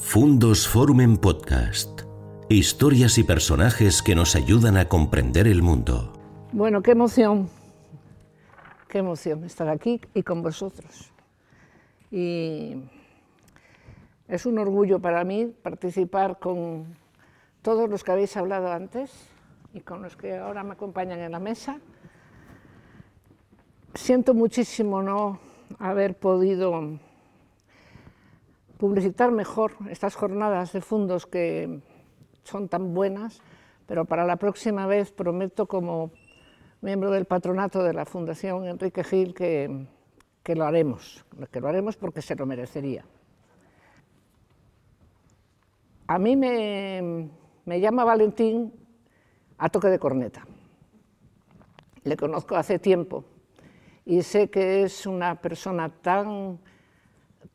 Fundos 0.00 0.66
Forum 0.66 1.02
en 1.02 1.18
Podcast. 1.18 2.00
Historias 2.48 3.18
y 3.18 3.22
personajes 3.22 4.02
que 4.02 4.16
nos 4.16 4.34
ayudan 4.34 4.76
a 4.76 4.88
comprender 4.88 5.46
el 5.46 5.62
mundo. 5.62 6.14
Bueno, 6.52 6.82
qué 6.82 6.92
emoción, 6.92 7.48
qué 8.88 8.98
emoción 8.98 9.44
estar 9.44 9.68
aquí 9.68 10.00
y 10.14 10.22
con 10.22 10.42
vosotros. 10.42 11.12
Y 12.10 12.82
es 14.26 14.46
un 14.46 14.58
orgullo 14.58 14.98
para 14.98 15.22
mí 15.22 15.54
participar 15.62 16.40
con 16.40 16.96
todos 17.62 17.88
los 17.88 18.02
que 18.02 18.10
habéis 18.10 18.36
hablado 18.36 18.72
antes 18.72 19.12
y 19.74 19.80
con 19.80 20.02
los 20.02 20.16
que 20.16 20.38
ahora 20.38 20.64
me 20.64 20.72
acompañan 20.72 21.20
en 21.20 21.30
la 21.30 21.40
mesa. 21.40 21.78
Siento 23.94 24.34
muchísimo 24.34 25.02
no 25.02 25.38
haber 25.78 26.16
podido 26.16 26.98
publicitar 28.80 29.30
mejor 29.30 29.74
estas 29.90 30.16
jornadas 30.16 30.72
de 30.72 30.80
fundos 30.80 31.26
que 31.26 31.80
son 32.44 32.66
tan 32.66 32.94
buenas, 32.94 33.42
pero 33.86 34.06
para 34.06 34.24
la 34.24 34.36
próxima 34.36 34.86
vez 34.86 35.12
prometo 35.12 35.66
como 35.66 36.10
miembro 36.80 37.10
del 37.10 37.26
patronato 37.26 37.82
de 37.84 37.92
la 37.92 38.06
Fundación 38.06 38.66
Enrique 38.66 39.04
Gil 39.04 39.34
que, 39.34 39.86
que 40.42 40.54
lo 40.56 40.64
haremos, 40.64 41.26
que 41.52 41.60
lo 41.60 41.68
haremos 41.68 41.98
porque 41.98 42.22
se 42.22 42.34
lo 42.34 42.46
merecería. 42.46 43.04
A 46.06 46.18
mí 46.18 46.34
me, 46.34 47.28
me 47.66 47.80
llama 47.80 48.04
Valentín 48.04 48.72
a 49.58 49.68
toque 49.68 49.88
de 49.88 49.98
corneta. 49.98 50.46
Le 52.02 52.16
conozco 52.16 52.56
hace 52.56 52.78
tiempo 52.78 53.24
y 54.06 54.22
sé 54.22 54.48
que 54.48 54.84
es 54.84 55.04
una 55.04 55.34
persona 55.34 55.90
tan 55.90 56.58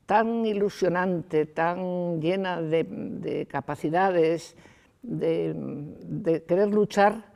tan 0.06 0.46
ilusionante, 0.46 1.46
tan 1.46 2.22
llena 2.22 2.62
de, 2.62 3.48
capacidades, 3.50 4.56
de, 5.02 6.44
querer 6.48 6.70
luchar, 6.70 7.34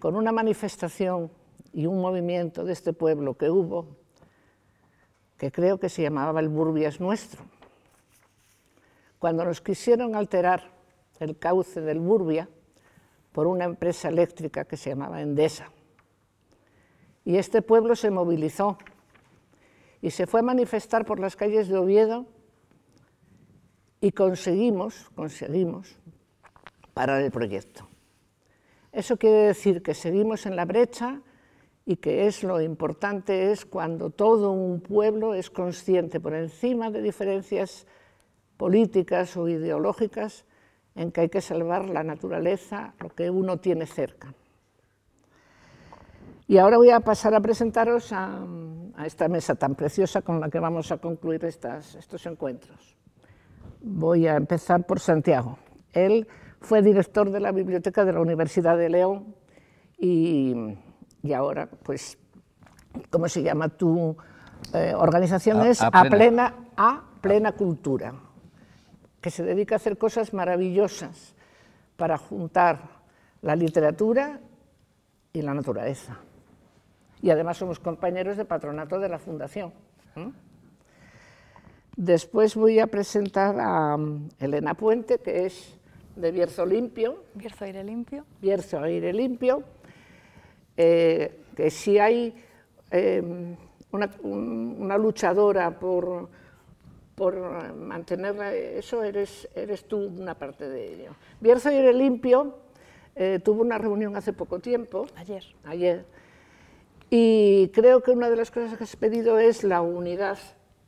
con 0.00 0.16
una 0.16 0.32
manifestación 0.32 1.30
y 1.72 1.86
un 1.86 2.00
movimiento 2.00 2.64
de 2.64 2.72
este 2.72 2.92
pueblo 2.92 3.36
que 3.36 3.50
hubo, 3.50 3.96
que 5.36 5.52
creo 5.52 5.78
que 5.78 5.88
se 5.88 6.02
llamaba 6.02 6.40
el 6.40 6.48
Burbias 6.48 7.00
Nuestro. 7.00 7.44
Cuando 9.18 9.44
nos 9.44 9.60
quisieron 9.60 10.16
alterar 10.16 10.72
el 11.20 11.38
cauce 11.38 11.82
del 11.82 12.00
Burbia 12.00 12.48
por 13.32 13.46
una 13.46 13.64
empresa 13.64 14.08
eléctrica 14.08 14.64
que 14.64 14.76
se 14.76 14.90
llamaba 14.90 15.20
Endesa. 15.20 15.70
Y 17.24 17.36
este 17.36 17.62
pueblo 17.62 17.96
se 17.96 18.10
movilizó 18.10 18.78
y 20.02 20.10
se 20.10 20.26
fue 20.26 20.40
a 20.40 20.44
manifestar 20.44 21.04
por 21.04 21.20
las 21.20 21.36
calles 21.36 21.68
de 21.68 21.76
Oviedo 21.76 22.26
y 24.00 24.12
conseguimos, 24.12 25.10
conseguimos 25.14 25.96
parar 26.94 27.22
el 27.22 27.30
proyecto. 27.30 27.86
Eso 28.92 29.16
quiere 29.16 29.38
decir 29.38 29.82
que 29.82 29.94
seguimos 29.94 30.46
en 30.46 30.56
la 30.56 30.64
brecha 30.64 31.20
y 31.86 31.96
que 31.96 32.26
es 32.26 32.42
lo 32.42 32.60
importante 32.60 33.52
es 33.52 33.64
cuando 33.64 34.10
todo 34.10 34.52
un 34.52 34.80
pueblo 34.80 35.34
es 35.34 35.50
consciente 35.50 36.20
por 36.20 36.34
encima 36.34 36.90
de 36.90 37.02
diferencias 37.02 37.86
políticas 38.56 39.36
o 39.36 39.48
ideológicas 39.48 40.44
en 40.94 41.12
que 41.12 41.22
hay 41.22 41.28
que 41.28 41.40
salvar 41.40 41.88
la 41.88 42.02
naturaleza, 42.02 42.94
lo 43.00 43.10
que 43.10 43.30
uno 43.30 43.58
tiene 43.58 43.86
cerca. 43.86 44.34
Y 46.50 46.58
ahora 46.58 46.78
voy 46.78 46.90
a 46.90 46.98
pasar 46.98 47.32
a 47.32 47.40
presentaros 47.40 48.12
a, 48.12 48.44
esta 49.06 49.28
mesa 49.28 49.54
tan 49.54 49.76
preciosa 49.76 50.20
con 50.22 50.40
la 50.40 50.50
que 50.50 50.58
vamos 50.58 50.90
a 50.90 50.98
concluir 50.98 51.44
estos 51.44 52.26
encuentros. 52.26 52.96
Voy 53.80 54.26
a 54.26 54.34
empezar 54.34 54.84
por 54.84 54.98
Santiago. 54.98 55.58
Él 55.92 56.26
fue 56.60 56.82
director 56.82 57.30
de 57.30 57.38
la 57.38 57.52
Biblioteca 57.52 58.04
de 58.04 58.14
la 58.14 58.20
Universidad 58.20 58.76
de 58.76 58.88
León 58.88 59.36
y, 59.96 60.76
ahora, 61.32 61.68
pues, 61.84 62.18
¿cómo 63.10 63.28
se 63.28 63.44
llama 63.44 63.68
tu 63.68 64.16
eh, 64.74 64.92
organización? 64.96 65.64
es 65.64 65.80
a 65.80 66.02
plena. 66.10 66.52
a 66.76 67.04
plena 67.20 67.52
Cultura, 67.52 68.12
que 69.20 69.30
se 69.30 69.44
dedica 69.44 69.76
a 69.76 69.76
hacer 69.76 69.96
cosas 69.96 70.34
maravillosas 70.34 71.32
para 71.96 72.18
juntar 72.18 72.80
la 73.40 73.54
literatura 73.54 74.40
y 75.32 75.42
la 75.42 75.54
naturaleza 75.54 76.18
y 77.22 77.30
además 77.30 77.58
somos 77.58 77.78
compañeros 77.78 78.36
de 78.36 78.44
patronato 78.44 78.98
de 78.98 79.08
la 79.08 79.18
Fundación. 79.18 79.72
Después 81.96 82.54
voy 82.54 82.78
a 82.78 82.86
presentar 82.86 83.60
a 83.60 83.94
um, 83.94 84.28
Elena 84.38 84.74
Puente, 84.74 85.18
que 85.18 85.46
es 85.46 85.76
de 86.16 86.32
Bierzo 86.32 86.64
Limpio. 86.64 87.24
Bierzo 87.34 87.64
Aire 87.64 87.84
Limpio. 87.84 88.24
Bierzo 88.40 88.82
Aire 88.82 89.12
Limpio. 89.12 89.62
Eh, 90.76 91.40
que 91.54 91.70
si 91.70 91.98
hay 91.98 92.34
em, 92.90 93.54
una, 93.92 94.96
luchadora 94.96 95.78
por, 95.78 96.28
por 97.14 97.74
mantener 97.74 98.40
eso, 98.54 99.02
eres, 99.02 99.48
eres 99.54 99.84
tú 99.84 99.98
una 99.98 100.34
parte 100.34 100.68
de 100.68 100.94
ello. 100.94 101.10
Bierzo 101.38 101.68
Aire 101.68 101.92
Limpio 101.92 102.56
eh, 103.14 103.40
tuvo 103.44 103.60
una 103.60 103.76
reunión 103.76 104.16
hace 104.16 104.32
poco 104.32 104.58
tiempo. 104.58 105.06
Ayer. 105.16 105.44
Ayer 105.64 106.06
y 107.10 107.68
creo 107.74 108.02
que 108.02 108.12
una 108.12 108.30
de 108.30 108.36
las 108.36 108.52
cosas 108.52 108.78
que 108.78 108.84
has 108.84 108.94
pedido 108.94 109.38
es 109.40 109.64
la 109.64 109.82
unidad 109.82 110.38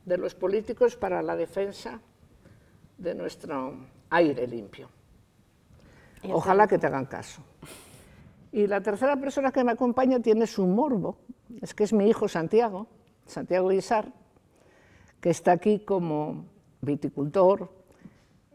de 0.05 0.17
los 0.17 0.33
políticos 0.35 0.95
para 0.95 1.21
la 1.21 1.35
defensa 1.35 1.99
de 2.97 3.13
nuestro 3.13 3.75
aire 4.09 4.47
limpio. 4.47 4.89
Ojalá 6.31 6.67
que 6.67 6.77
te 6.77 6.87
hagan 6.87 7.05
caso. 7.05 7.41
Y 8.53 8.67
la 8.67 8.81
tercera 8.81 9.17
persona 9.17 9.51
que 9.51 9.63
me 9.65 9.73
acompaña 9.73 10.21
tiene 10.21 10.47
su 10.47 10.65
morbo, 10.65 11.17
es 11.61 11.73
que 11.73 11.83
es 11.83 11.91
mi 11.91 12.07
hijo 12.07 12.29
Santiago, 12.29 12.87
Santiago 13.25 13.71
Isar, 13.73 14.13
que 15.19 15.29
está 15.29 15.51
aquí 15.51 15.79
como 15.79 16.45
viticultor 16.79 17.69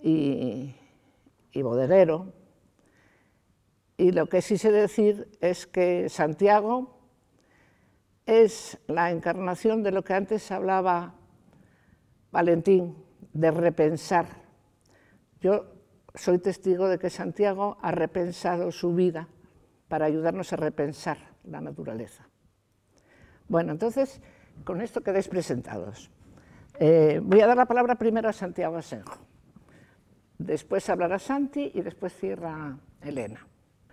y, 0.03 0.75
y 1.53 1.62
bodeguero. 1.62 2.33
Y 3.99 4.12
lo 4.12 4.27
que 4.27 4.41
sí 4.41 4.57
sé 4.57 4.73
decir 4.73 5.28
es 5.41 5.67
que 5.67 6.09
Santiago 6.09 6.97
es 8.28 8.78
la 8.89 9.11
encarnación 9.11 9.83
de 9.83 9.91
lo 9.91 10.05
que 10.05 10.12
antes 10.12 10.53
hablaba 10.53 11.15
Valentín, 12.31 12.94
de 13.33 13.50
repensar. 13.50 14.27
Yo 15.41 15.65
soy 16.15 16.39
testigo 16.39 16.89
de 16.89 16.99
que 16.99 17.09
Santiago 17.09 17.78
ha 17.81 17.91
repensado 17.91 18.71
su 18.71 18.94
vida 18.94 19.28
para 19.89 20.05
ayudarnos 20.05 20.53
a 20.53 20.56
repensar 20.56 21.16
la 21.44 21.62
naturaleza. 21.62 22.28
Bueno, 23.49 23.72
entonces, 23.72 24.21
con 24.62 24.83
esto 24.83 25.00
quedáis 25.00 25.28
presentados. 25.28 26.10
Eh, 26.78 27.21
voy 27.22 27.41
a 27.41 27.47
dar 27.47 27.56
la 27.56 27.65
palabra 27.65 27.95
primero 27.95 28.28
a 28.28 28.34
Santiago 28.34 28.77
Asenjo. 28.77 29.16
Después 30.36 30.86
hablará 30.91 31.19
Santi 31.19 31.72
y 31.75 31.80
después 31.80 32.13
cierra 32.13 32.77
Elena. 33.01 33.47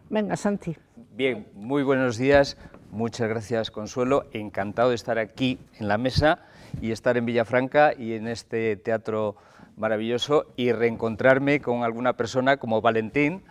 Venga, 0.09 0.35
Santi. 0.35 0.75
Bien, 1.13 1.47
muy 1.53 1.83
buenos 1.83 2.17
días. 2.17 2.57
Muchas 2.95 3.27
gracias, 3.27 3.71
Consuelo. 3.71 4.23
Encantado 4.31 4.87
de 4.87 4.95
estar 4.95 5.19
aquí 5.19 5.59
en 5.81 5.89
la 5.89 5.97
mesa 5.97 6.39
y 6.79 6.93
estar 6.93 7.17
en 7.17 7.25
Villafranca 7.25 7.93
y 7.93 8.13
en 8.13 8.25
este 8.25 8.77
teatro 8.77 9.35
maravilloso 9.75 10.45
y 10.55 10.71
reencontrarme 10.71 11.59
con 11.59 11.83
alguna 11.83 12.13
persona 12.13 12.55
como 12.55 12.79
Valentín, 12.79 13.43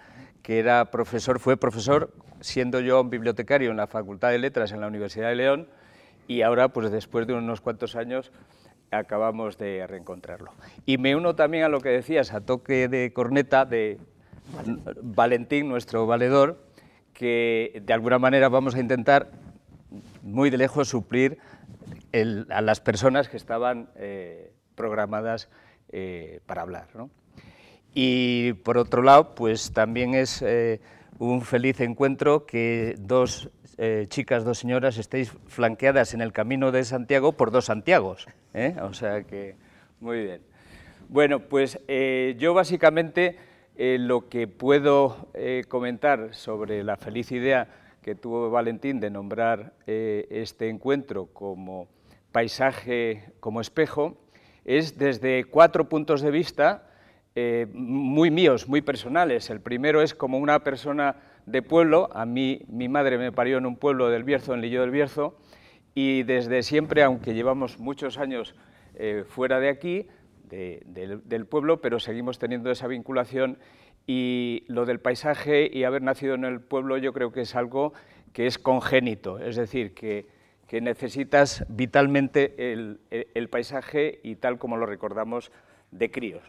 que 0.42 0.58
era 0.58 0.90
profesor, 0.90 1.40
fue 1.40 1.58
profesor, 1.58 2.10
siendo 2.40 2.80
yo 2.80 3.02
un 3.02 3.10
bibliotecario 3.10 3.70
en 3.70 3.76
la 3.76 3.86
Facultad 3.86 4.30
de 4.30 4.38
Letras 4.38 4.72
en 4.72 4.80
la 4.80 4.86
Universidad 4.86 5.28
de 5.28 5.36
León 5.36 5.68
y 6.26 6.40
ahora, 6.40 6.68
pues 6.68 6.90
después 6.90 7.26
de 7.26 7.34
unos 7.34 7.60
cuantos 7.60 7.96
años, 7.96 8.32
acabamos 8.90 9.58
de 9.58 9.86
reencontrarlo. 9.86 10.52
Y 10.86 10.96
me 10.96 11.16
uno 11.16 11.34
también 11.34 11.64
a 11.64 11.68
lo 11.68 11.82
que 11.82 11.90
decías, 11.90 12.32
a 12.32 12.40
toque 12.40 12.88
de 12.88 13.12
corneta 13.12 13.66
de 13.66 13.98
Valentín, 15.02 15.68
nuestro 15.68 16.06
valedor, 16.06 16.64
que 17.14 17.80
de 17.82 17.92
alguna 17.92 18.18
manera 18.18 18.48
vamos 18.48 18.74
a 18.74 18.80
intentar 18.80 19.30
muy 20.22 20.50
de 20.50 20.58
lejos 20.58 20.88
suplir 20.88 21.38
a 22.50 22.60
las 22.60 22.80
personas 22.80 23.28
que 23.28 23.36
estaban 23.36 23.88
eh, 23.96 24.52
programadas 24.74 25.48
eh, 25.90 26.40
para 26.46 26.62
hablar. 26.62 26.88
Y 27.94 28.54
por 28.64 28.78
otro 28.78 29.02
lado, 29.02 29.34
pues 29.34 29.72
también 29.72 30.14
es 30.14 30.42
eh, 30.42 30.80
un 31.18 31.42
feliz 31.42 31.80
encuentro 31.80 32.46
que 32.46 32.96
dos 32.98 33.50
chicas, 34.08 34.44
dos 34.44 34.58
señoras, 34.58 34.98
estéis 34.98 35.32
flanqueadas 35.48 36.14
en 36.14 36.20
el 36.20 36.32
camino 36.32 36.70
de 36.70 36.84
Santiago 36.84 37.32
por 37.32 37.50
dos 37.50 37.64
Santiagos. 37.64 38.28
O 38.82 38.94
sea 38.94 39.24
que, 39.24 39.56
muy 39.98 40.22
bien. 40.22 40.42
Bueno, 41.08 41.40
pues 41.40 41.80
yo 42.38 42.54
básicamente 42.54 43.36
lo 43.76 44.28
que 44.28 44.46
puedo 44.46 45.28
comentar 45.68 46.34
sobre 46.34 46.84
la 46.84 46.96
feliz 46.96 47.32
idea 47.32 47.68
que 48.02 48.14
tuvo 48.14 48.50
Valentín 48.50 49.00
de 49.00 49.10
nombrar 49.10 49.72
este 49.86 50.68
encuentro 50.68 51.26
como 51.26 51.88
paisaje 52.34 53.32
como 53.38 53.60
espejo, 53.60 54.18
es 54.64 54.98
desde 54.98 55.44
cuatro 55.44 55.88
puntos 55.88 56.20
de 56.20 56.30
vista 56.32 56.90
eh, 57.36 57.66
muy 57.72 58.30
míos, 58.30 58.68
muy 58.68 58.80
personales. 58.80 59.50
El 59.50 59.60
primero 59.60 60.02
es 60.02 60.14
como 60.14 60.38
una 60.38 60.64
persona 60.64 61.16
de 61.46 61.62
pueblo, 61.62 62.08
a 62.12 62.26
mí 62.26 62.62
mi 62.68 62.88
madre 62.88 63.18
me 63.18 63.30
parió 63.30 63.58
en 63.58 63.66
un 63.66 63.76
pueblo 63.76 64.08
del 64.08 64.24
Bierzo, 64.24 64.54
en 64.54 64.62
Lillo 64.62 64.80
del 64.80 64.90
Bierzo, 64.90 65.36
y 65.94 66.22
desde 66.22 66.62
siempre, 66.62 67.02
aunque 67.02 67.34
llevamos 67.34 67.78
muchos 67.78 68.18
años 68.18 68.54
eh, 68.94 69.24
fuera 69.28 69.60
de 69.60 69.68
aquí, 69.68 70.08
del 70.48 71.46
pueblo, 71.46 71.80
pero 71.80 71.98
seguimos 71.98 72.38
teniendo 72.38 72.70
esa 72.70 72.86
vinculación. 72.86 73.58
Y 74.06 74.64
lo 74.68 74.84
del 74.84 75.00
paisaje 75.00 75.70
y 75.72 75.84
haber 75.84 76.02
nacido 76.02 76.34
en 76.34 76.44
el 76.44 76.60
pueblo 76.60 76.98
yo 76.98 77.12
creo 77.12 77.32
que 77.32 77.40
es 77.40 77.54
algo 77.54 77.94
que 78.32 78.46
es 78.46 78.58
congénito, 78.58 79.38
es 79.38 79.56
decir, 79.56 79.94
que 79.94 80.26
que 80.66 80.80
necesitas 80.80 81.64
vitalmente 81.68 82.72
el, 82.72 83.48
paisaje 83.48 84.20
y 84.22 84.36
tal 84.36 84.58
como 84.58 84.76
lo 84.76 84.86
recordamos 84.86 85.52
de 85.90 86.10
críos. 86.10 86.42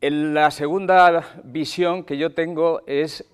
En 0.00 0.34
la 0.34 0.50
segunda 0.50 1.40
visión 1.44 2.04
que 2.04 2.16
yo 2.16 2.30
tengo 2.34 2.82
es 2.86 3.28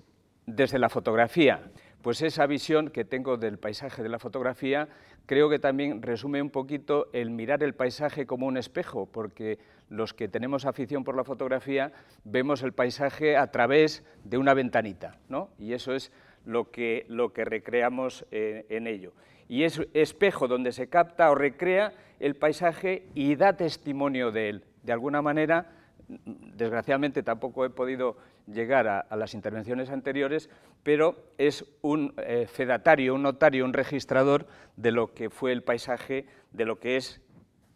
desde 0.45 0.79
la 0.79 0.89
fotografía, 0.89 1.71
pues 2.07 2.21
esa 2.21 2.47
visión 2.47 2.89
que 2.89 3.03
tengo 3.03 3.35
del 3.35 3.59
paisaje 3.59 4.01
de 4.01 4.07
la 4.07 4.17
fotografía 4.17 4.87
creo 5.25 5.49
que 5.49 5.59
también 5.59 6.01
resume 6.01 6.41
un 6.41 6.51
poquito 6.51 7.09
el 7.11 7.31
mirar 7.31 7.63
el 7.63 7.75
paisaje 7.75 8.25
como 8.25 8.47
un 8.47 8.55
espejo, 8.55 9.07
porque 9.07 9.59
los 9.89 10.13
que 10.13 10.29
tenemos 10.29 10.63
afición 10.63 11.03
por 11.03 11.17
la 11.17 11.25
fotografía 11.25 11.91
vemos 12.23 12.63
el 12.63 12.71
paisaje 12.71 13.35
a 13.35 13.51
través 13.51 14.05
de 14.23 14.37
una 14.37 14.53
ventanita, 14.53 15.17
¿no? 15.27 15.49
Y 15.59 15.73
eso 15.73 15.93
es 15.93 16.13
lo 16.45 16.71
que, 16.71 17.05
lo 17.09 17.33
que 17.33 17.43
recreamos 17.43 18.25
eh, 18.31 18.65
en 18.69 18.87
ello. 18.87 19.11
Y 19.49 19.63
es 19.63 19.81
espejo 19.93 20.47
donde 20.47 20.71
se 20.71 20.87
capta 20.87 21.29
o 21.29 21.35
recrea 21.35 21.91
el 22.21 22.37
paisaje 22.37 23.09
y 23.15 23.35
da 23.35 23.57
testimonio 23.57 24.31
de 24.31 24.47
él. 24.47 24.63
De 24.81 24.93
alguna 24.93 25.21
manera, 25.21 25.73
desgraciadamente 26.07 27.21
tampoco 27.21 27.65
he 27.65 27.69
podido 27.69 28.15
llegar 28.47 28.87
a, 28.87 29.15
las 29.15 29.33
intervenciones 29.33 29.89
anteriores, 29.89 30.49
pero 30.83 31.15
es 31.37 31.65
un 31.81 32.13
eh, 32.17 32.47
fedatario, 32.51 33.15
un 33.15 33.23
notario, 33.23 33.65
un 33.65 33.73
registrador 33.73 34.47
de 34.75 34.91
lo 34.91 35.13
que 35.13 35.29
fue 35.29 35.51
el 35.51 35.63
paisaje, 35.63 36.25
de 36.51 36.65
lo 36.65 36.79
que 36.79 36.97
es 36.97 37.21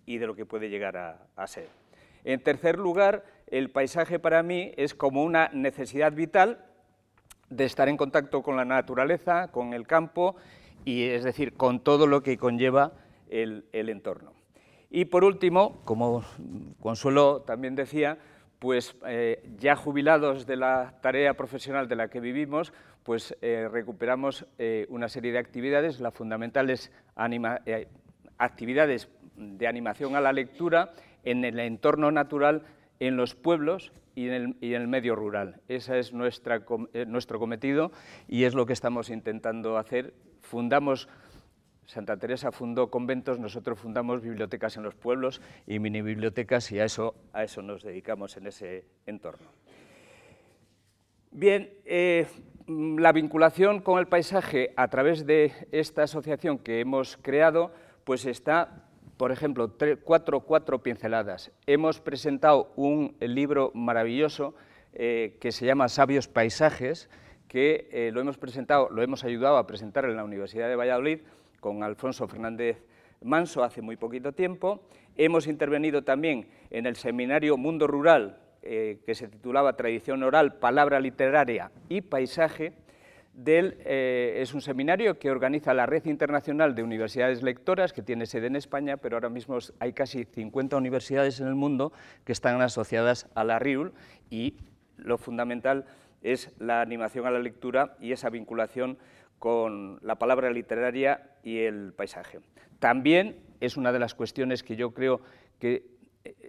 y 0.06 0.18
de 0.18 0.28
lo 0.28 0.36
que 0.36 0.46
puede 0.46 0.70
llegar 0.70 0.98
a 0.98 1.48
ser. 1.48 1.70
En 2.24 2.42
tercer 2.42 2.78
lugar, 2.78 3.24
el 3.48 3.70
paisaje 3.70 4.20
para 4.20 4.44
mí 4.44 4.72
es 4.78 4.94
como 4.94 5.24
una 5.24 5.50
necesidad 5.54 6.14
vital 6.14 6.66
de 7.50 7.66
estar 7.66 7.90
en 7.90 7.98
contacto 7.98 8.42
con 8.42 8.56
la 8.56 8.66
naturaleza, 8.66 9.50
con 9.50 9.74
el 9.74 9.86
campo, 9.86 10.36
y 10.86 11.04
es 11.04 11.24
decir, 11.24 11.54
con 11.54 11.80
todo 11.82 12.08
lo 12.08 12.24
que 12.24 12.38
conlleva 12.38 12.94
el, 13.30 13.66
entorno. 13.72 14.34
Y 14.90 15.06
por 15.06 15.24
último, 15.24 15.82
como 15.84 16.24
Consuelo 16.80 17.42
también 17.42 17.76
decía, 17.76 18.18
pues 18.62 18.96
eh, 19.08 19.44
ya 19.58 19.76
jubilados 19.76 20.46
de 20.46 20.56
la 20.56 21.00
tarea 21.02 21.34
profesional 21.34 21.88
de 21.88 21.96
la 21.96 22.10
que 22.10 22.20
vivimos, 22.20 22.72
pues 23.02 23.36
eh, 23.42 23.68
recuperamos 23.68 24.46
eh, 24.60 24.86
una 24.90 25.10
serie 25.10 25.32
de 25.32 25.40
actividades, 25.40 26.00
las 26.00 26.14
fundamentales 26.14 26.92
actividades 28.38 29.10
de 29.36 29.68
animación 29.68 30.16
a 30.16 30.22
la 30.22 30.32
lectura 30.32 30.94
en 31.24 31.44
el 31.44 31.60
entorno 31.60 32.12
natural 32.12 32.62
en 33.00 33.18
los 33.18 33.34
pueblos 33.34 33.92
y 34.14 34.28
en 34.30 34.56
el, 34.62 34.88
medio 34.88 35.16
rural. 35.16 35.60
Ese 35.68 35.98
es 35.98 36.12
eh, 36.14 37.06
nuestro 37.08 37.40
cometido 37.40 37.92
y 38.28 38.44
es 38.44 38.54
lo 38.54 38.68
que 38.68 38.74
estamos 38.74 39.10
intentando 39.10 39.78
hacer. 39.78 40.14
Fundamos, 40.42 41.10
Santa 41.92 42.16
Teresa 42.16 42.54
fundó 42.54 42.90
conventos, 42.90 43.38
nosotros 43.38 43.78
fundamos 43.78 44.22
bibliotecas 44.22 44.78
en 44.78 44.84
los 44.84 44.96
pueblos 44.96 45.42
y 45.68 45.78
mini 45.80 46.02
bibliotecas 46.02 46.72
y 46.72 46.80
a 46.80 46.86
eso, 46.86 47.16
a 47.34 47.44
eso 47.44 47.62
nos 47.62 47.84
dedicamos 47.84 48.38
en 48.38 48.48
ese 48.48 48.86
entorno. 49.06 49.50
Bien, 51.32 51.70
eh, 51.84 52.28
la 52.68 53.12
vinculación 53.12 53.82
con 53.82 54.00
el 54.00 54.08
paisaje 54.08 54.72
a 54.78 54.88
través 54.88 55.26
de 55.26 55.52
esta 55.74 56.04
asociación 56.04 56.60
que 56.60 56.80
hemos 56.80 57.18
creado, 57.18 57.74
pues 58.06 58.26
está 58.26 58.88
por 59.18 59.34
ejemplo, 59.34 59.76
cuatro, 60.06 60.40
cuatro 60.40 60.82
pinceladas. 60.82 61.52
Hemos 61.68 62.00
presentado 62.00 62.72
un 62.78 63.18
libro 63.20 63.72
maravilloso 63.76 64.56
eh, 64.94 65.38
que 65.42 65.52
se 65.52 65.66
llama 65.66 65.90
Sabios 65.90 66.30
Paisajes, 66.30 67.10
que 67.50 67.90
eh, 67.92 68.12
lo 68.14 68.22
hemos 68.22 68.38
presentado, 68.38 68.90
lo 68.90 69.04
hemos 69.04 69.26
ayudado 69.26 69.58
a 69.58 69.68
presentar 69.68 70.06
en 70.06 70.16
la 70.16 70.24
Universidad 70.24 70.70
de 70.70 70.78
Valladolid 70.78 71.20
con 71.62 71.84
Alfonso 71.84 72.28
Fernández 72.28 72.84
Manso 73.22 73.64
hace 73.64 73.82
muy 73.82 73.96
poquito 73.96 74.34
tiempo. 74.34 74.84
Hemos 75.16 75.48
intervenido 75.48 76.04
también 76.04 76.50
en 76.72 76.86
el 76.88 76.98
seminario 76.98 77.56
Mundo 77.56 77.88
Rural, 77.88 78.40
eh, 78.64 79.00
que 79.06 79.16
se 79.16 79.30
titulaba 79.30 79.78
Tradición 79.78 80.24
Oral, 80.24 80.56
Palabra 80.56 81.00
Literaria 81.00 81.72
y 81.88 82.02
Paisaje, 82.02 82.74
eh, 83.46 84.40
es 84.42 84.54
un 84.54 84.62
seminario 84.62 85.18
que 85.18 85.32
organiza 85.32 85.74
la 85.74 85.86
Red 85.86 86.06
Internacional 86.06 86.76
de 86.76 86.84
Universidades 86.84 87.42
Lectoras, 87.42 87.94
que 87.94 88.02
tiene 88.02 88.26
sede 88.26 88.48
en 88.48 88.56
España, 88.56 88.98
pero 88.98 89.16
ahora 89.16 89.30
mismo 89.30 89.58
hay 89.80 89.94
casi 89.94 90.26
50 90.26 90.76
universidades 90.78 91.40
en 91.40 91.48
el 91.48 91.56
mundo 91.56 91.94
que 92.26 92.34
están 92.34 92.62
asociadas 92.62 93.28
a 93.34 93.44
la 93.44 93.58
RIUL 93.58 93.94
y 94.30 94.58
lo 94.98 95.18
fundamental 95.18 95.86
es 96.22 96.52
la 96.60 96.82
animación 96.82 97.26
a 97.26 97.32
la 97.32 97.40
lectura 97.40 97.96
y 98.00 98.12
esa 98.12 98.30
vinculación 98.30 98.98
con 99.42 99.98
la 100.04 100.20
palabra 100.20 100.52
literaria 100.52 101.32
y 101.42 101.62
el 101.62 101.94
paisaje. 101.94 102.42
También 102.78 103.38
es 103.60 103.76
una 103.76 103.92
de 103.92 103.98
las 103.98 104.14
cuestiones 104.14 104.62
que 104.62 104.76
yo 104.76 104.94
creo 104.94 105.20
que 105.58 105.84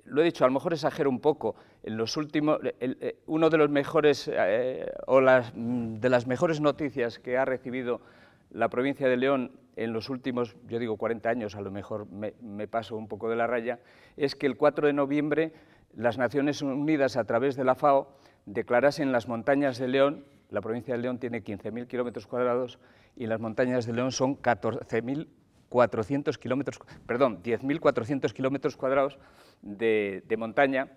lo 0.04 0.20
he 0.20 0.24
dicho, 0.26 0.44
a 0.44 0.48
lo 0.48 0.52
mejor 0.52 0.74
exagero 0.74 1.08
un 1.08 1.18
poco, 1.18 1.56
en 1.82 1.96
los 1.96 2.18
últimos, 2.18 2.58
eh, 2.62 3.16
uno 3.24 3.48
de 3.48 3.56
los 3.56 3.70
mejores 3.70 4.30
eh, 4.30 4.92
o 5.06 5.22
las, 5.22 5.54
mm, 5.54 6.00
de 6.00 6.08
las 6.10 6.26
mejores 6.26 6.60
noticias 6.60 7.18
que 7.18 7.38
ha 7.38 7.46
recibido 7.46 8.02
la 8.50 8.68
provincia 8.68 9.08
de 9.08 9.16
León 9.16 9.52
en 9.76 9.94
los 9.94 10.10
últimos, 10.10 10.54
yo 10.68 10.78
digo 10.78 10.98
40 10.98 11.30
años, 11.30 11.54
a 11.54 11.62
lo 11.62 11.70
mejor 11.70 12.06
me, 12.10 12.34
me, 12.42 12.68
paso 12.68 12.94
un 12.94 13.08
poco 13.08 13.30
de 13.30 13.36
la 13.36 13.46
raya, 13.46 13.78
es 14.18 14.34
que 14.34 14.44
el 14.44 14.58
4 14.58 14.88
de 14.88 14.92
noviembre 14.92 15.54
las 15.96 16.18
Naciones 16.18 16.60
Unidas 16.60 17.16
a 17.16 17.24
través 17.24 17.56
de 17.56 17.64
la 17.64 17.74
FAO 17.74 18.18
declarasen 18.44 19.12
las 19.12 19.28
montañas 19.28 19.78
de 19.78 19.88
León, 19.88 20.26
la 20.52 20.60
provincia 20.60 20.94
de 20.94 21.02
León 21.02 21.18
tiene 21.18 21.42
15.000 21.42 21.86
kilómetros 21.88 22.26
cuadrados 22.26 22.78
y 23.16 23.26
las 23.26 23.40
montañas 23.40 23.86
de 23.86 23.92
León 23.92 24.12
son 24.12 24.40
14.000 24.40 25.26
400 25.72 26.36
kilómetros, 26.36 26.78
perdón, 27.06 27.42
10.400 27.42 28.30
kilómetros 28.34 28.76
cuadrados 28.76 29.18
de, 29.62 30.22
montaña 30.36 30.88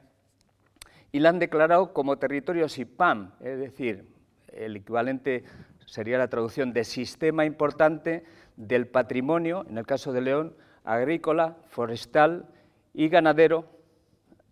y 1.13 1.19
la 1.21 1.29
han 1.29 1.39
declarado 1.39 1.93
como 1.93 2.17
territorio 2.17 2.67
SIPAM, 2.67 3.31
es 3.39 3.57
decir, 3.57 4.05
el 4.49 4.75
equivalente 4.75 5.45
sería 5.85 6.17
la 6.17 6.27
traducción 6.27 6.73
de 6.73 6.83
sistema 6.83 7.45
importante 7.45 8.25
del 8.57 8.87
patrimonio, 8.87 9.65
en 9.69 9.77
el 9.77 9.85
caso 9.85 10.11
de 10.11 10.21
León, 10.21 10.55
agrícola, 10.83 11.55
forestal 11.69 12.49
y 12.93 13.07
ganadero 13.07 13.69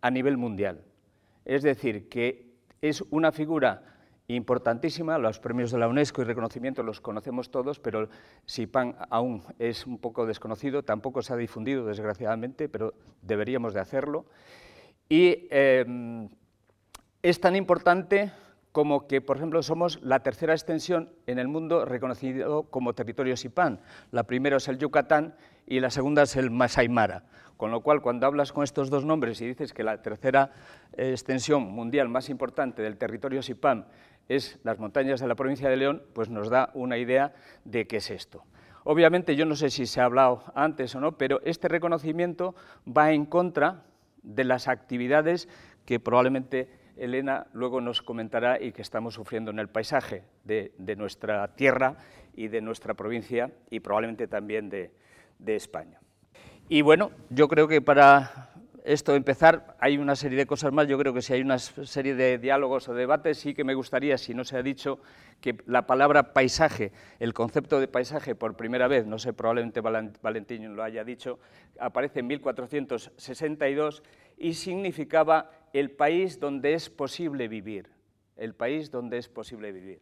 a 0.01 0.10
nivel 0.10 0.38
mundial. 0.38 0.86
Es 1.43 1.63
decir, 1.63 2.07
que 2.07 2.53
es 2.81 3.01
una 3.10 3.33
figura 3.33 3.92
importantísima, 4.27 5.18
los 5.18 5.39
premios 5.39 5.72
de 5.72 5.77
la 5.77 5.88
UNESCO 5.88 6.22
y 6.22 6.25
reconocimiento 6.25 6.84
los 6.84 7.01
conocemos 7.01 7.51
todos, 7.51 7.80
pero 7.80 8.10
SIPAN 8.46 8.96
aún 9.10 9.44
es 9.60 9.86
un 9.86 9.98
poco 9.98 10.25
desconocido, 10.25 10.84
tampoco 10.84 11.22
se 11.22 11.34
ha 11.34 11.38
difundido 11.38 11.86
desgraciadamente, 11.86 12.70
pero 12.70 12.94
deberíamos 13.22 13.74
de 13.74 13.82
hacerlo. 13.82 14.25
Y 15.10 15.48
em, 15.51 16.30
es 17.22 17.39
tan 17.39 17.56
importante 17.56 18.32
como 18.72 19.08
que, 19.08 19.22
por 19.22 19.38
ejemplo, 19.38 19.62
somos 19.62 20.01
la 20.01 20.22
tercera 20.22 20.53
extensión 20.53 21.10
en 21.27 21.38
el 21.38 21.48
mundo 21.48 21.86
reconocido 21.86 22.63
como 22.63 22.94
territorio 22.94 23.38
SIPAN. 23.38 23.80
La 24.12 24.24
primera 24.24 24.58
es 24.58 24.68
el 24.68 24.80
Yucatán 24.80 25.36
y 25.67 25.79
la 25.79 25.89
segunda 25.89 26.24
es 26.24 26.36
el 26.36 26.51
Masai 26.51 26.89
Mara. 26.89 27.24
Con 27.58 27.72
lo 27.72 27.82
cual, 27.82 28.01
cuando 28.01 28.25
hablas 28.25 28.51
con 28.51 28.63
estos 28.63 28.89
dos 28.89 29.05
nombres 29.05 29.39
y 29.41 29.48
dices 29.48 29.74
que 29.74 29.84
la 29.84 30.01
tercera 30.01 30.51
eh, 30.98 31.12
extensión 31.12 31.63
mundial 31.63 32.10
más 32.10 32.29
importante 32.29 32.82
del 32.82 32.98
territorio 32.98 33.41
SIPAN 33.41 33.86
es 34.27 34.60
las 34.63 34.79
montañas 34.79 35.20
de 35.20 35.27
la 35.27 35.36
provincia 35.36 35.70
de 35.70 35.77
León, 35.77 36.03
pues 36.13 36.29
nos 36.29 36.50
da 36.50 36.72
una 36.74 36.98
idea 36.98 37.34
de 37.63 37.88
qué 37.88 37.98
es 37.98 38.10
esto. 38.10 38.43
Obviamente, 38.84 39.36
yo 39.36 39.46
no 39.46 39.55
sé 39.55 39.70
si 39.70 39.86
se 39.86 40.01
ha 40.01 40.05
hablado 40.05 40.43
antes 40.55 40.93
o 40.96 41.00
no, 41.00 41.17
pero 41.17 41.39
este 41.46 41.67
reconocimiento 41.67 42.55
va 42.86 43.12
en 43.12 43.25
contra 43.25 43.84
de 44.24 44.43
las 44.43 44.67
actividades 44.67 45.48
que 45.86 46.00
probablemente 46.00 46.70
Elena 46.98 47.48
luego 47.53 47.82
nos 47.82 48.01
comentará 48.01 48.62
y 48.62 48.72
que 48.72 48.82
estamos 48.82 49.15
sufriendo 49.15 49.51
en 49.51 49.60
el 49.60 49.70
paisaje 49.70 50.24
de, 50.43 50.72
nuestra 50.98 51.55
tierra 51.55 51.98
y 52.36 52.48
de 52.48 52.62
nuestra 52.62 52.93
provincia 52.93 53.51
y 53.70 53.79
probablemente 53.79 54.27
también 54.27 54.70
de, 54.70 54.91
de 55.43 55.55
España. 55.55 56.00
Y 56.69 56.81
bueno, 56.81 57.12
yo 57.29 57.47
creo 57.47 57.67
que 57.67 57.81
para 57.81 58.53
esto 58.83 59.15
empezar, 59.15 59.77
hay 59.79 59.97
una 59.97 60.15
serie 60.15 60.38
de 60.38 60.45
cosas 60.45 60.73
más. 60.73 60.88
Yo 60.88 60.97
creo 60.97 61.13
que 61.13 61.21
si 61.21 61.33
hay 61.33 61.41
una 61.41 61.57
serie 61.57 62.15
de 62.15 62.38
diálogos 62.38 62.89
o 62.89 62.93
debates, 62.93 63.38
sí 63.38 63.53
que 63.53 63.63
me 63.63 63.73
gustaría, 63.75 64.17
si 64.17 64.33
no 64.33 64.43
se 64.43 64.57
ha 64.57 64.63
dicho, 64.63 65.00
que 65.39 65.57
la 65.65 65.88
palabra 65.88 66.33
paisaje, 66.33 66.91
el 67.19 67.33
concepto 67.33 67.79
de 67.79 67.88
paisaje 67.88 68.35
por 68.35 68.55
primera 68.55 68.88
vez, 68.88 69.05
no 69.05 69.19
sé, 69.19 69.33
probablemente 69.33 69.81
Valentín 69.81 70.75
lo 70.75 70.83
haya 70.83 71.03
dicho, 71.03 71.39
aparece 71.79 72.19
en 72.19 72.27
1462 72.27 74.03
y 74.38 74.53
significaba 74.53 75.51
el 75.71 75.91
país 75.91 76.39
donde 76.39 76.73
es 76.73 76.89
posible 76.89 77.47
vivir, 77.47 77.89
el 78.35 78.53
país 78.53 78.91
donde 78.91 79.17
es 79.17 79.29
posible 79.29 79.71
vivir. 79.71 80.01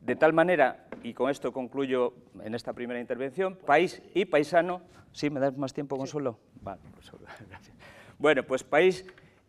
De 0.00 0.16
tal 0.16 0.32
manera, 0.32 0.83
y 1.04 1.12
con 1.12 1.30
esto 1.30 1.52
concluyo 1.52 2.14
en 2.42 2.54
esta 2.54 2.72
primera 2.72 2.98
intervención, 2.98 3.56
país 3.56 4.02
y 4.14 4.24
paisano, 4.24 4.80
¿sí? 5.12 5.28
¿Me 5.28 5.38
das 5.38 5.54
más 5.56 5.74
tiempo, 5.74 5.98
Consuelo? 5.98 6.38
Vale, 6.62 6.80
pues, 6.94 7.12
gracias. 7.48 7.76
Bueno, 8.18 8.42
pues 8.42 8.64
país 8.64 9.04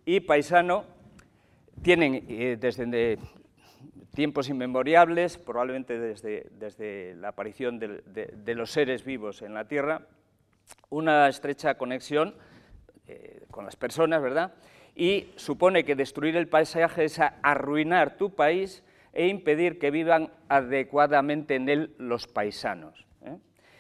y 0.06 0.20
paisano 0.20 0.84
tienen 1.82 2.26
eh, 2.28 2.58
desde 2.60 3.18
tiempos 4.14 4.50
inmemoriales, 4.50 5.38
probablemente 5.38 5.98
desde, 5.98 6.48
desde 6.60 7.16
la 7.16 7.30
aparición 7.30 7.80
de, 7.80 8.56
los 8.56 8.72
seres 8.72 9.06
vivos 9.06 9.42
en 9.42 9.54
la 9.54 9.66
Tierra, 9.66 10.02
una 10.90 11.30
estrecha 11.30 11.78
conexión 11.78 12.36
eh, 13.08 13.46
con 13.50 13.64
las 13.64 13.78
personas, 13.78 14.22
¿verdad? 14.22 14.56
Y 14.94 15.32
supone 15.38 15.86
que 15.86 15.96
destruir 15.96 16.36
el 16.36 16.50
paisaje 16.50 17.06
es 17.06 17.20
arruinar 17.20 18.18
tu 18.18 18.36
país 18.36 18.84
e 19.16 19.28
impedir 19.28 19.80
que 19.80 19.92
vivan 19.92 20.30
adecuadamente 20.50 21.56
en 21.56 21.70
él 21.70 21.96
los 21.98 22.28
paisanos. 22.28 23.08
¿eh? 23.24 23.38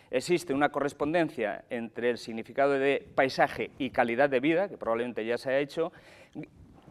Existe 0.10 0.54
una 0.54 0.70
correspondencia 0.70 1.66
entre 1.70 2.10
el 2.10 2.18
significado 2.18 2.72
de 2.72 3.06
paisaje 3.16 3.72
y 3.78 3.90
calidad 3.90 4.30
de 4.30 4.40
vida, 4.40 4.70
que 4.70 4.78
probablemente 4.78 5.26
ya 5.26 5.38
se 5.38 5.52
ha 5.52 5.60
hecho, 5.60 5.92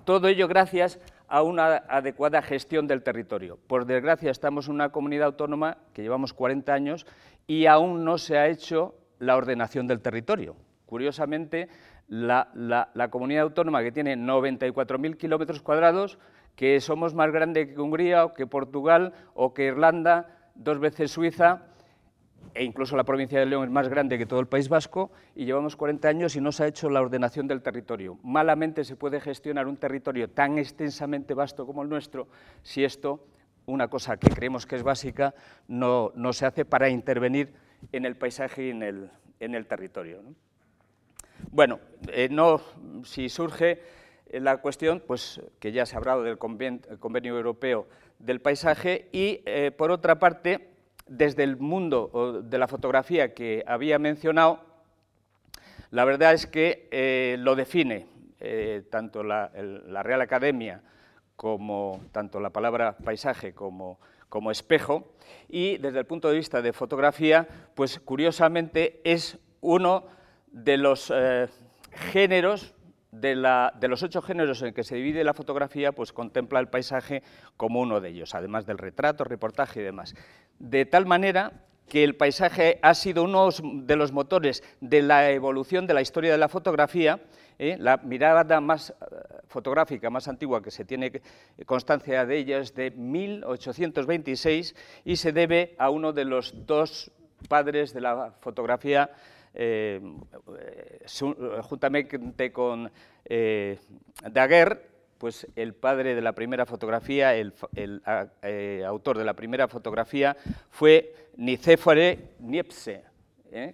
todo 0.04 0.28
ello 0.28 0.46
gracias 0.46 1.00
a 1.26 1.42
una 1.42 1.76
adecuada 1.88 2.42
gestión 2.42 2.86
del 2.86 3.02
territorio. 3.02 3.58
Por 3.66 3.86
desgracia, 3.86 4.30
estamos 4.30 4.68
en 4.68 4.74
una 4.74 4.90
comunidad 4.90 5.28
autónoma 5.28 5.78
que 5.94 6.02
llevamos 6.02 6.34
40 6.34 6.72
años 6.72 7.06
y 7.46 7.64
aún 7.64 8.04
no 8.04 8.18
se 8.18 8.36
ha 8.36 8.48
hecho 8.48 8.94
la 9.18 9.36
ordenación 9.36 9.86
del 9.86 10.02
territorio. 10.02 10.54
Curiosamente, 10.84 11.68
la, 12.08 12.50
la 12.54 13.08
comunidad 13.08 13.44
autónoma 13.44 13.82
que 13.82 13.90
tiene 13.90 14.16
94.000 14.16 15.16
kilómetros 15.16 15.62
cuadrados 15.62 16.18
que 16.56 16.80
somos 16.80 17.14
más 17.14 17.30
grandes 17.32 17.68
que 17.68 17.80
Hungría 17.80 18.24
o 18.24 18.34
que 18.34 18.46
Portugal 18.46 19.12
o 19.34 19.54
que 19.54 19.66
Irlanda, 19.66 20.50
dos 20.54 20.78
veces 20.78 21.10
Suiza, 21.10 21.62
e 22.54 22.62
incluso 22.62 22.96
la 22.96 23.04
provincia 23.04 23.40
de 23.40 23.46
León 23.46 23.64
es 23.64 23.70
más 23.70 23.88
grande 23.88 24.16
que 24.16 24.26
todo 24.26 24.38
el 24.38 24.46
País 24.46 24.68
Vasco, 24.68 25.10
y 25.34 25.44
llevamos 25.44 25.74
40 25.76 26.08
años 26.08 26.36
y 26.36 26.40
no 26.40 26.52
se 26.52 26.64
ha 26.64 26.66
hecho 26.68 26.88
la 26.88 27.00
ordenación 27.00 27.48
del 27.48 27.62
territorio. 27.62 28.18
Malamente 28.22 28.84
se 28.84 28.94
puede 28.94 29.20
gestionar 29.20 29.66
un 29.66 29.76
territorio 29.76 30.30
tan 30.30 30.58
extensamente 30.58 31.34
vasto 31.34 31.66
como 31.66 31.82
el 31.82 31.88
nuestro 31.88 32.28
si 32.62 32.84
esto, 32.84 33.26
una 33.66 33.88
cosa 33.88 34.16
que 34.16 34.28
creemos 34.28 34.66
que 34.66 34.76
es 34.76 34.82
básica, 34.82 35.34
no, 35.66 36.12
se 36.32 36.46
hace 36.46 36.64
para 36.64 36.88
intervenir 36.88 37.54
en 37.90 38.04
el 38.04 38.16
paisaje 38.16 38.66
y 38.66 38.70
en 38.70 38.82
el, 38.82 39.66
territorio. 39.66 40.22
Bueno, 41.50 41.80
eh, 42.08 42.28
no, 42.30 42.60
si 43.02 43.28
surge 43.28 43.82
la 44.30 44.58
cuestión, 44.58 45.02
pues 45.06 45.40
que 45.60 45.72
ya 45.72 45.86
se 45.86 45.94
ha 45.94 45.98
hablado 45.98 46.22
del 46.22 46.38
Convenio 46.38 47.36
Europeo 47.36 47.86
del 48.18 48.40
Paisaje 48.40 49.08
y, 49.12 49.42
eh, 49.46 49.70
por 49.76 49.90
otra 49.90 50.18
parte, 50.18 50.68
desde 51.06 51.42
el 51.42 51.56
mundo 51.56 52.42
de 52.42 52.58
la 52.58 52.66
fotografía 52.66 53.34
que 53.34 53.62
había 53.66 53.98
mencionado, 53.98 54.60
la 55.90 56.04
verdad 56.04 56.32
es 56.32 56.46
que 56.46 56.88
eh, 56.90 57.36
lo 57.38 57.54
define 57.54 58.06
eh, 58.40 58.82
tanto 58.90 59.22
la, 59.22 59.50
Real 60.02 60.22
Academia 60.22 60.82
como 61.36 62.00
tanto 62.12 62.40
la 62.40 62.50
palabra 62.50 62.96
paisaje 62.96 63.52
como, 63.52 63.98
como 64.28 64.50
espejo, 64.50 65.12
y 65.48 65.76
desde 65.78 65.98
el 65.98 66.06
punto 66.06 66.28
de 66.28 66.36
vista 66.36 66.62
de 66.62 66.72
fotografía, 66.72 67.46
pues 67.74 68.00
curiosamente 68.00 69.00
es 69.04 69.38
uno 69.60 70.04
de 70.50 70.76
los 70.78 71.12
géneros 72.12 72.73
de, 73.20 73.88
los 73.88 74.02
ocho 74.02 74.22
géneros 74.22 74.62
en 74.62 74.74
que 74.74 74.84
se 74.84 74.96
divide 74.96 75.24
la 75.24 75.34
fotografía, 75.34 75.92
pues 75.92 76.12
contempla 76.12 76.60
el 76.60 76.68
paisaje 76.68 77.22
como 77.56 77.80
uno 77.80 78.00
de 78.00 78.10
ellos, 78.10 78.34
además 78.34 78.66
del 78.66 78.78
retrato, 78.78 79.24
reportaje 79.24 79.80
y 79.80 79.84
demás. 79.84 80.14
De 80.58 80.86
tal 80.86 81.06
manera 81.06 81.52
que 81.88 82.02
el 82.02 82.16
paisaje 82.16 82.78
ha 82.82 82.94
sido 82.94 83.24
uno 83.24 83.48
de 83.62 83.96
los 83.96 84.12
motores 84.12 84.62
de 84.80 85.02
la 85.02 85.30
evolución 85.30 85.86
de 85.86 85.94
la 85.94 86.00
historia 86.00 86.32
de 86.32 86.38
la 86.38 86.48
fotografía, 86.48 87.20
¿eh? 87.58 87.76
la 87.78 87.98
mirada 87.98 88.60
más 88.60 88.90
eh, 88.90 88.94
fotográfica, 89.48 90.08
más 90.10 90.26
antigua 90.26 90.62
que 90.62 90.70
se 90.70 90.84
tiene 90.84 91.12
constancia 91.66 92.24
de 92.24 92.38
ella 92.38 92.58
es 92.58 92.74
de 92.74 92.90
1826 92.90 94.74
y 95.04 95.16
se 95.16 95.32
debe 95.32 95.74
a 95.78 95.90
uno 95.90 96.12
de 96.12 96.24
los 96.24 96.66
dos 96.66 97.12
padres 97.48 97.92
de 97.92 98.00
la 98.00 98.32
fotografía 98.40 99.10
eh, 99.54 100.00
juntamente 101.62 102.52
con 102.52 102.90
eh, 103.24 103.78
Daguerre, 104.30 104.82
pues 105.18 105.46
el 105.54 105.74
padre 105.74 106.14
de 106.14 106.20
la 106.20 106.32
primera 106.32 106.66
fotografía, 106.66 107.34
el, 107.34 107.54
eh, 108.42 108.84
autor 108.86 109.16
de 109.16 109.24
la 109.24 109.34
primera 109.34 109.68
fotografía, 109.68 110.36
fue 110.70 111.14
Nicéfore 111.36 112.34
Niepce, 112.40 113.04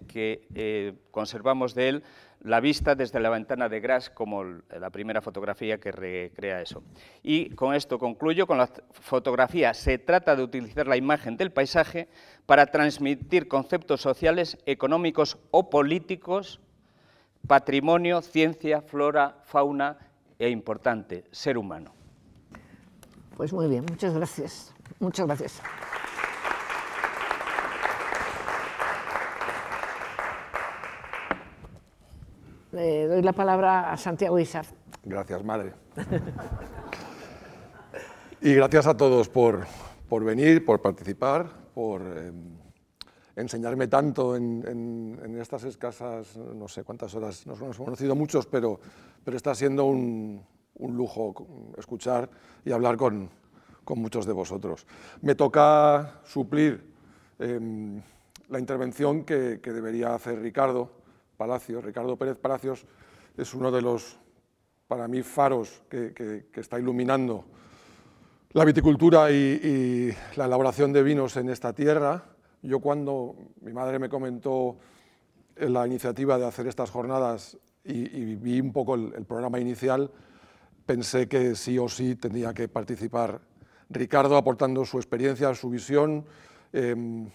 que 0.07 0.95
conservamos 1.11 1.75
de 1.75 1.89
él 1.89 2.03
la 2.43 2.61
vista 2.61 2.95
desde 2.95 3.21
la 3.21 3.31
ventana 3.31 3.69
de 3.69 3.81
Gras 3.81 4.11
como 4.11 4.45
la 4.45 4.91
primera 4.91 5.21
fotografía 5.21 5.79
que 5.79 5.93
recrea 5.93 6.63
eso. 6.63 6.83
Y 7.23 7.51
con 7.51 7.75
esto 7.75 7.99
concluyo, 7.99 8.47
con 8.47 8.59
la 8.59 8.69
fotografía 8.93 9.75
se 9.75 9.99
trata 9.99 10.35
de 10.37 10.43
utilizar 10.43 10.87
la 10.87 10.97
imagen 10.97 11.37
del 11.37 11.53
paisaje 11.53 12.09
para 12.47 12.67
transmitir 12.67 13.49
conceptos 13.49 14.01
sociales, 14.01 14.59
económicos 14.67 15.39
o 15.51 15.69
políticos, 15.69 16.61
patrimonio, 17.47 18.23
ciencia, 18.23 18.81
flora, 18.81 19.43
fauna 19.45 19.99
e 20.39 20.49
importante, 20.49 21.25
ser 21.31 21.59
humano. 21.59 21.93
Pues 23.37 23.53
muy 23.53 23.69
bien, 23.69 23.85
muchas 23.89 24.15
gracias. 24.15 24.75
Muchas 24.99 25.27
gracias. 25.27 25.63
Le 32.73 33.09
doy 33.09 33.23
la 33.23 33.33
palabra 33.33 33.91
a 33.91 33.97
Santiago 33.97 34.39
Isar. 34.39 34.65
Gracias, 35.03 35.45
madre. 35.45 35.73
y 38.41 38.55
gracias 38.55 38.87
a 38.87 38.97
todos 38.97 39.29
por, 39.29 39.67
por 40.09 40.23
venir, 40.23 40.65
por 40.65 40.81
participar, 40.81 41.49
por 41.75 42.01
eh, 42.03 42.33
enseñarme 43.35 43.89
tanto 43.89 44.37
en, 44.37 45.19
estas 45.41 45.65
escasas, 45.65 46.37
no 46.37 46.69
sé 46.69 46.85
cuántas 46.85 47.13
horas, 47.17 47.45
nos 47.45 47.61
hemos 47.61 47.77
conocido 47.77 48.15
muchos, 48.15 48.47
pero, 48.47 48.79
pero 49.25 49.37
está 49.37 49.53
siendo 49.53 49.87
un, 49.87 50.41
un 50.77 50.97
lujo 50.97 51.75
escuchar 51.77 52.31
y 52.65 52.71
hablar 52.71 52.97
con, 52.97 53.31
con, 53.83 53.99
muchos 53.99 54.27
de 54.27 54.33
vosotros. 54.33 54.87
Me 55.23 55.35
toca 55.35 56.21
suplir 56.23 56.85
em, 57.41 58.01
la 58.49 58.61
intervención 58.61 59.25
que 59.25 59.59
debería 59.59 60.15
hacer 60.15 60.41
Ricardo 60.41 61.00
Palacios, 61.41 61.83
Ricardo 61.83 62.19
Pérez 62.19 62.37
Palacios, 62.37 62.85
es 63.35 63.55
uno 63.55 63.71
de 63.71 63.81
los, 63.81 64.19
para 64.87 65.09
mí, 65.09 65.23
faros 65.23 65.81
que, 65.89 66.45
está 66.55 66.79
iluminando 66.79 67.47
la 68.53 68.63
viticultura 68.67 69.33
y, 69.33 70.15
la 70.37 70.45
elaboración 70.45 70.93
de 70.93 71.03
vinos 71.03 71.39
en 71.39 71.49
esta 71.49 71.73
tierra. 71.73 72.25
Yo 72.61 72.81
cuando 72.81 73.37
mi 73.63 73.73
madre 73.73 73.99
me 73.99 74.11
comentó 74.11 74.77
la 75.57 75.87
iniciativa 75.87 76.37
de 76.37 76.45
hacer 76.45 76.67
estas 76.67 76.91
jornadas 76.91 77.57
y, 77.85 78.35
vi 78.35 78.61
un 78.61 78.75
poco 78.75 78.97
el, 78.97 79.25
programa 79.25 79.59
inicial, 79.59 80.11
pensé 80.85 81.27
que 81.27 81.55
sí 81.55 81.79
o 81.79 81.89
sí 81.89 82.17
tendría 82.17 82.53
que 82.53 82.69
participar 82.69 83.41
Ricardo 83.89 84.37
aportando 84.37 84.85
su 84.85 84.99
experiencia, 84.99 85.55
su 85.55 85.71
visión, 85.71 86.27
em, 86.75 87.31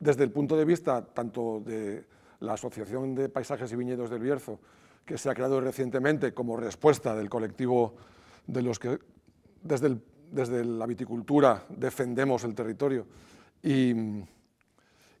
desde 0.00 0.24
el 0.24 0.32
punto 0.32 0.56
de 0.56 0.64
vista 0.64 1.02
tanto 1.02 1.62
de 1.64 2.15
la 2.40 2.54
Asociación 2.54 3.14
de 3.14 3.28
Paisajes 3.28 3.72
y 3.72 3.76
Viñedos 3.76 4.10
del 4.10 4.20
Bierzo, 4.20 4.60
que 5.04 5.18
se 5.18 5.30
ha 5.30 5.34
creado 5.34 5.60
recientemente 5.60 6.34
como 6.34 6.56
respuesta 6.56 7.14
del 7.14 7.28
colectivo 7.28 7.94
de 8.46 8.62
los 8.62 8.78
que 8.78 8.98
desde, 9.62 9.98
desde 10.30 10.64
la 10.64 10.86
viticultura 10.86 11.64
defendemos 11.68 12.44
el 12.44 12.54
territorio. 12.54 13.06
Y, 13.62 13.94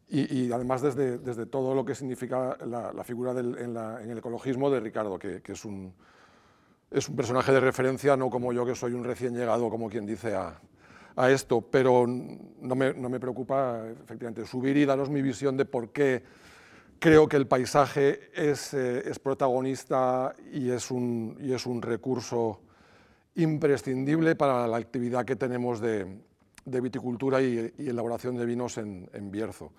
y, 0.08 0.52
además 0.52 0.82
desde, 0.82 1.18
desde, 1.18 1.46
todo 1.46 1.74
lo 1.74 1.84
que 1.84 1.94
significa 1.94 2.56
la, 2.64 3.02
figura 3.02 3.34
del, 3.34 3.58
en, 3.58 3.76
el 4.10 4.18
ecologismo 4.18 4.70
de 4.70 4.80
Ricardo, 4.80 5.18
que, 5.18 5.42
es, 5.44 5.64
un, 5.64 5.92
es 6.90 7.08
un 7.08 7.16
personaje 7.16 7.50
de 7.52 7.60
referencia, 7.60 8.16
no 8.16 8.30
como 8.30 8.52
yo 8.52 8.64
que 8.64 8.76
soy 8.76 8.92
un 8.92 9.02
recién 9.02 9.34
llegado, 9.34 9.68
como 9.68 9.88
quien 9.88 10.06
dice, 10.06 10.34
a, 10.34 10.60
a 11.16 11.30
esto, 11.30 11.60
pero 11.60 12.06
no 12.06 12.74
me, 12.76 12.94
no 12.94 13.08
me, 13.08 13.18
preocupa 13.18 13.82
efectivamente 14.04 14.44
subir 14.46 14.76
y 14.76 14.84
daros 14.84 15.10
mi 15.10 15.22
visión 15.22 15.56
de 15.56 15.64
por 15.64 15.90
qué 15.90 16.22
creo 16.98 17.28
que 17.28 17.36
el 17.36 17.46
paisaje 17.46 18.30
es, 18.34 18.74
eh, 18.74 19.08
es 19.08 19.18
protagonista 19.18 20.34
y 20.52 20.70
es, 20.70 20.90
un, 20.90 21.36
y 21.40 21.52
es 21.52 21.66
un 21.66 21.82
recurso 21.82 22.60
imprescindible 23.34 24.34
para 24.34 24.66
la 24.66 24.76
actividad 24.76 25.24
que 25.24 25.36
tenemos 25.36 25.80
de, 25.80 26.18
de 26.66 26.80
viticultura 26.80 27.40
y, 27.40 27.72
elaboración 27.78 28.36
de 28.36 28.44
vinos 28.44 28.76
en, 28.76 29.30
Bierzo. 29.30 29.72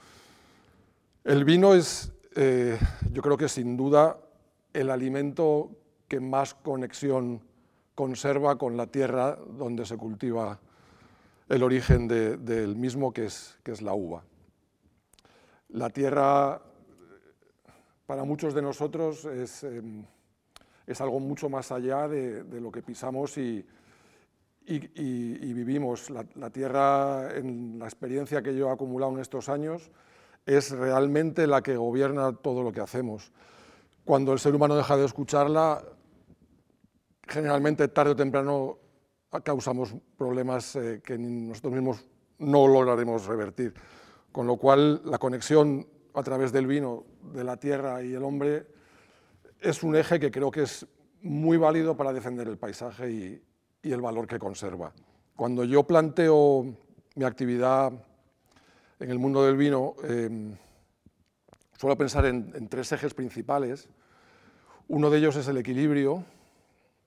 El 1.23 1.43
vino 1.43 1.73
es, 1.73 2.11
eh, 2.35 2.79
yo 3.11 3.21
creo 3.21 3.37
que 3.37 3.49
sin 3.49 3.77
duda, 3.77 4.17
el 4.73 4.89
alimento 4.89 5.71
que 6.07 6.19
más 6.19 6.53
conexión 6.53 7.41
conserva 7.93 8.57
con 8.57 8.77
la 8.77 8.87
tierra 8.87 9.35
donde 9.35 9.85
se 9.85 9.97
cultiva 9.97 10.59
el 11.49 11.63
origen 11.63 12.07
del 12.07 12.75
mismo, 12.75 13.11
que 13.11 13.25
es, 13.25 13.57
que 13.63 13.71
es 13.71 13.81
la 13.81 13.93
uva. 13.93 14.23
La 15.69 15.89
tierra, 15.89 16.61
para 18.07 18.23
muchos 18.23 18.55
de 18.55 18.63
nosotros, 18.63 19.25
es, 19.25 19.63
em, 19.63 20.03
es 20.87 20.99
algo 21.01 21.19
mucho 21.19 21.49
más 21.49 21.71
allá 21.71 22.07
de, 22.07 22.43
de 22.43 22.59
lo 22.59 22.71
que 22.71 22.81
pisamos 22.81 23.37
y, 23.37 23.63
y, 24.67 25.53
vivimos. 25.53 26.09
La, 26.09 26.49
tierra, 26.49 27.35
en 27.35 27.79
la 27.79 27.85
experiencia 27.85 28.41
que 28.41 28.55
yo 28.55 28.69
he 28.69 28.71
acumulado 28.71 29.13
en 29.13 29.19
estos 29.19 29.49
años, 29.49 29.91
es 30.45 30.71
realmente 30.71 31.47
la 31.47 31.61
que 31.61 31.77
gobierna 31.77 32.33
todo 32.33 32.63
lo 32.63 32.71
que 32.71 32.81
hacemos. 32.81 33.31
Cuando 34.05 34.33
el 34.33 34.39
ser 34.39 34.55
humano 34.55 34.75
deja 34.75 34.97
de 34.97 35.05
escucharla, 35.05 35.83
generalmente 37.27 37.87
tarde 37.89 38.11
o 38.11 38.15
temprano 38.15 38.77
causamos 39.43 39.93
problemas 40.17 40.75
eh, 40.75 41.01
que 41.03 41.17
nosotros 41.17 41.73
mismos 41.73 42.05
no 42.39 42.67
lograremos 42.67 43.25
revertir. 43.25 43.73
Con 44.31 44.47
lo 44.47 44.57
cual, 44.57 45.01
la 45.05 45.17
conexión 45.17 45.87
a 46.17 46.23
través 46.23 46.51
del 46.51 46.65
vino 46.65 47.05
de 47.31 47.43
la 47.43 47.57
tierra 47.57 48.01
y 48.01 48.15
el 48.15 48.23
hombre 48.23 48.65
es 49.61 49.83
un 49.83 49.95
eje 49.95 50.19
que 50.19 50.31
creo 50.31 50.49
que 50.49 50.63
es 50.63 50.87
muy 51.21 51.57
válido 51.57 51.95
para 51.95 52.11
defender 52.11 52.47
el 52.47 52.57
paisaje 52.57 53.11
y, 53.11 53.41
el 53.83 54.01
valor 54.01 54.27
que 54.27 54.37
conserva. 54.37 54.91
Cuando 55.33 55.63
yo 55.63 55.83
planteo 55.83 56.75
mi 57.15 57.23
actividad 57.23 57.93
en 58.99 59.09
el 59.09 59.17
mundo 59.17 59.45
del 59.45 59.55
vino, 59.55 59.95
em, 60.03 60.57
suelo 61.77 61.95
pensar 61.97 62.25
en, 62.25 62.67
tres 62.67 62.91
ejes 62.91 63.13
principales. 63.13 63.87
Uno 64.89 65.09
de 65.09 65.19
ellos 65.19 65.37
es 65.37 65.47
el 65.47 65.57
equilibrio 65.57 66.25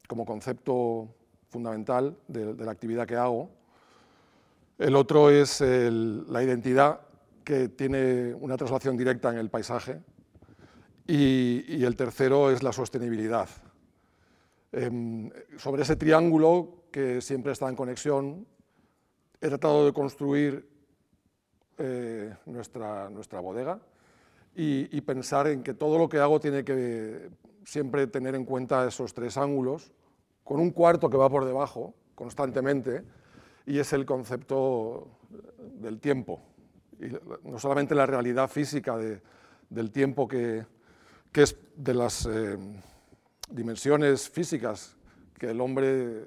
como 0.08 0.24
concepto 0.24 1.14
fundamental 1.48 2.16
de, 2.28 2.54
la 2.54 2.70
actividad 2.70 3.06
que 3.06 3.16
hago. 3.16 3.50
El 4.78 4.96
otro 4.96 5.28
es 5.28 5.60
la 5.60 6.42
identidad 6.42 7.00
que 7.44 7.68
tiene 7.68 8.34
una 8.34 8.56
traslación 8.56 8.96
directa 8.96 9.30
en 9.30 9.38
el 9.38 9.50
paisaje. 9.50 10.00
y 11.06 11.82
el 11.84 11.96
tercero 11.96 12.52
es 12.52 12.62
la 12.62 12.72
sostenibilidad, 12.72 13.48
Em, 14.72 15.30
sobre 15.58 15.82
ese 15.82 15.96
triángulo 15.96 16.84
que 16.92 17.20
siempre 17.20 17.52
está 17.52 17.68
en 17.68 17.74
conexión, 17.74 18.46
he 19.40 19.48
tratado 19.48 19.84
de 19.84 19.92
construir 19.92 20.68
eh, 21.78 22.32
nuestra, 22.46 23.10
nuestra 23.10 23.40
bodega 23.40 23.80
y, 24.54 25.00
pensar 25.00 25.48
en 25.48 25.62
que 25.62 25.74
todo 25.74 25.98
lo 25.98 26.08
que 26.08 26.18
hago 26.18 26.38
tiene 26.38 26.62
que 26.64 27.30
siempre 27.64 28.06
tener 28.06 28.34
en 28.34 28.44
cuenta 28.44 28.86
esos 28.86 29.12
tres 29.14 29.36
ángulos, 29.36 29.90
con 30.44 30.60
un 30.60 30.70
cuarto 30.70 31.08
que 31.08 31.16
va 31.16 31.30
por 31.30 31.44
debajo 31.44 31.94
constantemente, 32.14 33.02
y 33.66 33.78
es 33.78 33.92
el 33.92 34.04
concepto 34.04 35.08
del 35.80 35.98
tiempo. 35.98 36.40
Y 37.00 37.48
no 37.48 37.58
solamente 37.58 37.94
la 37.94 38.06
realidad 38.06 38.48
física 38.48 38.96
del 39.68 39.90
tiempo 39.90 40.28
que, 40.28 40.64
que 41.32 41.42
es 41.42 41.56
de 41.76 41.94
las... 41.94 42.26
Eh, 42.26 42.56
dimensiones 43.50 44.28
físicas 44.28 44.96
que 45.38 45.50
el 45.50 45.60
hombre 45.60 46.26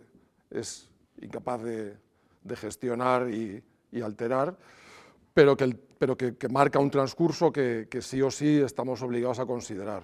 es 0.50 0.90
incapaz 1.22 1.62
de, 1.64 1.98
gestionar 2.56 3.30
y, 3.30 3.64
alterar, 4.02 4.58
pero, 5.34 5.56
que, 5.56 5.78
pero 5.98 6.18
que, 6.18 6.36
marca 6.50 6.80
un 6.80 6.90
transcurso 6.90 7.52
que, 7.52 7.88
sí 8.02 8.22
o 8.22 8.30
sí 8.30 8.60
estamos 8.60 9.02
obligados 9.02 9.40
a 9.40 9.46
considerar. 9.46 10.04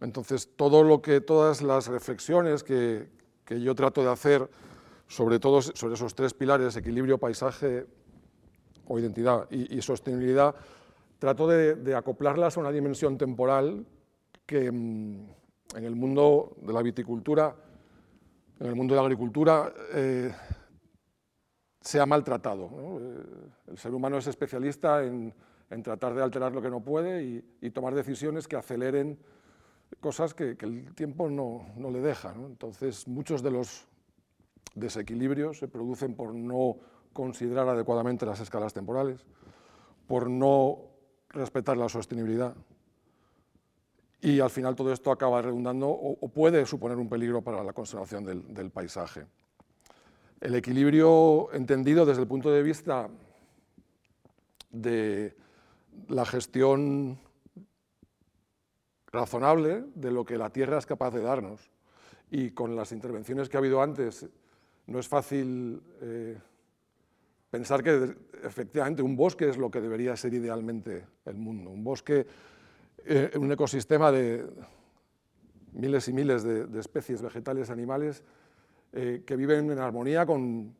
Entonces, 0.00 0.50
todo 0.56 0.82
lo 0.84 1.02
que, 1.02 1.20
todas 1.20 1.62
las 1.62 1.88
reflexiones 1.88 2.62
que, 2.62 3.08
yo 3.48 3.74
trato 3.74 4.04
de 4.04 4.10
hacer 4.10 4.48
sobre, 5.08 5.40
todos, 5.40 5.72
sobre 5.74 5.94
esos 5.94 6.14
tres 6.14 6.34
pilares, 6.34 6.76
equilibrio, 6.76 7.18
paisaje 7.18 7.86
o 8.90 8.98
identidad 8.98 9.48
y, 9.50 9.80
sostenibilidad, 9.80 10.52
trato 11.18 11.46
de, 11.46 11.76
de, 11.76 11.94
acoplarlas 11.94 12.56
a 12.56 12.60
una 12.60 12.72
dimensión 12.72 13.16
temporal 13.16 13.86
que, 14.44 14.70
mm, 14.70 15.26
en 15.76 15.84
el 15.84 15.94
mundo 15.94 16.56
de 16.60 16.72
la 16.72 16.82
viticultura, 16.82 17.54
en 18.58 18.66
el 18.66 18.74
mundo 18.74 18.94
de 18.94 19.00
la 19.00 19.04
agricultura, 19.06 19.72
eh, 19.94 20.32
se 21.80 22.00
ha 22.00 22.06
maltratado. 22.06 22.68
Eh, 23.00 23.24
el 23.68 23.78
ser 23.78 23.94
humano 23.94 24.18
es 24.18 24.26
especialista 24.26 25.04
en, 25.04 25.32
tratar 25.84 26.14
de 26.14 26.22
alterar 26.22 26.52
lo 26.52 26.60
que 26.60 26.68
no 26.68 26.80
puede 26.80 27.44
y, 27.60 27.70
tomar 27.70 27.94
decisiones 27.94 28.48
que 28.48 28.56
aceleren 28.56 29.16
cosas 30.00 30.34
que, 30.34 30.56
el 30.60 30.92
tiempo 30.96 31.30
no, 31.30 31.64
le 31.90 32.00
deja. 32.00 32.34
Entonces, 32.34 33.06
muchos 33.06 33.40
de 33.40 33.52
los 33.52 33.86
desequilibrios 34.74 35.58
se 35.58 35.68
producen 35.68 36.14
por 36.14 36.34
no 36.34 36.76
considerar 37.12 37.68
adecuadamente 37.68 38.26
las 38.26 38.40
escalas 38.40 38.72
temporales, 38.72 39.24
por 40.06 40.28
no 40.28 40.78
respetar 41.30 41.76
la 41.76 41.88
sostenibilidad, 41.88 42.54
y 44.22 44.40
al 44.40 44.50
final 44.50 44.76
todo 44.76 44.92
esto 44.92 45.10
acaba 45.10 45.40
redundando 45.40 45.88
o, 45.88 46.28
puede 46.28 46.66
suponer 46.66 46.98
un 46.98 47.08
peligro 47.08 47.42
para 47.42 47.64
la 47.64 47.72
conservación 47.72 48.24
del, 48.24 48.70
paisaje. 48.70 49.26
El 50.40 50.54
equilibrio 50.54 51.52
entendido 51.52 52.04
desde 52.04 52.22
el 52.22 52.28
punto 52.28 52.50
de 52.50 52.62
vista 52.62 53.08
de 54.70 55.34
la 56.08 56.26
gestión 56.26 57.18
razonable 59.06 59.84
de 59.94 60.10
lo 60.10 60.24
que 60.24 60.38
la 60.38 60.50
Tierra 60.50 60.78
es 60.78 60.86
capaz 60.86 61.12
de 61.12 61.22
darnos. 61.22 61.70
Y 62.30 62.50
con 62.50 62.76
las 62.76 62.92
intervenciones 62.92 63.48
que 63.48 63.56
ha 63.56 63.60
habido 63.60 63.82
antes, 63.82 64.28
no 64.86 64.98
es 64.98 65.08
fácil 65.08 65.82
eh, 66.02 66.38
pensar 67.50 67.82
que 67.82 68.14
efectivamente 68.44 69.02
un 69.02 69.16
bosque 69.16 69.48
es 69.48 69.58
lo 69.58 69.70
que 69.70 69.80
debería 69.80 70.16
ser 70.16 70.34
idealmente 70.34 71.04
el 71.24 71.36
mundo. 71.36 71.70
Un 71.70 71.84
bosque 71.84 72.26
eh, 73.06 73.30
un 73.38 73.50
ecosistema 73.50 74.12
de 74.12 74.46
miles 75.72 76.08
y 76.08 76.12
miles 76.12 76.42
de, 76.42 76.78
especies 76.78 77.22
vegetales 77.22 77.70
animales 77.70 78.22
eh, 78.92 79.22
que 79.24 79.36
viven 79.36 79.70
en 79.70 79.78
armonía 79.78 80.26
con, 80.26 80.74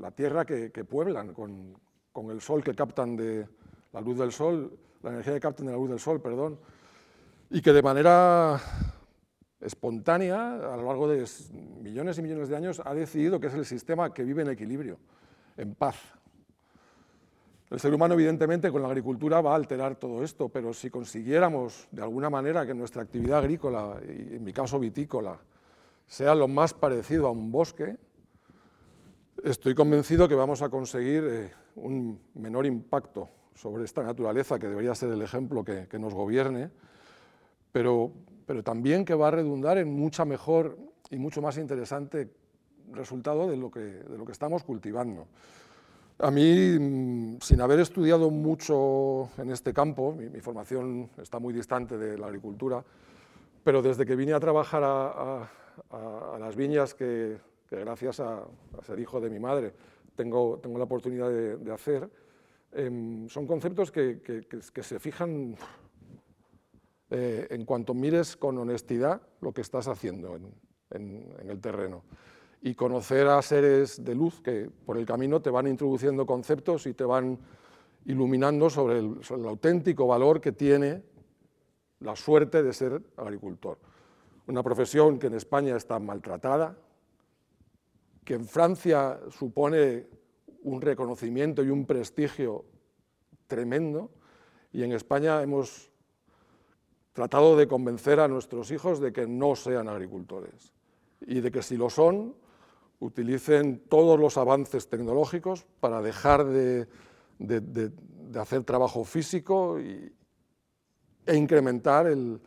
la 0.00 0.10
tierra 0.12 0.44
que, 0.44 0.70
pueblan, 0.84 1.34
con, 1.34 2.30
el 2.30 2.40
sol 2.40 2.62
que 2.62 2.74
captan 2.74 3.16
de 3.16 3.46
la 3.92 4.00
luz 4.00 4.18
del 4.18 4.30
sol, 4.30 4.78
la 5.02 5.10
energía 5.10 5.34
que 5.34 5.40
captan 5.40 5.66
de 5.66 5.72
la 5.72 5.78
luz 5.78 5.90
del 5.90 5.98
sol, 5.98 6.20
perdón, 6.20 6.58
y 7.50 7.60
que 7.60 7.72
de 7.72 7.82
manera 7.82 8.60
espontánea, 9.60 10.54
a 10.54 10.76
lo 10.76 10.84
largo 10.84 11.08
de 11.08 11.24
millones 11.82 12.18
y 12.18 12.22
millones 12.22 12.48
de 12.48 12.56
años, 12.56 12.80
ha 12.84 12.94
decidido 12.94 13.40
que 13.40 13.48
es 13.48 13.54
el 13.54 13.64
sistema 13.64 14.14
que 14.14 14.22
vive 14.22 14.42
en 14.42 14.50
equilibrio, 14.50 14.98
en 15.56 15.74
paz, 15.74 15.96
el 17.68 17.80
ser 17.80 17.92
humano, 17.92 18.14
evidentemente, 18.14 18.70
con 18.70 18.82
la 18.82 18.88
agricultura 18.88 19.40
va 19.40 19.52
a 19.52 19.56
alterar 19.56 19.96
todo 19.96 20.22
esto, 20.22 20.48
pero 20.48 20.72
si 20.72 20.88
consiguiéramos, 20.88 21.88
de 21.90 22.00
alguna 22.00 22.30
manera, 22.30 22.64
que 22.64 22.74
nuestra 22.74 23.02
actividad 23.02 23.40
agrícola, 23.40 24.00
y 24.06 24.36
en 24.36 24.44
mi 24.44 24.52
caso 24.52 24.78
vitícola, 24.78 25.36
sea 26.06 26.36
lo 26.36 26.46
más 26.46 26.74
parecido 26.74 27.26
a 27.26 27.32
un 27.32 27.50
bosque, 27.50 27.96
estoy 29.42 29.74
convencido 29.74 30.28
que 30.28 30.36
vamos 30.36 30.62
a 30.62 30.68
conseguir 30.68 31.24
eh, 31.26 31.52
un 31.74 32.20
menor 32.34 32.66
impacto 32.66 33.28
sobre 33.56 33.82
esta 33.82 34.04
naturaleza, 34.04 34.60
que 34.60 34.68
debería 34.68 34.94
ser 34.94 35.10
el 35.10 35.22
ejemplo 35.22 35.64
que, 35.64 35.88
nos 35.98 36.14
gobierne, 36.14 36.70
pero, 37.72 38.12
pero 38.46 38.62
también 38.62 39.04
que 39.04 39.14
va 39.14 39.26
a 39.28 39.32
redundar 39.32 39.78
en 39.78 39.92
mucha 39.92 40.24
mejor 40.24 40.78
y 41.10 41.18
mucho 41.18 41.42
más 41.42 41.58
interesante 41.58 42.30
resultado 42.92 43.48
de 43.48 43.56
lo 43.56 43.70
que, 43.70 43.80
de 43.80 44.18
lo 44.18 44.24
que 44.24 44.32
estamos 44.32 44.62
cultivando. 44.64 45.26
A 46.18 46.30
mí, 46.30 46.78
mm, 46.78 47.40
sin 47.42 47.60
haber 47.60 47.80
estudiado 47.80 48.30
mucho 48.30 49.28
en 49.36 49.50
este 49.50 49.74
campo, 49.74 50.14
mi, 50.14 50.40
formación 50.40 51.10
está 51.20 51.38
muy 51.38 51.52
distante 51.52 51.98
de 51.98 52.16
la 52.16 52.28
agricultura, 52.28 52.82
pero 53.62 53.82
desde 53.82 54.06
que 54.06 54.16
vine 54.16 54.32
a 54.32 54.40
trabajar 54.40 54.82
a, 54.82 55.50
las 56.40 56.56
viñas, 56.56 56.94
que, 56.94 57.36
gracias 57.70 58.20
a, 58.20 58.44
ser 58.82 58.98
hijo 58.98 59.20
de 59.20 59.28
mi 59.28 59.38
madre 59.38 59.74
tengo, 60.14 60.58
tengo 60.62 60.78
la 60.78 60.84
oportunidad 60.84 61.28
de, 61.28 61.72
hacer, 61.72 62.08
em, 62.72 63.28
son 63.28 63.46
conceptos 63.46 63.92
que, 63.92 64.20
se 64.80 64.98
fijan 64.98 65.54
eh, 67.10 67.46
en 67.50 67.66
cuanto 67.66 67.92
mires 67.92 68.36
con 68.38 68.56
honestidad 68.56 69.20
lo 69.42 69.52
que 69.52 69.60
estás 69.60 69.86
haciendo 69.86 70.34
en, 70.90 71.34
el 71.46 71.60
terreno 71.60 72.04
y 72.62 72.74
conocer 72.74 73.26
a 73.28 73.40
seres 73.42 74.04
de 74.04 74.14
luz 74.14 74.40
que 74.40 74.70
por 74.84 74.96
el 74.96 75.06
camino 75.06 75.40
te 75.40 75.50
van 75.50 75.66
introduciendo 75.66 76.26
conceptos 76.26 76.86
y 76.86 76.94
te 76.94 77.04
van 77.04 77.38
iluminando 78.06 78.70
sobre 78.70 78.98
el, 78.98 79.22
sobre 79.22 79.42
el 79.42 79.48
auténtico 79.48 80.06
valor 80.06 80.40
que 80.40 80.52
tiene 80.52 81.02
la 82.00 82.16
suerte 82.16 82.62
de 82.62 82.72
ser 82.72 83.02
agricultor. 83.16 83.78
Una 84.46 84.62
profesión 84.62 85.18
que 85.18 85.26
en 85.26 85.34
España 85.34 85.76
está 85.76 85.98
maltratada, 85.98 86.76
que 88.24 88.34
en 88.34 88.46
Francia 88.46 89.20
supone 89.30 90.06
un 90.62 90.80
reconocimiento 90.80 91.62
y 91.62 91.70
un 91.70 91.86
prestigio 91.86 92.64
tremendo, 93.46 94.10
y 94.72 94.82
en 94.82 94.92
España 94.92 95.42
hemos 95.42 95.90
tratado 97.12 97.56
de 97.56 97.66
convencer 97.66 98.20
a 98.20 98.28
nuestros 98.28 98.70
hijos 98.70 99.00
de 99.00 99.12
que 99.12 99.26
no 99.26 99.56
sean 99.56 99.88
agricultores 99.88 100.74
y 101.20 101.40
de 101.40 101.50
que 101.50 101.62
si 101.62 101.76
lo 101.76 101.88
son, 101.88 102.34
utilicen 103.00 103.82
todos 103.88 104.18
los 104.18 104.36
avances 104.36 104.88
tecnológicos 104.88 105.66
para 105.80 106.00
dejar 106.00 106.44
de, 106.46 106.86
hacer 108.34 108.64
trabajo 108.64 109.04
físico 109.04 109.78
e 109.78 111.36
incrementar 111.36 112.06
el, 112.06 112.40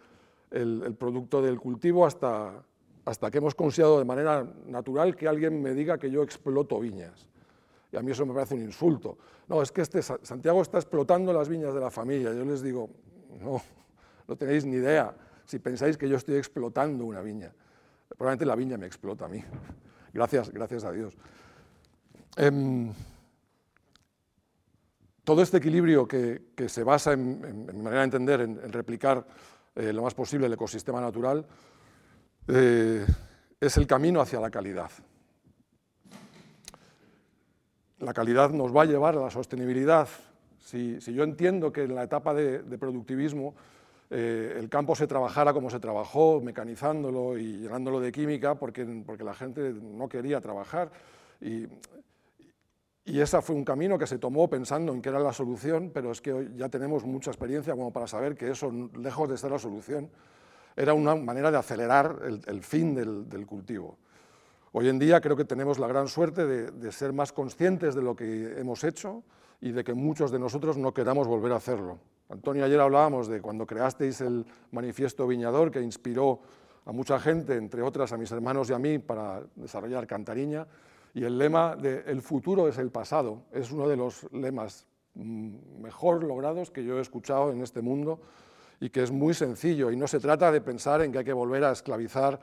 el, 0.51 0.95
producto 0.95 1.41
del 1.41 1.59
cultivo 1.59 2.05
hasta, 2.05 2.63
hasta 3.05 3.31
que 3.31 3.38
hemos 3.38 3.55
considerado 3.55 3.99
de 3.99 4.05
manera 4.05 4.47
natural 4.67 5.15
que 5.15 5.27
alguien 5.27 5.62
me 5.62 5.73
diga 5.73 5.97
que 5.97 6.09
yo 6.09 6.23
exploto 6.23 6.79
viñas. 6.79 7.27
Y 7.91 7.97
a 7.97 8.01
mí 8.01 8.12
eso 8.12 8.25
me 8.25 8.33
parece 8.33 8.55
un 8.55 8.62
insulto. 8.62 9.17
No, 9.47 9.62
es 9.62 9.71
que 9.71 9.81
este 9.81 10.01
Santiago 10.01 10.62
está 10.62 10.77
explotando 10.77 11.33
las 11.33 11.49
viñas 11.49 11.73
de 11.73 11.79
la 11.79 11.89
familia. 11.89 12.33
Yo 12.33 12.45
les 12.45 12.62
digo, 12.62 12.89
no, 13.41 13.62
no 14.27 14.35
tenéis 14.35 14.65
ni 14.65 14.75
idea 14.75 15.15
si 15.45 15.57
pensáis 15.57 15.97
que 15.97 16.07
yo 16.07 16.17
estoy 16.17 16.35
explotando 16.35 17.05
una 17.05 17.21
viña. 17.21 17.51
Probablemente 18.09 18.45
la 18.45 18.55
viña 18.55 18.77
me 18.77 18.85
explota 18.85 19.25
a 19.25 19.27
mí. 19.27 19.43
Gracias, 20.13 20.52
gracias 20.52 20.84
a 20.84 20.91
Dios. 20.91 21.17
Em, 22.36 22.93
todo 25.24 25.41
este 25.41 25.58
equilibrio 25.58 26.08
que, 26.08 26.41
se 26.67 26.84
basa 26.84 27.13
en, 27.13 27.65
mi 27.67 27.82
manera 27.82 28.00
de 28.00 28.06
entender, 28.06 28.41
en 28.41 28.74
replicar 28.74 29.26
eh, 29.76 29.93
lo 29.93 30.04
más 30.04 30.13
posible 30.13 30.48
el 30.48 30.54
ecosistema 30.54 31.00
natural, 31.00 31.45
eh, 32.48 33.06
es 33.62 33.78
el 33.78 33.88
camino 33.88 34.19
hacia 34.19 34.39
la 34.39 34.50
calidad. 34.50 34.91
La 38.00 38.13
calidad 38.13 38.50
nos 38.50 38.76
va 38.76 38.84
a 38.84 38.86
llevar 38.86 39.15
a 39.15 39.22
la 39.22 39.30
sostenibilidad. 39.30 40.10
Si, 40.60 41.00
yo 41.00 41.24
entiendo 41.24 41.72
que 41.72 41.84
en 41.84 41.95
la 41.95 42.04
etapa 42.04 42.34
de, 42.34 42.60
productivismo 42.78 43.56
eh, 44.10 44.56
el 44.58 44.69
campo 44.69 44.95
se 44.95 45.08
trabajara 45.08 45.54
como 45.54 45.69
se 45.69 45.80
trabajó, 45.80 46.41
mecanizándolo 46.41 47.38
y 47.38 47.58
llenándolo 47.58 48.00
de 48.00 48.12
química, 48.12 48.56
porque, 48.56 48.86
porque 49.06 49.24
la 49.24 49.34
gente 49.34 49.74
no 49.74 50.10
quería 50.10 50.41
trabajar, 50.41 50.91
y 51.41 51.67
y 53.10 53.22
ese 53.22 53.41
fue 53.41 53.56
un 53.56 53.65
camino 53.65 53.98
que 53.98 54.06
se 54.06 54.19
tomó 54.19 54.48
pensando 54.48 54.93
en 54.93 55.02
que 55.02 55.10
era 55.10 55.17
la 55.17 55.34
solución, 55.34 55.89
pero 55.91 56.12
es 56.12 56.22
que 56.22 56.52
ya 56.56 56.69
tenemos 56.69 57.04
mucha 57.06 57.32
experiencia 57.32 57.74
como 57.74 57.91
para 57.91 58.06
saber 58.06 58.36
que 58.36 58.52
eso, 58.52 58.72
lejos 58.95 59.28
de 59.28 59.36
ser 59.36 59.50
la 59.50 59.58
solución, 59.58 60.12
era 60.76 60.93
una 60.93 61.15
manera 61.15 61.50
de 61.50 61.58
acelerar 61.58 62.19
el, 62.24 62.62
fin 62.62 62.93
del, 62.93 63.45
cultivo. 63.48 63.98
Hoy 64.74 64.89
en 64.89 65.00
día 65.00 65.19
creo 65.22 65.36
que 65.36 65.43
tenemos 65.43 65.80
la 65.80 65.88
gran 65.88 66.08
suerte 66.08 66.45
de, 66.45 66.91
ser 66.91 67.12
más 67.12 67.34
conscientes 67.34 67.95
de 67.95 68.04
lo 68.04 68.15
que 68.15 68.60
hemos 68.60 68.84
hecho 68.84 69.24
y 69.60 69.72
de 69.72 69.84
que 69.84 69.95
muchos 69.95 70.30
de 70.30 70.38
nosotros 70.38 70.78
no 70.78 70.93
queramos 70.93 71.28
volver 71.28 71.54
a 71.54 71.56
hacerlo. 71.56 71.98
Antonio, 72.29 72.63
ayer 72.63 72.79
hablábamos 72.79 73.27
de 73.27 73.41
cuando 73.41 73.65
creasteis 73.65 74.21
el 74.21 74.45
manifiesto 74.71 75.25
Viñador, 75.27 75.71
que 75.71 75.81
inspiró 75.81 76.39
a 76.85 76.91
mucha 76.91 77.19
gente, 77.19 77.55
entre 77.55 77.81
otras 77.81 78.13
a 78.13 78.17
mis 78.17 78.31
hermanos 78.31 78.69
y 78.69 78.73
a 78.73 78.79
mí, 78.79 78.99
para 78.99 79.41
desarrollar 79.55 80.05
Cantariña. 80.07 80.67
Y 81.13 81.23
el 81.23 81.37
lema 81.37 81.75
de 81.75 82.03
el 82.05 82.21
futuro 82.21 82.67
es 82.67 82.77
el 82.77 82.91
pasado 82.91 83.43
es 83.51 83.71
uno 83.71 83.87
de 83.87 83.97
los 83.97 84.31
lemas 84.31 84.85
mm, 85.15 85.81
mejor 85.81 86.23
logrados 86.23 86.69
que 86.69 86.83
yo 86.83 86.99
he 86.99 87.01
escuchado 87.01 87.51
en 87.51 87.61
este 87.61 87.81
mundo 87.81 88.19
y 88.79 88.89
que 88.89 89.03
es 89.03 89.11
muy 89.11 89.33
sencillo 89.33 89.91
y 89.91 89.97
no 89.97 90.07
se 90.07 90.19
trata 90.19 90.51
de 90.51 90.61
pensar 90.61 91.01
en 91.01 91.11
que 91.11 91.17
hay 91.19 91.25
que 91.25 91.33
volver 91.33 91.63
a 91.63 91.71
esclavizar 91.71 92.39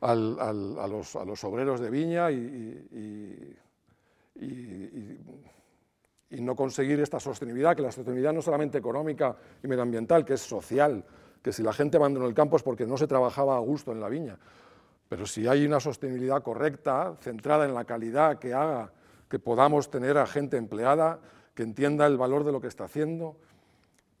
a, 0.00 0.14
los, 0.14 1.44
obreros 1.44 1.80
de 1.80 1.90
viña 1.90 2.30
y, 2.30 3.56
no 6.30 6.54
conseguir 6.54 7.00
esta 7.00 7.18
sostenibilidad, 7.18 7.74
que 7.74 7.82
la 7.82 7.90
sostenibilidad 7.90 8.32
no 8.32 8.38
es 8.38 8.44
solamente 8.44 8.78
económica 8.78 9.36
y 9.62 9.66
medioambiental, 9.66 10.24
que 10.24 10.34
es 10.34 10.40
social, 10.40 11.04
que 11.42 11.52
si 11.52 11.62
la 11.62 11.72
gente 11.72 11.96
abandonó 11.96 12.26
el 12.26 12.34
campo 12.34 12.56
es 12.56 12.62
porque 12.62 12.86
no 12.86 12.96
se 12.96 13.06
trabajaba 13.06 13.56
a 13.56 13.60
gusto 13.60 13.92
en 13.92 14.00
la 14.00 14.08
viña. 14.08 14.38
Pero 15.08 15.26
si 15.26 15.48
hay 15.48 15.66
una 15.66 15.80
sostenibilidad 15.80 16.42
correcta, 16.42 17.16
centrada 17.20 17.64
en 17.64 17.74
la 17.74 17.84
calidad 17.84 18.38
que 18.38 18.54
haga 18.54 18.92
que 19.28 19.38
podamos 19.38 19.90
tener 19.90 20.18
a 20.18 20.26
gente 20.26 20.56
empleada, 20.56 21.20
que 21.54 21.62
entienda 21.62 22.06
el 22.06 22.16
valor 22.16 22.44
de 22.44 22.52
lo 22.52 22.60
que 22.60 22.66
está 22.66 22.84
haciendo, 22.84 23.36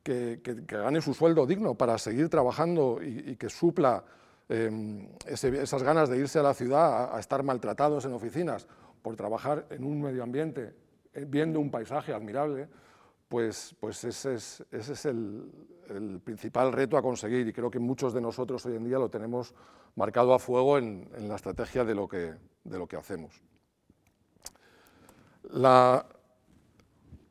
que, 0.02 0.40
gane 0.66 1.00
su 1.00 1.14
sueldo 1.14 1.46
digno 1.46 1.74
para 1.74 1.98
seguir 1.98 2.28
trabajando 2.28 3.00
y, 3.02 3.36
que 3.36 3.48
supla 3.48 4.02
em, 4.48 5.08
esas 5.26 5.82
ganas 5.82 6.08
de 6.08 6.18
irse 6.18 6.38
a 6.38 6.42
la 6.42 6.54
ciudad 6.54 7.14
a, 7.14 7.20
estar 7.20 7.42
maltratados 7.42 8.04
en 8.04 8.12
oficinas 8.12 8.66
por 9.02 9.16
trabajar 9.16 9.66
en 9.70 9.84
un 9.84 10.00
medio 10.00 10.22
ambiente, 10.22 10.74
viendo 11.14 11.60
un 11.60 11.70
paisaje 11.70 12.12
admirable, 12.12 12.68
pues, 13.28 13.76
pues 13.78 14.02
ese 14.04 14.34
es, 14.34 14.64
ese 14.72 14.92
es 14.92 15.06
el, 15.06 15.50
principal 16.22 16.72
reto 16.72 16.96
a 16.96 17.02
conseguir 17.02 17.48
y 17.48 17.52
creo 17.52 17.68
que 17.68 17.80
muchos 17.80 18.14
de 18.14 18.20
nosotros 18.20 18.64
hoy 18.64 18.76
en 18.76 18.84
día 18.84 18.98
lo 18.98 19.08
tenemos 19.08 19.54
marcado 19.96 20.34
a 20.34 20.38
fuego 20.38 20.78
en, 20.78 21.08
la 21.26 21.34
estrategia 21.34 21.84
de 21.84 21.96
lo 21.96 22.06
que, 22.06 22.34
de 22.62 22.78
lo 22.78 22.86
que 22.86 22.96
hacemos. 22.96 23.42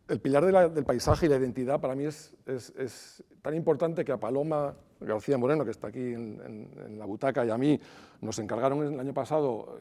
el 0.08 0.20
pilar 0.20 0.72
del 0.72 0.84
paisaje 0.84 1.28
y 1.28 1.30
la 1.30 1.38
identidad 1.38 1.80
para 1.80 1.96
mí 1.96 2.06
es, 2.06 2.36
es, 2.46 3.24
tan 3.42 3.56
importante 3.56 4.04
que 4.04 4.12
a 4.12 4.18
Paloma 4.18 4.76
García 5.00 5.38
Moreno, 5.38 5.64
que 5.64 5.72
está 5.72 5.88
aquí 5.88 6.14
en, 6.14 6.98
la 6.98 7.06
butaca, 7.06 7.46
y 7.46 7.50
a 7.50 7.58
mí 7.58 7.80
nos 8.20 8.40
encargaron 8.40 8.94
el 8.94 9.00
año 9.00 9.14
pasado 9.14 9.80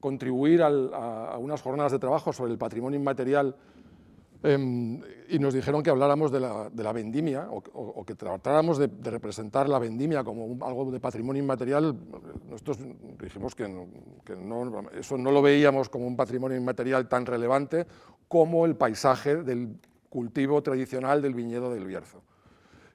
eh, 0.00 0.02
contribuir 0.02 0.62
a, 0.62 1.36
unas 1.38 1.62
jornadas 1.62 1.92
de 1.92 1.98
trabajo 1.98 2.32
sobre 2.32 2.52
el 2.52 2.58
patrimonio 2.58 2.98
inmaterial 2.98 3.54
Em, 4.42 5.02
y 5.28 5.38
nos 5.38 5.52
dijeron 5.52 5.82
que 5.82 5.90
habláramos 5.90 6.32
de 6.32 6.40
la, 6.40 6.92
vendimia 6.92 7.46
o, 7.50 8.04
que 8.06 8.14
tratáramos 8.14 8.78
de, 8.78 8.88
representar 9.02 9.68
la 9.68 9.78
vendimia 9.78 10.24
como 10.24 10.64
algo 10.64 10.90
de 10.90 10.98
patrimonio 10.98 11.42
inmaterial. 11.42 11.94
Nosotros 12.48 12.78
dijimos 13.20 13.54
que, 13.54 13.68
no, 13.68 14.88
eso 14.94 15.18
no 15.18 15.30
lo 15.30 15.42
veíamos 15.42 15.90
como 15.90 16.06
un 16.06 16.16
patrimonio 16.16 16.56
inmaterial 16.56 17.06
tan 17.06 17.26
relevante 17.26 17.86
como 18.28 18.64
el 18.64 18.76
paisaje 18.76 19.42
del 19.42 19.76
cultivo 20.08 20.62
tradicional 20.62 21.20
del 21.20 21.34
viñedo 21.34 21.72
del 21.72 21.84
Bierzo. 21.84 22.22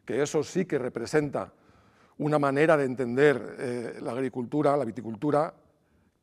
Que 0.03 0.23
eso 0.23 0.43
sí 0.43 0.65
que 0.65 0.79
representa 0.79 1.53
una 2.17 2.39
manera 2.39 2.75
de 2.75 2.85
entender 2.85 3.55
eh, 3.59 3.99
la 4.01 4.13
agricultura, 4.13 4.75
la 4.75 4.85
viticultura, 4.85 5.53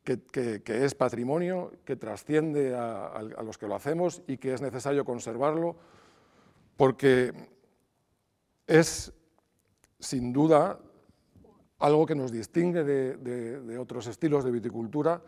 que, 0.03 0.61
es 0.65 0.95
patrimonio, 0.95 1.71
que 1.85 1.95
trasciende 1.95 2.75
a, 2.75 3.21
los 3.43 3.57
que 3.57 3.67
lo 3.67 3.75
hacemos 3.75 4.21
y 4.27 4.37
que 4.37 4.53
es 4.53 4.61
necesario 4.61 5.05
conservarlo, 5.05 5.77
porque 6.75 7.33
es 8.67 9.13
sin 9.99 10.33
duda 10.33 10.79
algo 11.79 12.05
que 12.05 12.15
nos 12.15 12.31
distingue 12.31 12.83
de, 12.83 13.77
otros 13.77 14.07
estilos 14.07 14.43
de 14.43 14.51
viticultura 14.51 15.21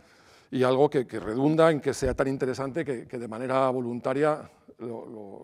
y 0.51 0.63
algo 0.63 0.89
que, 0.89 1.03
redunda 1.03 1.71
en 1.71 1.79
que 1.79 1.93
sea 1.93 2.13
tan 2.13 2.27
interesante 2.27 2.83
que, 2.83 3.05
de 3.05 3.27
manera 3.27 3.69
voluntaria 3.69 4.49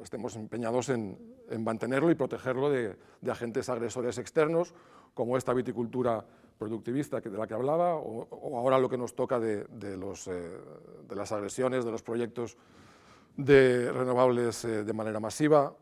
estemos 0.03 0.35
empeñados 0.35 0.89
en, 0.89 1.17
mantenerlo 1.59 2.11
y 2.11 2.15
protegerlo 2.15 2.69
de, 2.69 2.97
agentes 3.29 3.69
agresores 3.69 4.17
externos, 4.17 4.73
como 5.13 5.37
esta 5.37 5.53
viticultura 5.53 6.25
productivista 6.61 7.19
de 7.19 7.31
la 7.31 7.47
que 7.47 7.55
hablaba, 7.55 7.95
o, 7.95 8.27
ahora 8.55 8.77
lo 8.77 8.87
que 8.87 8.95
nos 8.95 9.15
toca 9.15 9.39
de, 9.39 9.61
eh, 9.61 10.59
de, 11.09 11.15
las 11.15 11.31
agresiones, 11.31 11.83
de 11.83 11.89
los 11.89 12.03
proyectos 12.03 12.55
de 13.35 13.91
renovables 13.91 14.63
eh, 14.65 14.83
de 14.83 14.93
manera 14.93 15.19
masiva 15.19 15.73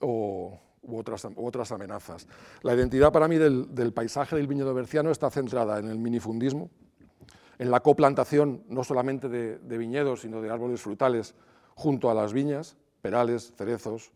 o, 0.00 0.58
u, 0.84 0.96
otras, 0.96 1.28
otras 1.36 1.70
amenazas. 1.70 2.26
La 2.62 2.72
identidad 2.74 3.12
para 3.12 3.28
mí 3.28 3.36
del, 3.36 3.92
paisaje 3.92 4.34
del 4.34 4.46
viñedo 4.46 4.72
berciano 4.72 5.10
está 5.10 5.28
centrada 5.28 5.78
en 5.78 5.90
el 5.90 5.98
minifundismo, 5.98 6.70
en 7.58 7.70
la 7.70 7.80
coplantación 7.80 8.64
no 8.68 8.84
solamente 8.84 9.28
de, 9.28 9.76
viñedos, 9.76 10.22
sino 10.22 10.40
de 10.40 10.48
árboles 10.48 10.80
frutales 10.80 11.34
junto 11.74 12.10
a 12.10 12.14
las 12.14 12.32
viñas, 12.32 12.78
perales, 13.02 13.52
cerezos, 13.58 14.12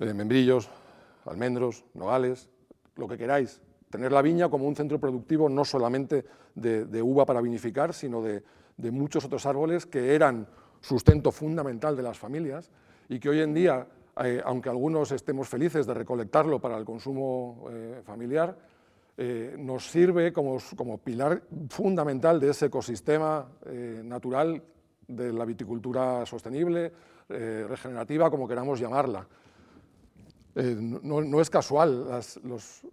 eh, 0.00 0.12
membrillos, 0.12 0.68
almendros, 1.26 1.84
nogales, 1.94 2.48
lo 2.96 3.06
que 3.06 3.16
queráis, 3.16 3.62
tener 3.90 4.12
la 4.12 4.22
viña 4.22 4.48
como 4.48 4.66
un 4.66 4.76
centro 4.76 4.98
productivo 4.98 5.48
no 5.48 5.64
solamente 5.64 6.24
de, 6.54 7.02
uva 7.02 7.24
para 7.24 7.40
vinificar, 7.40 7.94
sino 7.94 8.22
de, 8.22 8.42
muchos 8.90 9.24
otros 9.24 9.46
árboles 9.46 9.86
que 9.86 10.14
eran 10.14 10.46
sustento 10.80 11.32
fundamental 11.32 11.96
de 11.96 12.02
las 12.02 12.18
familias 12.18 12.70
y 13.08 13.18
que 13.18 13.28
hoy 13.28 13.40
en 13.40 13.54
día, 13.54 13.86
eh, 14.22 14.42
aunque 14.44 14.68
algunos 14.68 15.12
estemos 15.12 15.48
felices 15.48 15.86
de 15.86 15.94
recolectarlo 15.94 16.60
para 16.60 16.76
el 16.76 16.84
consumo 16.84 17.68
eh, 17.70 18.02
familiar, 18.04 18.56
eh, 19.16 19.56
nos 19.58 19.90
sirve 19.90 20.32
como, 20.32 20.58
como, 20.76 20.98
pilar 20.98 21.42
fundamental 21.70 22.38
de 22.38 22.50
ese 22.50 22.66
ecosistema 22.66 23.48
natural 24.04 24.62
de 25.08 25.32
la 25.32 25.44
viticultura 25.46 26.26
sostenible, 26.26 26.92
regenerativa, 27.28 28.30
como 28.30 28.46
queramos 28.46 28.78
llamarla. 28.78 29.26
No, 30.56 31.20
no, 31.20 31.40
es 31.42 31.50
casual, 31.50 32.06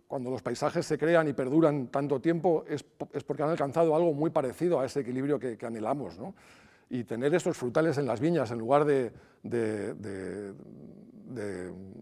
cuando 0.07 0.29
los 0.29 0.41
paisajes 0.41 0.85
se 0.85 0.97
crean 0.97 1.29
y 1.29 1.33
perduran 1.33 1.87
tanto 1.87 2.19
tiempo 2.19 2.65
es, 2.67 2.83
es, 3.13 3.23
porque 3.23 3.43
han 3.43 3.51
alcanzado 3.51 3.95
algo 3.95 4.13
muy 4.13 4.31
parecido 4.31 4.81
a 4.81 4.85
ese 4.85 4.99
equilibrio 4.99 5.39
que, 5.39 5.57
anhelamos. 5.65 6.19
y 6.89 7.05
tener 7.05 7.33
estos 7.33 7.55
frutales 7.55 7.97
en 7.97 8.05
las 8.05 8.19
viñas 8.19 8.51
en 8.51 8.59
lugar 8.59 8.83
de, 8.83 9.13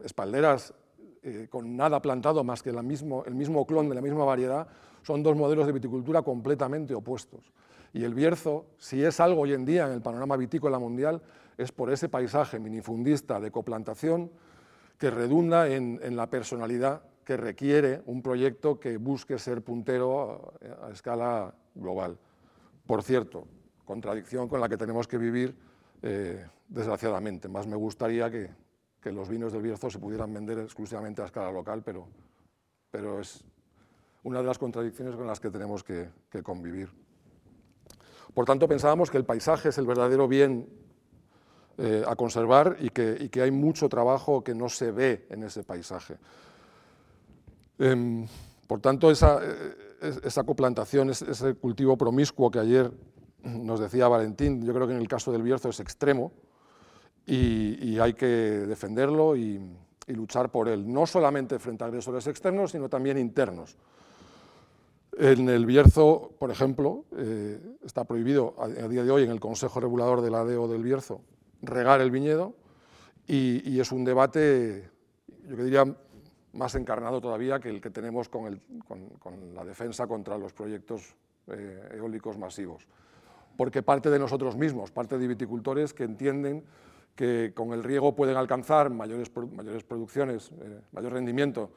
espalderas 0.03 0.73
eh, 1.21 1.45
con 1.47 1.77
nada 1.77 2.01
plantado 2.01 2.43
más 2.43 2.63
que 2.63 2.73
mismo, 2.73 3.23
el 3.25 3.35
mismo 3.35 3.67
clon 3.67 3.87
de 3.87 3.93
la 3.93 4.01
misma 4.01 4.25
variedad, 4.25 4.67
son 5.03 5.21
dos 5.21 5.35
modelos 5.35 5.67
de 5.67 5.73
viticultura 5.73 6.23
completamente 6.23 6.95
opuestos. 6.95 7.53
Y 7.93 8.03
el 8.03 8.15
Bierzo, 8.15 8.65
si 8.79 9.03
es 9.03 9.19
algo 9.19 9.41
hoy 9.41 9.53
en 9.53 9.65
día 9.65 9.85
en 9.85 9.93
el 9.93 10.01
panorama 10.01 10.37
vitícola 10.37 10.79
mundial, 10.79 11.21
es 11.55 11.71
por 11.71 11.91
ese 11.91 12.09
paisaje 12.09 12.57
minifundista 12.57 13.39
de 13.39 13.51
coplantación 13.51 14.31
que 15.01 15.09
redunda 15.09 15.67
en, 15.67 16.15
la 16.15 16.29
personalidad 16.29 17.01
que 17.25 17.35
requiere 17.35 18.03
un 18.05 18.21
proyecto 18.21 18.79
que 18.79 18.97
busque 18.97 19.39
ser 19.39 19.63
puntero 19.63 20.53
a 20.79 20.91
escala 20.91 21.55
global. 21.73 22.19
Por 22.85 23.01
cierto, 23.01 23.47
contradicción 23.83 24.47
con 24.47 24.61
la 24.61 24.69
que 24.69 24.77
tenemos 24.77 25.07
que 25.07 25.17
vivir, 25.17 25.55
eh, 26.03 26.45
desgraciadamente. 26.67 27.49
Más 27.49 27.65
me 27.65 27.75
gustaría 27.75 28.29
que, 28.29 28.51
que, 29.01 29.11
los 29.11 29.27
vinos 29.27 29.51
del 29.51 29.63
Bierzo 29.63 29.89
se 29.89 29.97
pudieran 29.97 30.31
vender 30.31 30.59
exclusivamente 30.59 31.23
a 31.23 31.25
escala 31.25 31.51
local, 31.51 31.81
pero, 31.83 32.05
pero 32.91 33.19
es 33.19 33.43
una 34.21 34.37
de 34.37 34.45
las 34.45 34.59
contradicciones 34.59 35.15
con 35.15 35.25
las 35.25 35.39
que 35.39 35.49
tenemos 35.49 35.83
que, 35.83 36.09
que 36.29 36.43
convivir. 36.43 36.89
Por 38.35 38.45
tanto, 38.45 38.67
pensábamos 38.67 39.09
que 39.09 39.17
el 39.17 39.25
paisaje 39.25 39.69
es 39.69 39.79
el 39.79 39.87
verdadero 39.87 40.27
bien 40.27 40.69
eh, 41.77 42.03
a 42.07 42.15
conservar 42.15 42.77
y 42.79 42.89
que, 42.89 43.41
hay 43.41 43.51
mucho 43.51 43.89
trabajo 43.89 44.43
que 44.43 44.53
no 44.53 44.69
se 44.69 44.91
ve 44.91 45.25
en 45.29 45.43
ese 45.43 45.63
paisaje. 45.63 46.17
Eh, 47.79 48.25
por 48.71 48.79
tanto, 48.79 49.11
esa, 49.11 49.39
eh, 49.43 50.43
coplantación, 50.45 51.09
ese 51.09 51.55
cultivo 51.55 51.97
promiscuo 51.97 52.49
que 52.49 52.59
ayer 52.59 52.89
nos 53.43 53.81
decía 53.81 54.07
Valentín, 54.07 54.63
yo 54.63 54.73
creo 54.73 54.87
que 54.87 54.93
en 54.93 55.01
el 55.01 55.09
caso 55.09 55.31
del 55.31 55.41
Bierzo 55.41 55.67
es 55.67 55.79
extremo 55.81 56.31
y, 57.25 57.99
hay 57.99 58.13
que 58.13 58.25
defenderlo 58.25 59.35
y, 59.35 59.59
luchar 60.07 60.51
por 60.51 60.67
él, 60.67 60.91
no 60.91 61.05
solamente 61.05 61.57
frente 61.57 61.83
a 61.83 61.87
agresores 61.87 62.27
externos, 62.27 62.71
sino 62.71 62.89
también 62.89 63.17
internos. 63.17 63.77
En 65.17 65.47
el 65.49 65.65
Bierzo, 65.65 66.31
por 66.37 66.51
ejemplo, 66.51 67.05
eh, 67.17 67.59
está 67.83 68.03
prohibido 68.03 68.55
a, 68.57 68.67
día 68.67 69.03
de 69.03 69.11
hoy 69.11 69.23
en 69.23 69.31
el 69.31 69.39
Consejo 69.39 69.79
Regulador 69.79 70.21
del 70.21 70.35
ADEO 70.35 70.67
del 70.67 70.83
Bierzo 70.83 71.21
regar 71.61 72.01
el 72.01 72.11
viñedo 72.11 72.55
y, 73.27 73.79
es 73.79 73.91
un 73.91 74.03
debate, 74.03 74.89
yo 75.47 75.63
diría, 75.63 75.85
más 76.53 76.75
encarnado 76.75 77.21
todavía 77.21 77.59
que 77.59 77.69
el 77.69 77.79
que 77.79 77.89
tenemos 77.89 78.27
con, 78.29 78.61
la 79.53 79.63
defensa 79.63 80.07
contra 80.07 80.37
los 80.37 80.53
proyectos 80.53 81.15
eh, 81.47 81.89
eólicos 81.93 82.37
masivos. 82.37 82.87
Porque 83.55 83.83
parte 83.83 84.09
de 84.09 84.19
nosotros 84.19 84.57
mismos, 84.57 84.91
parte 84.91 85.17
de 85.17 85.27
viticultores 85.27 85.93
que 85.93 86.03
entienden 86.03 86.63
que 87.15 87.53
con 87.53 87.73
el 87.73 87.83
riego 87.83 88.15
pueden 88.15 88.37
alcanzar 88.37 88.89
mayores, 88.89 89.31
mayores 89.53 89.83
producciones, 89.83 90.51
eh, 90.61 90.81
mayor 90.91 91.13
rendimiento, 91.13 91.71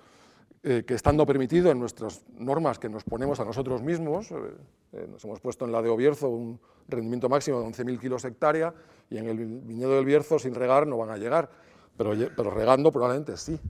eh, 0.66 0.82
que 0.86 0.94
estando 0.94 1.26
permitido 1.26 1.70
en 1.70 1.78
nuestras 1.78 2.24
normas 2.38 2.78
que 2.78 2.88
nos 2.88 3.04
ponemos 3.04 3.38
a 3.38 3.44
nosotros 3.44 3.82
mismos, 3.82 4.30
eh, 4.30 5.06
nos 5.10 5.22
hemos 5.22 5.38
puesto 5.38 5.66
en 5.66 5.72
la 5.72 5.82
de 5.82 5.90
Obierzo 5.90 6.30
un 6.30 6.58
rendimiento 6.88 7.28
máximo 7.28 7.60
de 7.60 7.66
11.000 7.66 8.00
kilos 8.00 8.24
hectárea 8.24 8.72
y 9.10 9.18
en 9.18 9.28
el 9.28 9.36
viñedo 9.60 9.94
del 9.94 10.06
Bierzo 10.06 10.38
sin 10.38 10.54
regar 10.54 10.86
no 10.86 10.96
van 10.96 11.10
a 11.10 11.18
llegar, 11.18 11.50
pero, 11.98 12.12
pero 12.34 12.50
regando 12.50 12.90
probablemente 12.90 13.36
sí. 13.36 13.60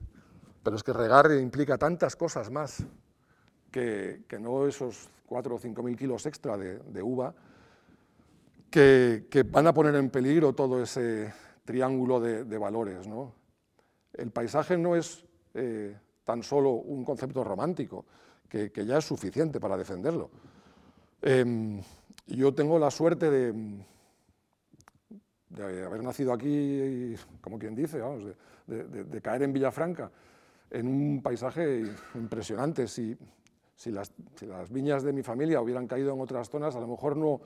Pero 0.63 0.77
es 0.77 0.83
que 0.83 0.93
regar 0.93 1.29
implica 1.33 1.77
tantas 1.77 2.15
cosas 2.15 2.49
más 2.49 2.85
que, 3.71 4.21
que 4.29 4.39
no 4.39 4.65
esos 4.65 5.09
4 5.25 5.55
o 5.55 5.59
5.000 5.59 5.97
kilos 5.97 6.25
extra 6.25 6.57
de, 6.57 7.03
uva, 7.03 7.33
que, 8.69 9.45
van 9.51 9.67
a 9.67 9.73
poner 9.73 9.95
en 9.95 10.09
peligro 10.09 10.53
todo 10.53 10.81
ese 10.81 11.33
triángulo 11.65 12.21
de, 12.21 12.57
valores. 12.57 13.05
¿no? 13.05 13.33
El 14.13 14.31
paisaje 14.31 14.77
no 14.77 14.95
es 14.95 15.25
eh, 15.53 15.97
tan 16.25 16.43
solo 16.43 16.71
un 16.71 17.05
concepto 17.05 17.43
romántico, 17.43 18.03
que, 18.49 18.71
ya 18.85 18.97
es 18.97 19.05
suficiente 19.05 19.59
para 19.59 19.77
defenderlo. 19.77 20.29
Em, 21.21 21.81
yo 22.27 22.53
tengo 22.53 22.79
la 22.79 22.91
suerte 22.91 23.29
de, 23.29 23.53
haber 25.61 26.03
nacido 26.03 26.33
aquí, 26.33 27.15
como 27.41 27.59
quien 27.59 27.75
dice, 27.75 28.01
de, 28.67 29.21
caer 29.21 29.43
en 29.43 29.53
Villafranca, 29.53 30.11
en 30.69 30.87
un 30.87 31.21
paisaje 31.21 31.83
impresionante. 32.15 32.87
Si, 32.87 33.17
las, 33.85 34.11
viñas 34.69 35.03
de 35.03 35.13
mi 35.13 35.21
familia 35.21 35.61
hubieran 35.61 35.87
caído 35.87 36.13
en 36.13 36.21
otras 36.21 36.49
zonas, 36.49 36.75
a 36.75 36.79
lo 36.79 36.87
mejor 36.87 37.15
no, 37.15 37.41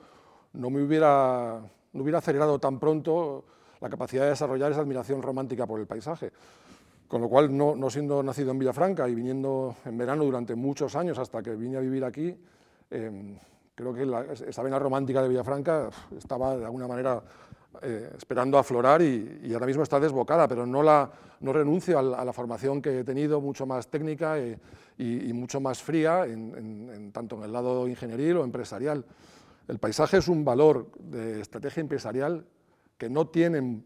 me 0.52 0.60
no 0.60 2.02
hubiera 2.02 2.18
acelerado 2.18 2.58
tan 2.58 2.78
pronto 2.78 3.44
la 3.80 3.90
capacidad 3.90 4.24
de 4.24 4.30
desarrollar 4.30 4.72
esa 4.72 4.80
admiración 4.80 5.22
romántica 5.22 5.66
por 5.66 5.80
el 5.80 5.86
paisaje. 5.86 6.32
Con 7.10 7.20
lo 7.20 7.28
cual, 7.28 7.56
no, 7.56 7.90
siendo 7.90 8.22
nacido 8.22 8.52
en 8.52 8.60
Villafranca 8.60 9.08
y 9.08 9.16
viniendo 9.16 9.74
en 9.84 9.98
verano 9.98 10.24
durante 10.24 10.54
muchos 10.54 10.94
años 10.94 11.18
hasta 11.18 11.42
que 11.42 11.56
vine 11.56 11.76
a 11.76 11.80
vivir 11.80 12.04
aquí, 12.04 12.32
em, 12.88 13.36
creo 13.74 13.92
que 13.92 14.46
esa 14.48 14.62
vena 14.62 14.78
romántica 14.78 15.20
de 15.20 15.28
Villafranca 15.28 15.90
estaba 16.16 16.56
de 16.56 16.64
alguna 16.64 16.86
manera 16.86 17.20
eh, 17.82 18.12
esperando 18.16 18.58
aflorar 18.58 19.02
y, 19.02 19.40
y, 19.42 19.52
ahora 19.52 19.66
mismo 19.66 19.82
está 19.82 19.98
desbocada, 19.98 20.46
pero 20.46 20.64
no, 20.64 20.84
la, 20.84 21.10
no 21.40 21.52
renuncio 21.52 21.98
a 21.98 22.24
la, 22.24 22.32
formación 22.32 22.80
que 22.80 23.00
he 23.00 23.04
tenido, 23.04 23.40
mucho 23.40 23.66
más 23.66 23.88
técnica 23.88 24.38
eh, 24.38 24.56
y, 24.96 25.32
mucho 25.32 25.60
más 25.60 25.82
fría, 25.82 26.24
tanto 27.10 27.38
en 27.38 27.42
el 27.42 27.52
lado 27.52 27.88
ingenieril 27.88 28.36
o 28.36 28.44
empresarial. 28.44 29.04
El 29.66 29.80
paisaje 29.80 30.18
es 30.18 30.28
un 30.28 30.44
valor 30.44 30.92
de 31.00 31.40
estrategia 31.40 31.80
empresarial 31.80 32.46
que 32.96 33.10
no 33.10 33.26
tienen, 33.26 33.84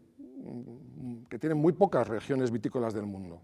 que 1.29 1.39
tienen 1.39 1.57
muy 1.57 1.73
pocas 1.73 2.07
regiones 2.07 2.51
vitícolas 2.51 2.93
del 2.93 3.05
mundo. 3.05 3.41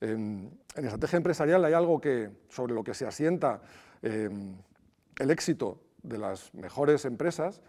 En, 0.00 0.58
estrategia 0.74 1.16
empresarial 1.16 1.64
hay 1.64 1.72
algo 1.72 2.00
que, 2.00 2.30
sobre 2.48 2.74
lo 2.74 2.82
que 2.82 2.94
se 2.94 3.06
asienta 3.06 3.62
em, 4.02 4.56
el 5.18 5.30
éxito 5.30 5.80
de 6.02 6.18
las 6.18 6.52
mejores 6.54 7.04
empresas, 7.04 7.62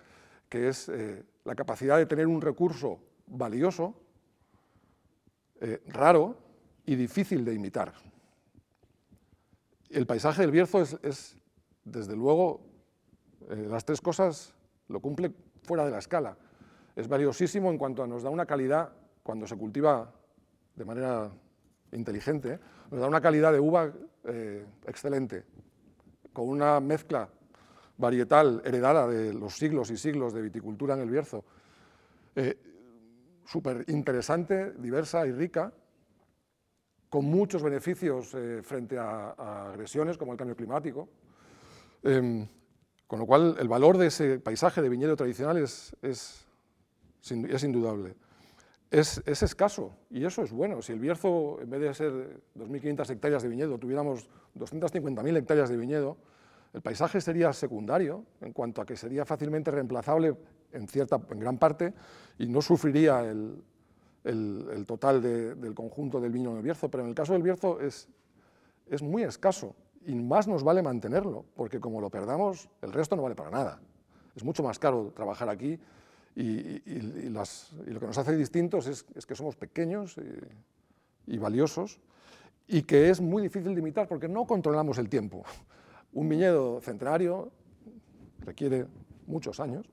que 0.49 0.67
es 0.67 0.89
eh, 0.89 1.23
la 1.45 1.55
capacidad 1.55 1.97
de 1.97 2.05
tener 2.05 2.27
un 2.27 2.41
recurso 2.41 2.99
valioso, 3.27 3.95
eh, 5.61 5.81
raro 5.87 6.37
y 6.85 6.95
difícil 6.95 7.45
de 7.45 7.53
imitar. 7.53 7.93
El 9.89 10.07
paisaje 10.07 10.41
del 10.41 10.51
Bierzo 10.51 10.81
es 10.81 11.37
desde 11.85 12.15
luego, 12.15 12.61
eh, 13.49 13.67
las 13.69 13.85
tres 13.85 14.01
cosas 14.01 14.53
lo 14.87 14.99
cumple 14.99 15.31
fuera 15.63 15.85
de 15.85 15.91
la 15.91 15.99
escala. 15.99 16.37
Es 16.95 17.07
valiosísimo 17.07 17.69
en 17.71 17.77
cuanto 17.77 18.03
a 18.03 18.07
nos 18.07 18.23
da 18.23 18.29
una 18.29 18.45
calidad, 18.45 18.91
cuando 19.23 19.47
se 19.47 19.57
cultiva 19.57 20.11
de 20.75 20.85
manera 20.85 21.31
inteligente, 21.91 22.59
nos 22.91 22.99
da 22.99 23.07
una 23.07 23.21
calidad 23.21 23.51
de 23.51 23.59
uva 23.59 23.91
eh, 24.25 24.65
excelente, 24.85 25.43
con 26.31 26.49
una 26.49 26.79
mezcla 26.79 27.29
varietal 27.97 28.61
heredada 28.65 29.07
de 29.07 29.33
los 29.33 29.55
siglos 29.55 29.91
y 29.91 29.97
siglos 29.97 30.33
de 30.33 30.41
viticultura 30.41 30.95
en 30.95 31.01
el 31.01 31.09
Bierzo, 31.09 31.43
eh, 32.35 32.57
súper 33.45 33.85
interesante, 33.87 34.73
diversa 34.73 35.25
y 35.27 35.31
rica, 35.31 35.71
con 37.09 37.25
muchos 37.25 37.61
beneficios 37.61 38.35
frente 38.63 38.97
a, 38.97 39.69
agresiones 39.69 40.17
como 40.17 40.31
el 40.31 40.37
cambio 40.37 40.55
climático. 40.55 41.09
Em, 42.01 42.47
con 43.05 43.19
lo 43.19 43.27
cual, 43.27 43.55
el 43.59 43.67
valor 43.67 43.99
de 43.99 44.07
ese 44.07 44.39
paisaje 44.39 44.81
de 44.81 44.89
viñedo 44.89 45.15
tradicional 45.15 45.57
es, 45.57 45.95
es 47.31 47.63
indudable. 47.63 48.15
Es, 48.91 49.23
es, 49.25 49.41
escaso 49.41 49.95
y 50.09 50.25
eso 50.25 50.43
es 50.43 50.51
bueno. 50.51 50.81
Si 50.81 50.91
el 50.91 50.99
Bierzo, 50.99 51.59
en 51.61 51.69
vez 51.69 51.81
de 51.81 51.93
ser 51.93 52.41
2.500 52.55 53.09
hectáreas 53.09 53.41
de 53.41 53.49
viñedo, 53.49 53.79
tuviéramos 53.79 54.29
250.000 54.55 55.37
hectáreas 55.37 55.69
de 55.69 55.77
viñedo, 55.77 56.17
el 56.73 56.81
paisaje 56.81 57.21
sería 57.21 57.53
secundario 57.53 58.25
en 58.41 58.51
cuanto 58.51 58.81
a 58.81 58.85
que 58.85 58.95
sería 58.95 59.25
fácilmente 59.25 59.71
reemplazable 59.71 60.35
en, 60.71 60.87
cierta, 60.87 61.19
en 61.29 61.39
gran 61.39 61.57
parte 61.57 61.93
y 62.37 62.47
no 62.47 62.61
sufriría 62.61 63.21
el, 63.21 63.63
el, 64.23 64.67
el 64.71 64.85
total 64.85 65.21
de, 65.21 65.55
del 65.55 65.73
conjunto 65.73 66.19
del 66.19 66.31
vino 66.31 66.53
del 66.53 66.63
Bierzo. 66.63 66.89
Pero 66.89 67.03
en 67.03 67.09
el 67.09 67.15
caso 67.15 67.33
del 67.33 67.43
Bierzo 67.43 67.79
es, 67.79 68.09
es 68.87 69.01
muy 69.01 69.23
escaso 69.23 69.75
y 70.05 70.15
más 70.15 70.47
nos 70.47 70.63
vale 70.63 70.81
mantenerlo, 70.81 71.45
porque 71.55 71.79
como 71.79 72.01
lo 72.01 72.09
perdamos, 72.09 72.69
el 72.81 72.91
resto 72.91 73.15
no 73.15 73.23
vale 73.23 73.35
para 73.35 73.49
nada. 73.49 73.79
Es 74.35 74.43
mucho 74.43 74.63
más 74.63 74.79
caro 74.79 75.11
trabajar 75.15 75.49
aquí 75.49 75.79
y, 76.35 77.29
lo 77.29 77.99
que 77.99 78.07
nos 78.07 78.17
hace 78.17 78.35
distintos 78.35 78.87
es, 78.87 79.03
que 79.03 79.35
somos 79.35 79.55
pequeños 79.55 80.15
y, 81.27 81.37
valiosos 81.37 81.99
y 82.67 82.83
que 82.83 83.09
es 83.09 83.21
muy 83.21 83.43
difícil 83.43 83.73
de 83.73 83.81
imitar 83.81 84.07
porque 84.07 84.27
no 84.27 84.45
controlamos 84.45 84.97
el 84.97 85.09
tiempo. 85.09 85.43
Un 86.13 86.29
viñedo 86.29 86.79
centenario 86.81 87.51
requiere 88.39 88.85
muchos 89.25 89.59
años 89.59 89.89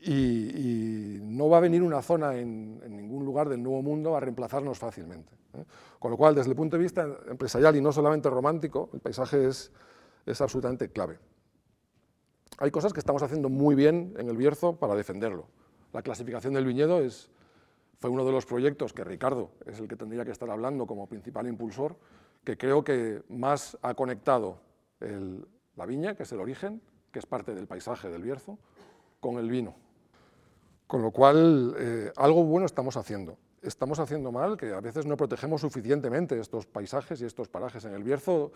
y, 0.00 1.18
no 1.22 1.48
va 1.48 1.58
a 1.58 1.60
venir 1.60 1.82
una 1.82 2.00
zona 2.00 2.34
en, 2.36 2.80
ningún 2.96 3.24
lugar 3.24 3.48
del 3.48 3.62
Nuevo 3.62 3.82
Mundo 3.82 4.16
a 4.16 4.20
reemplazarnos 4.20 4.78
fácilmente. 4.78 5.32
¿eh? 5.54 5.64
Con 5.98 6.10
lo 6.10 6.16
cual, 6.16 6.34
desde 6.34 6.50
el 6.50 6.56
punto 6.56 6.76
de 6.76 6.82
vista 6.82 7.06
empresarial 7.28 7.76
y 7.76 7.80
no 7.80 7.92
solamente 7.92 8.30
romántico, 8.30 8.88
el 8.94 9.00
paisaje 9.00 9.48
es, 9.48 9.70
es 10.24 10.40
absolutamente 10.40 10.88
clave. 10.90 11.18
Hay 12.58 12.70
cosas 12.70 12.92
que 12.92 13.00
estamos 13.00 13.22
haciendo 13.22 13.48
muy 13.50 13.74
bien 13.74 14.14
en 14.18 14.28
el 14.28 14.36
Bierzo 14.36 14.76
para 14.76 14.94
defenderlo. 14.94 15.46
La 15.92 16.02
clasificación 16.02 16.54
del 16.54 16.64
viñedo 16.64 17.00
es, 17.00 17.30
fue 17.98 18.08
uno 18.08 18.24
de 18.24 18.32
los 18.32 18.46
proyectos 18.46 18.94
que 18.94 19.04
Ricardo 19.04 19.50
es 19.66 19.78
el 19.78 19.88
que 19.88 19.96
tendría 19.96 20.24
que 20.24 20.30
estar 20.30 20.48
hablando 20.48 20.86
como 20.86 21.06
principal 21.06 21.46
impulsor, 21.46 21.96
que 22.44 22.56
creo 22.56 22.82
que 22.82 23.22
más 23.28 23.76
ha 23.82 23.94
conectado 23.94 24.60
la 25.76 25.84
viña, 25.84 26.14
que 26.14 26.22
es 26.22 26.32
el 26.32 26.40
origen, 26.40 26.80
que 27.12 27.18
es 27.18 27.26
parte 27.26 27.54
del 27.54 27.66
paisaje 27.66 28.08
del 28.08 28.22
Bierzo, 28.22 28.58
con 29.20 29.36
el 29.36 29.50
vino. 29.50 29.74
Con 30.86 31.02
lo 31.02 31.10
cual, 31.10 31.74
eh, 31.78 32.12
algo 32.16 32.44
bueno 32.44 32.64
estamos 32.64 32.96
haciendo. 32.96 33.36
Estamos 33.60 33.98
haciendo 33.98 34.32
mal, 34.32 34.56
que 34.56 34.72
a 34.72 34.80
veces 34.80 35.04
no 35.04 35.16
protegemos 35.16 35.60
suficientemente 35.60 36.38
estos 36.38 36.66
paisajes 36.66 37.20
y 37.20 37.24
estos 37.24 37.48
parajes. 37.48 37.84
En 37.84 37.92
el 37.92 38.04
Bierzo 38.04 38.52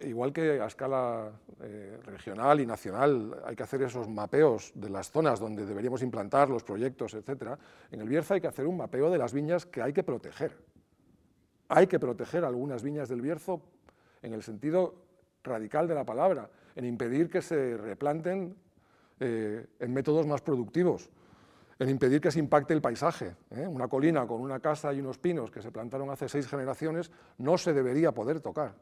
igual 0.00 0.32
que 0.32 0.60
a 0.60 0.66
escala 0.66 1.32
eh, 1.62 1.98
regional 2.04 2.60
y 2.60 2.66
nacional 2.66 3.42
hay 3.46 3.56
que 3.56 3.62
hacer 3.62 3.82
esos 3.82 4.08
mapeos 4.08 4.72
de 4.74 4.90
las 4.90 5.10
zonas 5.10 5.40
donde 5.40 5.64
deberíamos 5.64 6.02
implantar 6.02 6.50
los 6.50 6.62
proyectos, 6.62 7.14
etc., 7.14 7.56
en 7.90 8.00
el 8.00 8.08
Bierzo 8.08 8.34
hay 8.34 8.40
que 8.40 8.48
hacer 8.48 8.66
un 8.66 8.76
mapeo 8.76 9.10
de 9.10 9.18
las 9.18 9.32
viñas 9.32 9.64
que 9.64 9.80
hay 9.80 9.92
que 9.92 10.02
proteger. 10.02 10.56
Hay 11.68 11.86
que 11.86 11.98
proteger 11.98 12.44
algunas 12.44 12.82
viñas 12.82 13.08
del 13.08 13.22
Bierzo 13.22 13.62
en 14.20 14.34
el 14.34 14.42
sentido 14.42 14.94
radical 15.42 15.88
de 15.88 15.94
la 15.94 16.04
palabra, 16.04 16.50
en 16.76 16.84
impedir 16.84 17.30
que 17.30 17.40
se 17.40 17.76
replanten 17.76 18.54
eh, 19.20 19.66
en 19.78 19.92
métodos 19.92 20.26
más 20.26 20.42
productivos, 20.42 21.08
en 21.78 21.88
impedir 21.88 22.20
que 22.20 22.30
se 22.30 22.38
impacte 22.38 22.74
el 22.74 22.82
paisaje. 22.82 23.36
¿eh? 23.50 23.66
Una 23.66 23.88
colina 23.88 24.26
con 24.26 24.42
una 24.42 24.60
casa 24.60 24.92
y 24.92 25.00
unos 25.00 25.18
pinos 25.18 25.50
que 25.50 25.62
se 25.62 25.72
plantaron 25.72 26.10
hace 26.10 26.28
seis 26.28 26.46
generaciones 26.46 27.10
no 27.38 27.56
se 27.56 27.72
debería 27.72 28.12
poder 28.12 28.40
tocar 28.40 28.74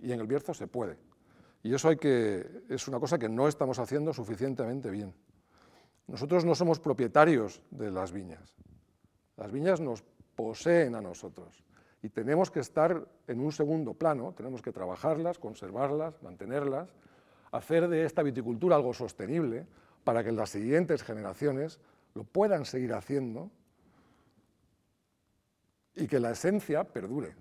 y 0.00 0.12
en 0.12 0.20
el 0.20 0.26
Bierzo 0.26 0.54
se 0.54 0.66
puede. 0.66 0.98
Y 1.62 1.74
eso 1.74 1.88
hay 1.88 1.96
que, 1.96 2.64
es 2.68 2.86
una 2.88 3.00
cosa 3.00 3.18
que 3.18 3.28
no 3.28 3.48
estamos 3.48 3.78
haciendo 3.78 4.12
suficientemente 4.12 4.90
bien. 4.90 5.14
Nosotros 6.06 6.44
no 6.44 6.54
somos 6.54 6.80
propietarios 6.80 7.62
de 7.70 7.90
las 7.90 8.12
viñas. 8.12 8.56
Las 9.36 9.52
viñas 9.52 9.80
nos 9.80 10.02
poseen 10.34 10.94
a 10.94 11.00
nosotros 11.00 11.64
y 12.02 12.08
tenemos 12.08 12.50
que 12.50 12.60
estar 12.60 13.06
en 13.26 13.40
un 13.40 13.52
segundo 13.52 13.94
plano, 13.94 14.32
tenemos 14.32 14.62
que 14.62 14.72
trabajarlas, 14.72 15.38
conservarlas, 15.38 16.22
mantenerlas, 16.22 16.94
hacer 17.50 17.88
de 17.88 18.04
esta 18.04 18.22
viticultura 18.22 18.76
algo 18.76 18.94
sostenible 18.94 19.66
para 20.04 20.22
que 20.22 20.32
las 20.32 20.50
siguientes 20.50 21.02
generaciones 21.02 21.80
lo 22.14 22.24
puedan 22.24 22.64
seguir 22.64 22.94
haciendo 22.94 23.50
y 25.94 26.06
que 26.06 26.20
la 26.20 26.30
esencia 26.30 26.84
perdure. 26.84 27.34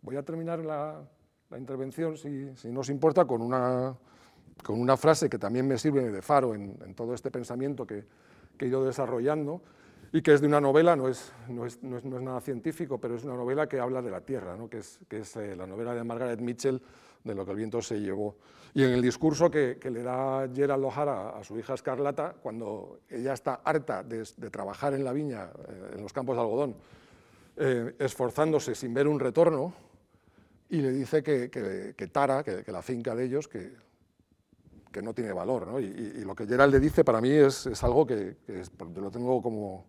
Voy 0.00 0.16
a 0.16 0.22
terminar 0.22 0.60
la, 0.60 1.04
la 1.50 1.58
intervención, 1.58 2.16
si, 2.16 2.54
si 2.56 2.68
nos 2.68 2.88
importa, 2.88 3.24
con 3.24 3.40
una, 3.40 3.96
con 4.62 4.80
una 4.80 4.96
frase 4.96 5.28
que 5.28 5.38
también 5.38 5.66
me 5.66 5.78
sirve 5.78 6.10
de 6.10 6.22
faro 6.22 6.54
en, 6.54 6.94
todo 6.94 7.14
este 7.14 7.30
pensamiento 7.30 7.86
que, 7.86 8.04
que, 8.58 8.64
he 8.64 8.68
ido 8.68 8.84
desarrollando 8.84 9.62
y 10.12 10.22
que 10.22 10.32
es 10.34 10.40
de 10.40 10.46
una 10.46 10.60
novela, 10.60 10.96
no 10.96 11.08
es, 11.08 11.32
no 11.48 11.66
es, 11.66 11.82
no 11.82 11.96
es, 11.98 12.04
nada 12.04 12.40
científico, 12.40 12.98
pero 12.98 13.16
es 13.16 13.24
una 13.24 13.36
novela 13.36 13.68
que 13.68 13.78
habla 13.78 14.02
de 14.02 14.10
la 14.10 14.20
Tierra, 14.20 14.56
¿no? 14.56 14.68
que 14.68 14.78
es, 14.78 14.98
que 15.08 15.18
es 15.18 15.36
eh, 15.36 15.54
la 15.56 15.66
novela 15.66 15.94
de 15.94 16.02
Margaret 16.04 16.40
Mitchell, 16.40 16.80
de 17.22 17.34
lo 17.34 17.44
que 17.44 17.52
el 17.52 17.56
viento 17.56 17.82
se 17.82 18.00
llevó. 18.00 18.36
Y 18.74 18.84
en 18.84 18.92
el 18.92 19.02
discurso 19.02 19.50
que, 19.50 19.78
que 19.80 19.90
le 19.90 20.02
da 20.02 20.48
Gerald 20.54 20.84
O'Hara 20.84 21.30
a, 21.30 21.44
su 21.44 21.58
hija 21.58 21.74
Escarlata, 21.74 22.34
cuando 22.42 23.00
ella 23.08 23.32
está 23.32 23.60
harta 23.64 24.02
de, 24.02 24.24
de 24.36 24.50
trabajar 24.50 24.94
en 24.94 25.02
la 25.02 25.12
viña, 25.12 25.50
eh, 25.68 25.94
en 25.96 26.02
los 26.02 26.12
campos 26.12 26.36
de 26.36 26.42
algodón, 26.42 26.76
eh, 27.58 27.94
esforzándose 27.98 28.74
sin 28.74 28.92
ver 28.92 29.08
un 29.08 29.18
retorno, 29.18 29.72
y 30.68 30.78
le 30.78 30.90
dice 30.90 31.22
que, 31.22 31.50
que, 31.50 32.06
Tara, 32.08 32.42
que, 32.42 32.64
la 32.72 32.82
finca 32.82 33.14
de 33.14 33.24
ellos, 33.24 33.48
que, 33.48 33.72
no 35.02 35.12
tiene 35.12 35.32
valor. 35.32 35.66
¿no? 35.66 35.78
Y, 35.78 36.24
lo 36.24 36.34
que 36.34 36.46
Gerald 36.46 36.72
le 36.72 36.80
dice 36.80 37.04
para 37.04 37.20
mí 37.20 37.30
es, 37.30 37.66
es 37.66 37.84
algo 37.84 38.06
que, 38.06 38.36
lo 38.96 39.10
tengo 39.10 39.42
como, 39.42 39.86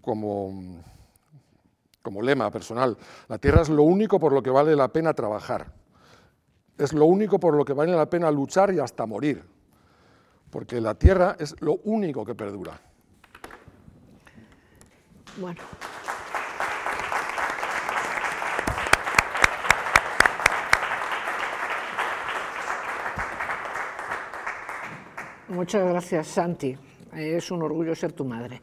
como, 0.00 0.82
como 2.02 2.22
lema 2.22 2.50
personal. 2.50 2.96
La 3.28 3.38
tierra 3.38 3.62
es 3.62 3.68
lo 3.68 3.82
único 3.82 4.18
por 4.18 4.32
lo 4.32 4.42
que 4.42 4.50
vale 4.50 4.74
la 4.74 4.88
pena 4.88 5.14
trabajar. 5.14 5.72
Es 6.76 6.92
lo 6.92 7.04
único 7.04 7.38
por 7.38 7.54
lo 7.54 7.64
que 7.64 7.72
vale 7.72 7.92
la 7.92 8.10
pena 8.10 8.30
luchar 8.30 8.72
y 8.72 8.80
hasta 8.80 9.06
morir. 9.06 9.44
Porque 10.50 10.80
la 10.80 10.94
tierra 10.94 11.36
es 11.38 11.54
lo 11.60 11.74
único 11.84 12.24
que 12.24 12.34
perdura. 12.34 12.80
Bueno. 15.36 15.60
Muchas 25.48 25.86
gracias, 25.86 26.26
Santi. 26.28 26.76
Es 27.12 27.50
un 27.50 27.62
orgullo 27.62 27.94
ser 27.94 28.12
tu 28.12 28.24
madre. 28.24 28.62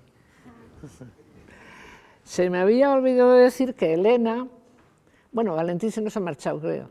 Se 2.23 2.49
me 2.49 2.59
había 2.59 2.91
olvidado 2.91 3.33
decir 3.33 3.75
que 3.75 3.93
Elena, 3.93 4.47
bueno, 5.31 5.55
Valentín 5.55 5.91
se 5.91 6.01
nos 6.01 6.17
ha 6.17 6.19
marchado, 6.19 6.59
creo. 6.59 6.89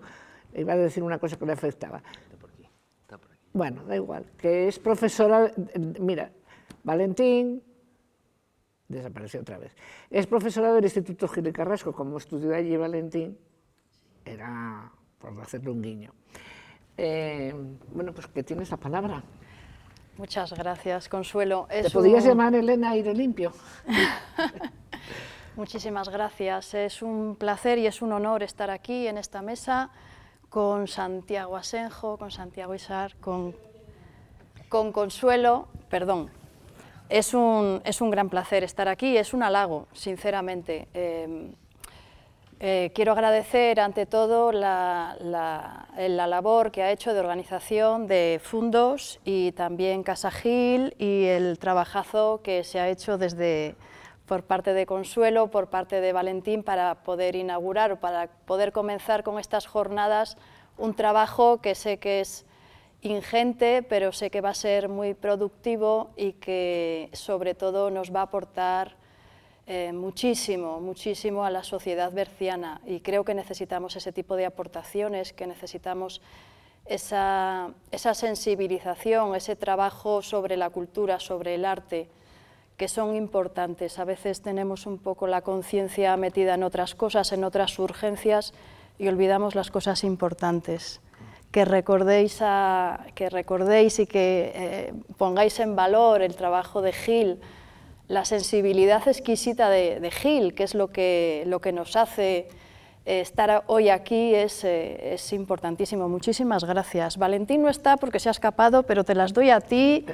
Iba 0.54 0.74
a 0.74 0.76
decir 0.76 1.02
una 1.02 1.18
cosa 1.18 1.36
que 1.36 1.46
le 1.46 1.52
afectaba. 1.52 2.02
Bueno, 3.52 3.84
da 3.84 3.96
igual, 3.96 4.30
que 4.38 4.68
es 4.68 4.78
profesora, 4.78 5.50
mira, 5.98 6.30
Valentín, 6.84 7.60
desapareció 8.86 9.40
otra 9.40 9.58
vez, 9.58 9.74
es 10.08 10.24
profesora 10.28 10.72
del 10.72 10.84
Instituto 10.84 11.26
Gil 11.26 11.48
y 11.48 11.52
Carrasco, 11.52 11.92
como 11.92 12.18
estudió 12.18 12.54
allí 12.54 12.76
Valentín, 12.76 13.36
era 14.24 14.92
por 15.18 15.40
hacerle 15.40 15.70
un 15.70 15.82
guiño. 15.82 16.12
Eh, 16.96 17.52
bueno, 17.92 18.12
pues 18.12 18.28
que 18.28 18.44
tienes 18.44 18.70
la 18.70 18.76
palabra. 18.76 19.24
Muchas 20.16 20.52
gracias, 20.52 21.08
Consuelo. 21.08 21.66
¿Te 21.70 21.90
podías 21.90 22.24
llamar 22.24 22.54
Elena 22.54 22.90
Aire 22.90 23.14
Limpio? 23.14 23.52
Muchísimas 25.56 26.08
gracias. 26.08 26.74
Es 26.74 27.02
un 27.02 27.36
placer 27.36 27.78
y 27.78 27.86
es 27.86 28.02
un 28.02 28.12
honor 28.12 28.42
estar 28.42 28.70
aquí 28.70 29.06
en 29.06 29.18
esta 29.18 29.42
mesa 29.42 29.90
con 30.48 30.88
Santiago 30.88 31.56
Asenjo, 31.56 32.18
con 32.18 32.30
Santiago 32.30 32.74
Isar, 32.74 33.16
con, 33.16 33.54
con 34.68 34.92
Consuelo, 34.92 35.68
perdón. 35.88 36.30
Es 37.08 37.34
un, 37.34 37.80
es 37.84 38.00
un 38.00 38.10
gran 38.10 38.28
placer 38.28 38.62
estar 38.62 38.88
aquí, 38.88 39.16
es 39.16 39.34
un 39.34 39.42
halago, 39.42 39.88
sinceramente. 39.92 40.88
Eh, 40.94 41.52
eh, 42.62 42.92
quiero 42.94 43.12
agradecer 43.12 43.80
ante 43.80 44.04
todo 44.04 44.52
la, 44.52 45.16
labor 45.96 46.70
que 46.70 46.82
ha 46.82 46.90
hecho 46.90 47.14
de 47.14 47.20
organización 47.20 48.06
de 48.06 48.38
fundos 48.42 49.18
y 49.24 49.52
también 49.52 50.02
Casa 50.02 50.30
Gil 50.30 50.94
y 50.98 51.24
el 51.24 51.58
trabajazo 51.58 52.42
que 52.44 52.62
se 52.62 52.78
ha 52.78 52.90
hecho 52.90 53.16
desde 53.16 53.76
por 54.26 54.42
parte 54.44 54.74
de 54.74 54.84
Consuelo, 54.84 55.50
por 55.50 55.70
parte 55.70 56.02
de 56.02 56.12
Valentín 56.12 56.62
para 56.62 56.96
poder 57.02 57.34
inaugurar 57.34 57.92
o 57.92 57.96
para 57.96 58.26
poder 58.44 58.72
comenzar 58.72 59.22
con 59.22 59.38
estas 59.38 59.66
jornadas 59.66 60.36
un 60.76 60.92
trabajo 60.92 61.62
que 61.62 61.74
sé 61.74 61.98
que 61.98 62.20
es 62.20 62.44
ingente, 63.00 63.82
pero 63.82 64.12
sé 64.12 64.30
que 64.30 64.42
va 64.42 64.50
a 64.50 64.54
ser 64.54 64.90
muy 64.90 65.14
productivo 65.14 66.10
y 66.14 66.34
que 66.34 67.08
sobre 67.14 67.54
todo 67.54 67.90
nos 67.90 68.14
va 68.14 68.20
a 68.20 68.24
aportar 68.24 68.99
eh, 69.72 69.92
muchísimo, 69.92 70.80
muchísimo 70.80 71.44
a 71.44 71.50
la 71.50 71.62
sociedad 71.62 72.10
berciana 72.12 72.80
y 72.84 72.98
creo 72.98 73.24
que 73.24 73.34
necesitamos 73.34 73.94
ese 73.94 74.10
tipo 74.10 74.34
de 74.34 74.44
aportaciones, 74.44 75.32
que 75.32 75.46
necesitamos 75.46 76.20
esa, 76.86 77.70
esa 77.92 78.14
sensibilización, 78.14 79.36
ese 79.36 79.54
trabajo 79.54 80.22
sobre 80.22 80.56
la 80.56 80.70
cultura, 80.70 81.20
sobre 81.20 81.54
el 81.54 81.64
arte, 81.64 82.08
que 82.76 82.88
son 82.88 83.14
importantes. 83.14 84.00
A 84.00 84.04
veces 84.04 84.42
tenemos 84.42 84.86
un 84.86 84.98
poco 84.98 85.28
la 85.28 85.42
conciencia 85.42 86.16
metida 86.16 86.54
en 86.54 86.64
otras 86.64 86.96
cosas, 86.96 87.30
en 87.30 87.44
otras 87.44 87.78
urgencias 87.78 88.52
y 88.98 89.06
olvidamos 89.06 89.54
las 89.54 89.70
cosas 89.70 90.02
importantes. 90.02 91.00
Que 91.52 91.64
recordéis, 91.64 92.40
que 93.14 93.30
recordéis 93.30 94.00
y 94.00 94.08
que 94.08 94.50
eh, 94.52 94.92
pongáis 95.16 95.60
en 95.60 95.76
valor 95.76 96.22
el 96.22 96.34
trabajo 96.34 96.82
de 96.82 96.92
Gil, 96.92 97.40
la 98.10 98.24
sensibilidad 98.24 99.06
exquisita 99.06 99.70
de, 99.70 100.10
Gil, 100.10 100.52
que 100.54 100.64
es 100.64 100.74
lo 100.74 100.88
que, 100.88 101.44
lo 101.46 101.60
que 101.60 101.72
nos 101.72 101.94
hace 101.94 102.48
estar 103.06 103.62
hoy 103.68 103.88
aquí 103.88 104.34
es, 104.34 104.64
es, 104.64 105.32
importantísimo. 105.32 106.08
Muchísimas 106.08 106.64
gracias. 106.64 107.18
Valentín 107.18 107.62
no 107.62 107.68
está 107.68 107.96
porque 107.96 108.18
se 108.18 108.28
ha 108.28 108.32
escapado, 108.32 108.82
pero 108.82 109.04
te 109.04 109.14
las 109.14 109.32
doy 109.32 109.50
a 109.50 109.60
ti 109.60 110.04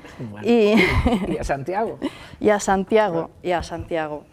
y... 0.42 0.74
y... 1.28 1.38
a 1.40 1.44
Santiago. 1.44 1.99
y 2.40 2.51
a 2.51 2.61
Santiago, 2.61 3.30
y 3.42 3.53
a 3.53 3.62
Santiago. 3.62 4.24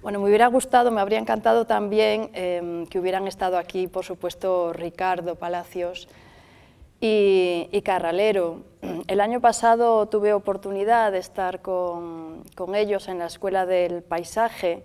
Bueno, 0.00 0.20
me 0.20 0.28
hubiera 0.28 0.46
gustado, 0.46 0.92
me 0.92 1.00
habría 1.00 1.18
encantado 1.18 1.66
también 1.66 2.30
eh, 2.32 2.86
que 2.88 3.00
hubieran 3.00 3.26
estado 3.26 3.58
aquí, 3.58 3.88
por 3.88 4.04
supuesto, 4.04 4.72
Ricardo 4.72 5.34
Palacios 5.34 6.08
y, 7.00 7.82
Carralero. 7.82 8.62
El 9.06 9.20
año 9.20 9.40
pasado 9.40 10.06
tuve 10.06 10.32
oportunidad 10.32 11.12
de 11.12 11.18
estar 11.18 11.60
con, 11.62 12.44
con 12.54 12.74
ellos 12.74 13.08
en 13.08 13.18
la 13.18 13.26
Escuela 13.26 13.66
del 13.66 14.02
Paisaje 14.02 14.84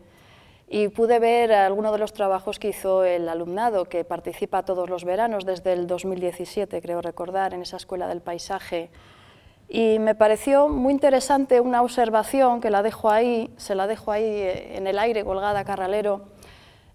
y 0.74 0.88
pude 0.88 1.20
ver 1.20 1.52
algunos 1.52 1.92
de 1.92 1.98
los 1.98 2.14
trabajos 2.14 2.58
que 2.58 2.70
hizo 2.70 3.04
el 3.04 3.28
alumnado, 3.28 3.86
que 3.86 4.06
participa 4.06 4.64
todos 4.64 4.90
los 4.90 5.04
veranos 5.04 5.46
desde 5.46 5.74
el 5.74 5.86
2017, 5.86 6.82
creo 6.82 7.02
recordar, 7.02 7.54
en 7.54 7.62
esa 7.64 7.76
Escuela 7.76 8.08
del 8.08 8.22
Paisaje. 8.22 8.90
Y 9.68 10.00
me 10.00 10.16
pareció 10.16 10.70
muy 10.70 10.94
interesante 10.94 11.60
una 11.60 11.82
observación 11.82 12.62
que 12.62 12.70
la 12.70 12.84
dejo 12.84 13.10
ahí, 13.10 13.54
se 13.58 13.76
la 13.76 13.88
dejo 13.88 14.12
ahí 14.12 14.24
eh, 14.24 14.78
en 14.78 14.88
el 14.88 15.00
aire 15.00 15.24
colgada 15.24 15.64
Carralero. 15.64 16.26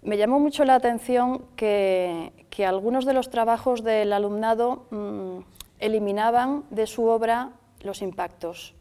Me 0.06 0.16
llamó 0.16 0.38
mucho 0.38 0.64
la 0.64 0.76
atención 0.76 1.46
que, 1.56 2.30
algunos 2.64 3.06
de 3.06 3.12
los 3.12 3.28
trabajos 3.28 3.82
del 3.82 4.12
alumnado 4.12 4.86
mmm, 4.90 5.40
eliminaban 5.80 6.62
de 6.70 6.86
su 6.86 7.06
obra 7.06 7.50
los 7.80 8.02
impactos. 8.02 8.76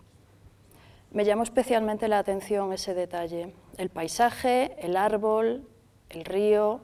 Me 1.10 1.26
llamó 1.26 1.42
especialmente 1.42 2.08
la 2.08 2.20
atención 2.20 2.72
ese 2.74 2.94
detalle. 2.94 3.56
El 3.78 3.90
paisaje, 3.90 4.76
el 4.78 4.96
árbol, 4.96 5.68
el 6.12 6.26
río, 6.26 6.82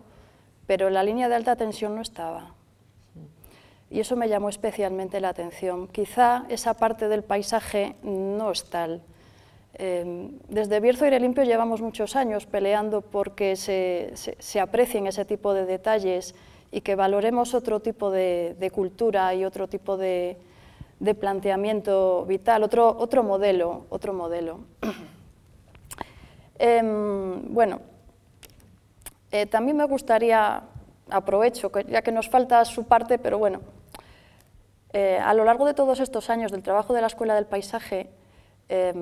pero 0.65 0.89
la 0.89 1.03
línea 1.03 1.29
de 1.29 1.35
alta 1.35 1.55
tensión 1.55 1.93
no 1.93 2.01
estaba 2.01 2.55
y 3.91 3.99
eso 3.99 4.15
me 4.15 4.29
llamó 4.29 4.49
especialmente 4.49 5.19
la 5.19 5.29
atención. 5.29 5.87
Quizá 5.87 6.45
esa 6.49 6.73
parte 6.75 7.09
del 7.09 7.23
paisaje 7.23 7.97
no 8.01 8.49
es 8.49 8.69
tal. 8.69 9.03
Eh, 9.75 10.29
desde 10.49 10.79
Bierzo 10.79 11.05
Aire 11.05 11.19
Limpio 11.19 11.43
llevamos 11.43 11.81
muchos 11.81 12.15
años 12.15 12.45
peleando 12.45 13.01
porque 13.01 13.55
se, 13.55 14.11
se, 14.15 14.59
aprecien 14.59 15.07
ese 15.07 15.23
tipo 15.25 15.53
de 15.53 15.65
detalles 15.65 16.35
y 16.71 16.81
que 16.81 16.95
valoremos 16.95 17.53
otro 17.53 17.79
tipo 17.79 18.11
de, 18.11 18.71
cultura 18.73 19.33
y 19.33 19.45
otro 19.45 19.67
tipo 19.67 19.97
de, 19.97 20.37
planteamiento 21.19 22.25
vital, 22.25 22.63
otro, 22.63 22.95
otro 22.97 23.23
modelo. 23.23 23.85
Otro 23.89 24.13
modelo. 24.13 24.59
eh, 26.59 26.81
bueno, 27.49 27.79
eh, 29.31 29.45
también 29.45 29.77
me 29.77 29.85
gustaría, 29.85 30.61
aprovecho, 31.09 31.71
ya 31.87 32.01
que 32.01 32.11
nos 32.11 32.29
falta 32.29 32.65
su 32.65 32.83
parte, 32.83 33.17
pero 33.17 33.37
bueno, 33.37 33.61
eh, 34.91 35.19
a 35.23 35.33
lo 35.33 35.45
largo 35.45 35.65
de 35.65 35.73
todos 35.73 36.01
estos 36.01 36.29
años 36.29 36.51
del 36.51 36.63
trabajo 36.63 36.93
de 36.93 36.99
la 36.99 37.07
Escuela 37.07 37.33
del 37.35 37.45
Paisaje, 37.45 38.09
eh, 38.67 38.93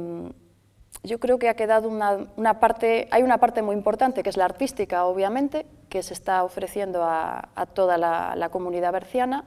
yo 1.04 1.20
creo 1.20 1.40
que 1.40 1.50
ha 1.50 1.56
quedado 1.56 1.88
una, 1.90 2.60
parte, 2.60 3.08
hay 3.12 3.24
una 3.24 3.38
parte 3.38 3.62
muy 3.62 3.76
importante, 3.76 4.22
que 4.22 4.30
es 4.30 4.38
la 4.38 4.46
artística, 4.46 5.06
obviamente, 5.06 5.66
que 5.88 6.04
se 6.04 6.14
está 6.14 6.44
ofreciendo 6.44 7.04
a, 7.04 7.50
toda 7.74 7.98
la, 7.98 8.50
comunidad 8.52 8.92
berciana. 8.92 9.46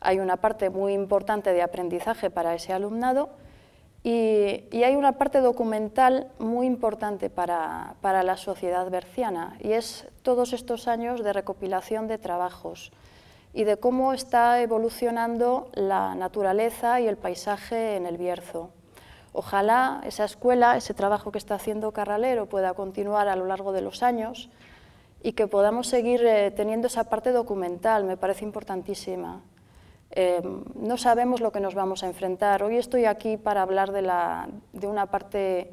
Hay 0.00 0.18
una 0.18 0.38
parte 0.38 0.70
muy 0.70 0.92
importante 0.92 1.52
de 1.52 1.62
aprendizaje 1.62 2.30
para 2.30 2.54
ese 2.54 2.72
alumnado 2.72 3.30
y, 4.02 4.64
y 4.72 4.82
hay 4.82 4.96
una 4.96 5.12
parte 5.12 5.40
documental 5.40 6.28
muy 6.38 6.66
importante 6.66 7.30
para, 7.30 7.94
para 8.00 8.22
la 8.22 8.36
sociedad 8.38 8.90
berciana 8.90 9.56
y 9.60 9.72
es 9.72 10.08
todos 10.22 10.54
estos 10.54 10.88
años 10.88 11.22
de 11.22 11.34
recopilación 11.34 12.08
de 12.08 12.16
trabajos 12.16 12.92
y 13.52 13.64
de 13.64 13.76
cómo 13.76 14.14
está 14.14 14.62
evolucionando 14.62 15.68
la 15.74 16.14
naturaleza 16.14 17.00
y 17.00 17.08
el 17.08 17.18
paisaje 17.18 17.96
en 17.96 18.06
el 18.06 18.16
Bierzo. 18.16 18.70
Ojalá 19.32 20.00
esa 20.04 20.24
escuela, 20.24 20.76
ese 20.76 20.94
trabajo 20.94 21.30
que 21.30 21.38
está 21.38 21.54
haciendo 21.54 21.92
Carralero 21.92 22.46
pueda 22.46 22.74
continuar 22.74 23.28
a 23.28 23.36
lo 23.36 23.46
largo 23.46 23.72
de 23.72 23.80
los 23.80 24.02
años 24.02 24.50
y 25.22 25.32
que 25.32 25.46
podamos 25.46 25.86
seguir 25.86 26.24
eh, 26.24 26.50
teniendo 26.50 26.88
esa 26.88 27.04
parte 27.04 27.30
documental, 27.30 28.04
me 28.04 28.16
parece 28.16 28.44
importantísima. 28.44 29.42
Eh, 30.12 30.42
no 30.74 30.96
sabemos 30.96 31.40
lo 31.40 31.52
que 31.52 31.60
nos 31.60 31.74
vamos 31.74 32.02
a 32.02 32.06
enfrentar. 32.06 32.62
Hoy 32.64 32.76
estoy 32.76 33.04
aquí 33.04 33.36
para 33.36 33.62
hablar 33.62 33.92
de, 33.92 34.02
de 34.72 34.86
una 34.86 35.06
parte 35.06 35.72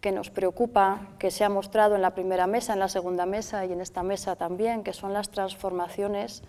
que 0.00 0.12
nos 0.12 0.30
preocupa, 0.30 1.08
que 1.18 1.30
se 1.30 1.44
ha 1.44 1.48
mostrado 1.48 1.96
en 1.96 2.02
la 2.02 2.14
primera 2.14 2.46
mesa, 2.46 2.74
en 2.74 2.80
la 2.80 2.88
segunda 2.88 3.24
mesa 3.24 3.64
y 3.64 3.72
en 3.72 3.80
esta 3.80 4.02
mesa 4.02 4.36
también, 4.36 4.84
que 4.84 4.92
son 4.92 5.12
las 5.12 5.30
transformaciones 5.30 6.42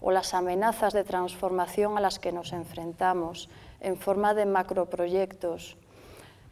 o 0.00 0.10
las 0.10 0.34
amenazas 0.34 0.92
de 0.92 1.04
transformación 1.04 1.96
a 1.96 2.00
las 2.00 2.18
que 2.18 2.32
nos 2.32 2.52
enfrentamos 2.52 3.48
en 3.80 3.96
forma 3.96 4.34
de 4.34 4.46
macroproyectos, 4.46 5.76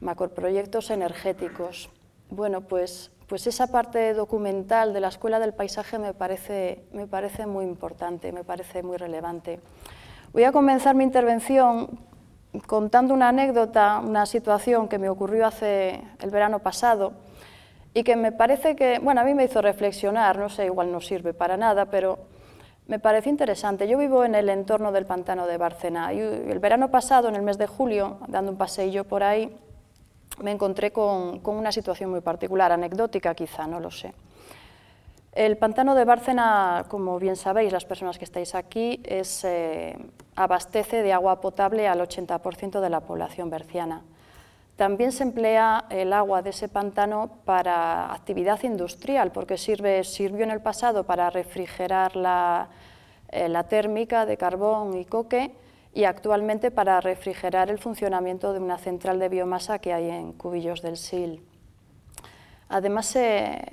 macroproyectos 0.01 0.91
energéticos. 0.91 1.91
Bueno, 2.31 2.63
pues, 2.63 3.11
pues 3.27 3.47
esa 3.47 3.69
parte 3.69 4.15
documental 4.15 4.93
de 4.93 5.01
la 5.01 5.09
Escuela 5.09 5.39
del 5.39 5.55
Paisaje 5.55 5.99
me 5.99 6.15
parece, 6.15 6.85
me 6.93 7.07
parece 7.07 7.47
muy 7.47 7.65
importante, 7.65 8.33
me 8.33 8.45
parece 8.45 8.83
muy 8.83 8.97
relevante. 8.97 9.61
Voy 10.33 10.45
a 10.45 10.53
comenzar 10.53 10.95
mi 10.95 11.05
intervención 11.05 11.99
contando 12.67 13.15
una 13.15 13.29
anécdota, 13.29 14.01
una 14.05 14.27
situación 14.27 14.89
que 14.89 14.99
me 14.99 15.09
ocurrió 15.09 15.47
hace 15.47 16.03
el 16.21 16.31
verano 16.31 16.59
pasado 16.61 17.13
y 17.95 18.05
que 18.05 18.17
me 18.17 18.33
parece 18.33 18.77
que, 18.77 18.99
bueno, 18.99 19.21
a 19.21 19.25
mí 19.25 19.35
me 19.35 19.45
hizo 19.45 19.63
reflexionar, 19.63 20.39
no 20.39 20.49
sé, 20.49 20.67
igual 20.67 20.93
no 20.93 21.01
sirve 21.01 21.35
para 21.35 21.57
nada, 21.57 21.87
pero 21.87 22.19
me 22.87 22.99
parece 22.99 23.29
interesante. 23.31 23.89
Yo 23.89 23.99
vivo 23.99 24.25
en 24.25 24.35
el 24.35 24.49
entorno 24.49 24.93
del 24.93 25.07
pantano 25.07 25.47
de 25.47 25.59
Bárcena 25.59 26.13
y 26.13 26.21
el 26.21 26.59
verano 26.59 26.91
pasado, 26.91 27.29
en 27.29 27.37
el 27.37 27.43
mes 27.43 27.59
de 27.59 27.67
julio, 27.67 28.19
dando 28.29 28.53
un 28.53 28.59
paseillo 28.59 29.05
por 29.05 29.23
ahí, 29.23 29.55
me 30.43 30.53
encontré 30.53 30.93
con, 30.93 31.41
una 31.45 31.73
situación 31.73 32.11
muy 32.11 32.21
particular, 32.21 32.73
anecdótica 32.73 33.35
quizá, 33.35 33.67
no 33.67 33.81
lo 33.81 33.91
sé. 33.91 34.13
El 35.33 35.57
pantano 35.57 35.95
de 35.95 36.05
Bárcena, 36.05 36.87
como 36.89 37.19
bien 37.19 37.37
sabéis, 37.37 37.73
las 37.73 37.85
personas 37.85 38.19
que 38.19 38.25
estáis 38.25 38.55
aquí, 38.55 39.01
eh, 39.05 39.97
abastece 40.35 41.03
de 41.03 41.13
agua 41.13 41.41
potable 41.41 41.87
al 41.87 42.01
80% 42.01 42.81
de 42.81 42.91
la 42.91 43.01
población 43.01 43.51
berciana. 43.51 44.03
También 44.77 45.13
se 45.13 45.25
emplea 45.25 45.85
el 45.91 46.13
agua 46.13 46.43
de 46.43 46.51
ese 46.51 46.69
pantano 46.69 47.31
para 47.45 48.13
actividad 48.13 48.63
industrial, 48.63 49.33
porque 49.33 49.59
sirvió 49.59 50.45
en 50.45 50.51
el 50.51 50.61
pasado 50.61 51.05
para 51.05 51.31
refrigerar 51.31 52.17
la, 52.17 52.69
eh, 53.31 53.49
la 53.49 53.65
térmica 53.65 54.25
de 54.25 54.37
carbón 54.37 54.97
y 54.97 55.05
coque 55.05 55.53
y 55.95 56.05
actualmente 56.05 56.71
para 56.71 57.01
refrigerar 57.01 57.71
el 57.71 57.79
funcionamiento 57.79 58.53
de 58.53 58.61
una 58.61 58.79
central 58.79 59.19
de 59.19 59.29
biomasa 59.29 59.79
que 59.79 59.93
hay 59.93 60.11
en 60.11 60.33
Cubillos 60.33 60.83
del 60.83 60.97
Sil. 60.97 61.43
Además, 62.69 63.17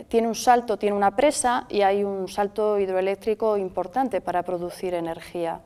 tiene 0.08 0.28
un 0.28 0.36
salto, 0.36 0.78
tiene 0.78 0.96
una 0.96 1.16
presa 1.16 1.66
y 1.70 1.82
hay 1.82 2.04
un 2.04 2.30
salto 2.30 2.80
hidroeléctrico 2.80 3.58
importante 3.58 4.22
para 4.22 4.44
producir 4.44 4.94
energía. 4.94 5.60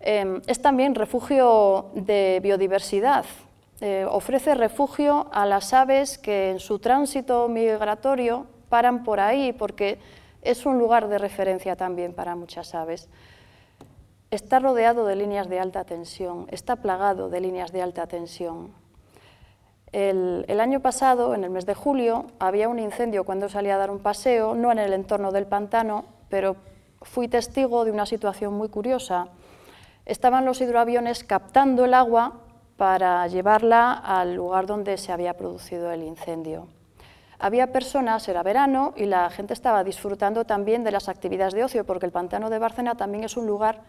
Eh, 0.00 0.40
es 0.46 0.60
también 0.60 0.94
refugio 0.94 1.86
de 1.94 2.38
biodiversidad, 2.42 3.24
eh, 3.80 4.04
ofrece 4.08 4.54
refugio 4.56 5.28
a 5.32 5.46
las 5.46 5.72
aves 5.72 6.18
que 6.18 6.50
en 6.50 6.58
su 6.58 6.80
tránsito 6.80 7.48
migratorio 7.48 8.46
paran 8.68 9.04
por 9.04 9.20
ahí, 9.20 9.52
porque 9.52 9.98
es 10.42 10.66
un 10.66 10.78
lugar 10.78 11.08
de 11.08 11.18
referencia 11.18 11.76
también 11.76 12.12
para 12.12 12.34
muchas 12.34 12.74
aves. 12.74 13.08
Está 14.30 14.58
rodeado 14.58 15.06
de 15.06 15.16
líneas 15.16 15.48
de 15.48 15.58
alta 15.58 15.84
tensión, 15.84 16.46
está 16.50 16.76
plagado 16.76 17.30
de 17.30 17.40
líneas 17.40 17.72
de 17.72 17.80
alta 17.80 18.06
tensión. 18.06 18.74
El, 19.90 20.60
año 20.60 20.80
pasado, 20.80 21.34
en 21.34 21.44
el 21.44 21.50
mes 21.50 21.64
de 21.64 21.72
julio, 21.74 22.26
había 22.38 22.68
un 22.68 22.78
incendio 22.78 23.24
cuando 23.24 23.48
salí 23.48 23.70
a 23.70 23.78
dar 23.78 23.90
un 23.90 24.00
paseo, 24.00 24.54
no 24.54 24.70
en 24.70 24.80
el 24.80 24.92
entorno 24.92 25.32
del 25.32 25.46
pantano, 25.46 26.04
pero 26.28 26.56
fui 27.00 27.26
testigo 27.26 27.86
de 27.86 27.90
una 27.90 28.04
situación 28.04 28.52
muy 28.52 28.68
curiosa. 28.68 29.28
Estaban 30.04 30.44
los 30.44 30.60
hidroaviones 30.60 31.24
captando 31.24 31.86
el 31.86 31.94
agua 31.94 32.34
para 32.76 33.26
llevarla 33.28 33.92
al 33.92 34.34
lugar 34.34 34.66
donde 34.66 34.98
se 34.98 35.10
había 35.10 35.38
producido 35.38 35.90
el 35.90 36.02
incendio. 36.02 36.68
Había 37.38 37.72
personas, 37.72 38.28
era 38.28 38.42
verano, 38.42 38.92
y 38.94 39.06
la 39.06 39.30
gente 39.30 39.54
estaba 39.54 39.84
disfrutando 39.84 40.44
también 40.44 40.84
de 40.84 40.90
las 40.90 41.08
actividades 41.08 41.54
de 41.54 41.64
ocio, 41.64 41.86
porque 41.86 42.04
el 42.04 42.12
pantano 42.12 42.50
de 42.50 42.58
Bárcena 42.58 42.94
también 42.94 43.24
es 43.24 43.38
un 43.38 43.46
lugar 43.46 43.80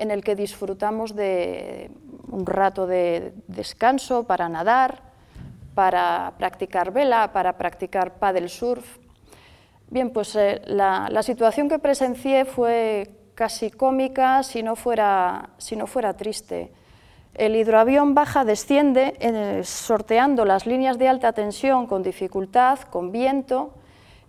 en 0.00 0.10
el 0.10 0.24
que 0.24 0.34
disfrutamos 0.34 1.14
de 1.14 1.90
un 2.28 2.46
rato 2.46 2.86
de 2.86 3.34
descanso 3.48 4.24
para 4.24 4.48
nadar, 4.48 5.02
para 5.74 6.32
practicar 6.38 6.90
vela, 6.90 7.32
para 7.34 7.58
practicar 7.58 8.14
paddle 8.14 8.48
surf. 8.48 8.96
Bien, 9.90 10.10
pues 10.10 10.34
eh, 10.36 10.62
la, 10.64 11.22
situación 11.22 11.68
que 11.68 11.78
presencié 11.78 12.46
fue 12.46 13.10
casi 13.34 13.70
cómica 13.70 14.42
si 14.42 14.62
no 14.62 14.74
fuera, 14.74 15.50
si 15.58 15.76
no 15.76 15.86
fuera 15.86 16.14
triste. 16.14 16.72
El 17.34 17.54
hidroavión 17.54 18.14
baja, 18.14 18.46
desciende, 18.46 19.16
eh, 19.20 19.60
sorteando 19.64 20.46
las 20.46 20.64
líneas 20.64 20.96
de 20.96 21.08
alta 21.08 21.34
tensión 21.34 21.86
con 21.86 22.02
dificultad, 22.02 22.78
con 22.90 23.12
viento, 23.12 23.74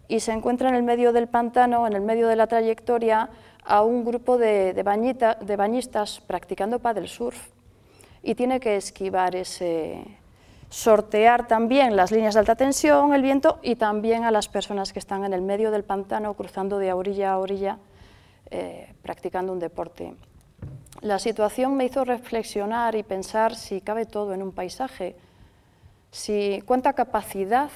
y 0.09 0.19
se 0.19 0.33
encuentra 0.33 0.67
en 0.67 0.75
el 0.75 0.83
medio 0.83 1.13
del 1.13 1.29
pantano, 1.29 1.87
en 1.87 1.93
el 1.93 2.01
medio 2.01 2.27
de 2.27 2.35
la 2.35 2.47
trayectoria, 2.47 3.29
a 3.63 3.83
un 3.83 4.03
grupo 4.03 4.37
de, 4.37 4.81
bañistas 4.83 6.19
practicando 6.21 6.79
paddle 6.79 7.07
surf 7.07 7.49
y 8.23 8.35
tiene 8.35 8.59
que 8.59 8.75
esquivar 8.75 9.35
ese, 9.35 10.03
sortear 10.69 11.47
también 11.47 11.95
las 11.95 12.11
líneas 12.11 12.33
de 12.33 12.39
alta 12.39 12.55
tensión, 12.55 13.13
el 13.13 13.21
viento 13.21 13.59
y 13.61 13.75
también 13.75 14.23
a 14.23 14.31
las 14.31 14.47
personas 14.47 14.93
que 14.93 14.99
están 14.99 15.25
en 15.25 15.33
el 15.33 15.41
medio 15.41 15.69
del 15.69 15.83
pantano 15.83 16.33
cruzando 16.33 16.77
de 16.77 16.93
orilla 16.93 17.33
a 17.33 17.37
orilla 17.39 17.77
eh, 18.49 18.93
practicando 19.01 19.53
un 19.53 19.59
deporte. 19.59 20.15
La 21.01 21.19
situación 21.19 21.75
me 21.75 21.85
hizo 21.85 22.05
reflexionar 22.05 22.95
y 22.95 23.03
pensar 23.03 23.55
si 23.55 23.81
cabe 23.81 24.05
todo 24.05 24.33
en 24.33 24.43
un 24.43 24.51
paisaje, 24.51 25.15
si 26.11 26.61
cuánta 26.65 26.93
capacidad 26.93 27.69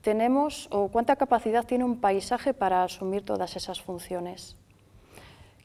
tenemos 0.00 0.68
o 0.70 0.88
cuánta 0.88 1.16
capacidad 1.16 1.64
tiene 1.64 1.84
un 1.84 2.00
paisaje 2.00 2.54
para 2.54 2.82
asumir 2.82 3.24
todas 3.24 3.56
esas 3.56 3.80
funciones. 3.80 4.56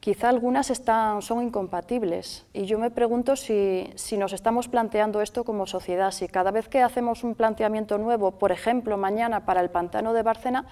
Quizá 0.00 0.30
algunas 0.30 0.70
están, 0.70 1.20
son 1.20 1.42
incompatibles 1.42 2.46
y 2.54 2.64
yo 2.64 2.78
me 2.78 2.90
pregunto 2.90 3.36
si, 3.36 3.90
si, 3.96 4.16
nos 4.16 4.32
estamos 4.32 4.66
planteando 4.66 5.20
esto 5.20 5.44
como 5.44 5.66
sociedad, 5.66 6.10
si 6.10 6.26
cada 6.26 6.50
vez 6.50 6.68
que 6.68 6.80
hacemos 6.80 7.22
un 7.22 7.34
planteamiento 7.34 7.98
nuevo, 7.98 8.32
por 8.32 8.50
ejemplo, 8.50 8.96
mañana 8.96 9.44
para 9.44 9.60
el 9.60 9.68
pantano 9.68 10.14
de 10.14 10.22
Bárcena, 10.22 10.64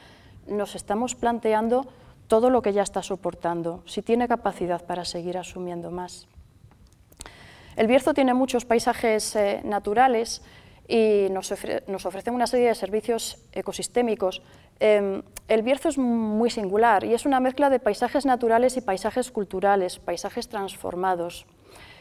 nos 0.46 0.74
estamos 0.74 1.14
planteando 1.14 1.86
todo 2.26 2.48
lo 2.48 2.62
que 2.62 2.72
ya 2.72 2.82
está 2.82 3.02
soportando, 3.02 3.82
si 3.84 4.00
tiene 4.00 4.28
capacidad 4.28 4.84
para 4.84 5.04
seguir 5.04 5.36
asumiendo 5.36 5.90
más. 5.90 6.26
El 7.76 7.86
Bierzo 7.86 8.14
tiene 8.14 8.34
muchos 8.34 8.64
paisajes 8.64 9.36
eh, 9.36 9.60
naturales 9.62 10.42
y 10.88 11.28
nos, 11.30 11.52
nos 11.86 12.06
ofrecen 12.06 12.34
una 12.34 12.46
serie 12.46 12.68
de 12.68 12.74
servicios 12.74 13.38
ecosistémicos 13.52 14.42
Em, 14.80 15.22
el 15.48 15.62
Bierzo 15.62 15.88
es 15.88 15.98
muy 15.98 16.50
singular 16.50 17.02
y 17.02 17.14
es 17.14 17.26
una 17.26 17.40
mezcla 17.40 17.68
de 17.68 17.80
paisajes 17.80 18.24
naturales 18.26 18.76
y 18.76 18.80
paisajes 18.80 19.30
culturales, 19.30 19.98
paisajes 19.98 20.48
transformados. 20.48 21.46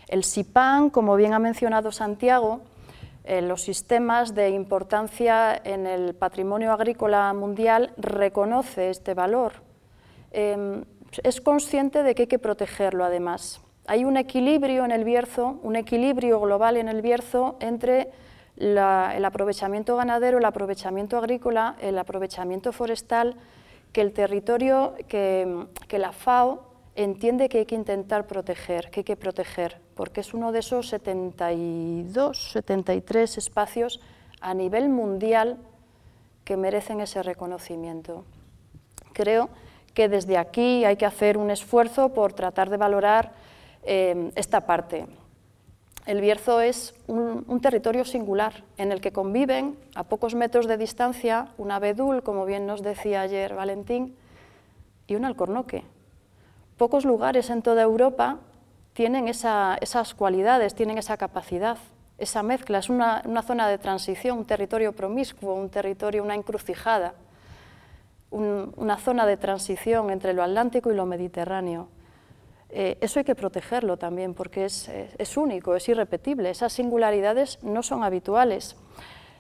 El 0.08 0.24
SIPAN, 0.24 0.90
como 0.90 1.16
bien 1.16 1.34
ha 1.34 1.40
mencionado 1.40 1.92
Santiago, 1.92 2.62
eh, 3.24 3.42
los 3.42 3.64
sistemas 3.64 4.36
de 4.36 4.50
importancia 4.50 5.60
en 5.64 5.88
el 5.88 6.14
patrimonio 6.14 6.72
agrícola 6.72 7.34
mundial 7.34 7.94
reconoce 7.98 8.90
este 8.90 9.14
valor. 9.14 9.54
Em, 10.32 10.86
es 11.24 11.42
consciente 11.42 12.04
de 12.04 12.14
que 12.14 12.24
hay 12.24 12.28
que 12.28 12.40
protegerlo 12.40 13.04
además. 13.04 13.60
Hay 13.88 14.06
un 14.06 14.18
equilibrio 14.18 14.86
en 14.86 14.92
el 14.92 15.04
Bierzo, 15.04 15.60
un 15.64 15.78
equilibrio 15.78 16.40
global 16.40 16.78
en 16.78 16.90
el 16.90 17.02
Bierzo 17.02 17.58
entre 17.60 18.12
el 18.58 19.26
aprovechamiento 19.26 19.96
ganadero, 19.96 20.40
el 20.40 20.46
aprovechamiento 20.46 21.18
agrícola, 21.18 21.76
el 21.80 21.98
aprovechamiento 21.98 22.72
forestal, 22.72 23.36
que 23.92 24.02
el 24.02 24.14
territorio, 24.14 24.94
que, 25.08 25.68
la 25.92 26.12
FAO 26.12 26.64
entiende 26.96 27.50
que 27.50 27.60
hay 27.60 27.66
que 27.66 27.76
intentar 27.76 28.28
proteger, 28.28 28.90
que 28.90 29.02
hay 29.02 29.04
que 29.04 29.16
proteger, 29.16 29.80
porque 29.96 30.22
es 30.22 30.34
uno 30.34 30.52
de 30.52 30.60
esos 30.60 30.90
72, 30.90 32.52
73 32.52 33.38
espacios 33.38 34.00
a 34.42 34.54
nivel 34.54 34.90
mundial 34.90 35.58
que 36.44 36.58
merecen 36.58 37.02
ese 37.02 37.22
reconocimiento. 37.24 38.24
Creo 39.14 39.50
que 39.94 40.10
desde 40.10 40.38
aquí 40.38 40.86
hay 40.86 40.96
que 40.96 41.06
hacer 41.06 41.38
un 41.38 41.52
esfuerzo 41.52 42.14
por 42.14 42.34
tratar 42.34 42.70
de 42.70 42.78
valorar 42.78 43.34
eh, 43.84 44.32
esta 44.36 44.62
parte. 44.66 45.08
El 46.08 46.22
Bierzo 46.22 46.62
es 46.62 46.96
un, 47.08 47.60
territorio 47.60 48.06
singular 48.06 48.64
en 48.78 48.94
el 48.94 49.02
que 49.02 49.12
conviven 49.12 49.78
a 49.94 50.06
pocos 50.06 50.36
metros 50.36 50.66
de 50.66 50.78
distancia 50.78 51.50
un 51.58 51.70
abedul, 51.70 52.24
como 52.24 52.46
bien 52.46 52.66
nos 52.66 52.82
decía 52.82 53.20
ayer 53.20 53.54
Valentín, 53.54 54.16
y 55.06 55.16
un 55.16 55.26
alcornoque. 55.26 55.84
Pocos 56.78 57.04
lugares 57.04 57.50
en 57.50 57.62
toda 57.62 57.82
Europa 57.82 58.38
tienen 58.94 59.28
esas 59.28 60.14
cualidades, 60.16 60.76
tienen 60.76 60.98
esa 60.98 61.18
capacidad, 61.18 61.78
esa 62.18 62.42
mezcla. 62.42 62.78
Es 62.78 62.90
una, 62.90 63.22
zona 63.46 63.68
de 63.68 63.78
transición, 63.78 64.38
un 64.38 64.46
territorio 64.46 64.94
promiscuo, 64.94 65.56
un 65.56 65.70
territorio, 65.70 66.24
una 66.24 66.36
encrucijada, 66.36 67.16
una 68.32 68.96
zona 68.96 69.26
de 69.26 69.36
transición 69.36 70.10
entre 70.10 70.32
lo 70.32 70.42
atlántico 70.42 70.90
y 70.90 70.96
lo 70.96 71.06
mediterráneo. 71.06 71.90
Eh, 72.70 72.98
eso 73.00 73.20
hay 73.20 73.26
que 73.26 73.36
protegerlo 73.36 73.98
también 73.98 74.34
porque 74.34 74.66
es, 74.66 75.38
único, 75.38 75.76
es 75.76 75.88
irrepetible. 75.88 76.50
Esas 76.50 76.74
singularidades 76.74 77.64
no 77.64 77.84
son 77.84 78.04
habituales. 78.04 78.76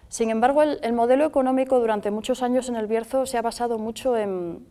Sin 0.10 0.30
embargo, 0.30 0.64
el, 0.64 0.94
modelo 0.94 1.26
económico 1.26 1.80
durante 1.80 2.12
muchos 2.12 2.42
años 2.42 2.70
en 2.70 2.78
el 2.78 2.88
Bierzo 2.88 3.26
se 3.26 3.38
ha 3.38 3.42
basado 3.42 3.78
mucho 3.78 4.16
en, 4.16 4.66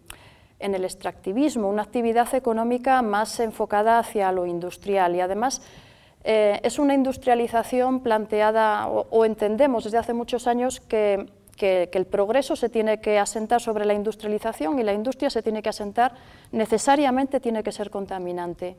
el 0.59 0.85
extractivismo, 0.85 1.69
una 1.69 1.83
actividad 1.83 2.35
económica 2.35 3.03
más 3.03 3.39
enfocada 3.41 3.99
hacia 3.99 4.33
lo 4.33 4.47
industrial 4.47 5.15
y 5.15 5.21
además 5.21 5.61
eh, 6.25 6.59
es 6.63 6.79
una 6.79 6.95
industrialización 6.95 8.01
planteada 8.01 8.89
o 8.89 9.25
entendemos 9.27 9.85
desde 9.85 9.99
hace 9.99 10.15
muchos 10.15 10.47
años 10.47 10.81
que 10.81 11.27
que, 11.57 11.91
el 11.93 12.07
progreso 12.07 12.55
se 12.55 12.69
tiene 12.69 13.01
que 13.01 13.19
asentar 13.19 13.61
sobre 13.61 13.85
la 13.85 13.95
industrialización 13.95 14.79
y 14.79 14.85
la 14.85 14.93
industria 14.93 15.31
se 15.31 15.43
tiene 15.43 15.63
que 15.63 15.71
asentar, 15.71 16.15
necesariamente 16.53 17.41
tiene 17.41 17.63
que 17.63 17.73
ser 17.73 17.91
contaminante. 17.91 18.77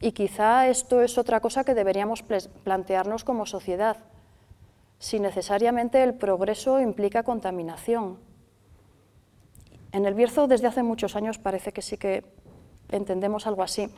Y 0.00 0.12
quizá 0.12 0.68
esto 0.68 1.00
es 1.00 1.16
otra 1.16 1.40
cosa 1.40 1.64
que 1.64 1.74
deberíamos 1.74 2.22
plantearnos 2.64 3.24
como 3.24 3.46
sociedad, 3.46 3.96
si 4.98 5.20
necesariamente 5.20 6.02
el 6.02 6.14
progreso 6.14 6.80
implica 6.80 7.22
contaminación. 7.22 8.18
En 9.92 10.04
el 10.04 10.14
Bierzo 10.14 10.46
desde 10.46 10.66
hace 10.66 10.82
muchos 10.82 11.16
años 11.16 11.38
parece 11.38 11.72
que 11.72 11.82
sí 11.82 11.96
que 11.96 12.24
entendemos 12.90 13.46
algo 13.46 13.62
así. 13.62 13.88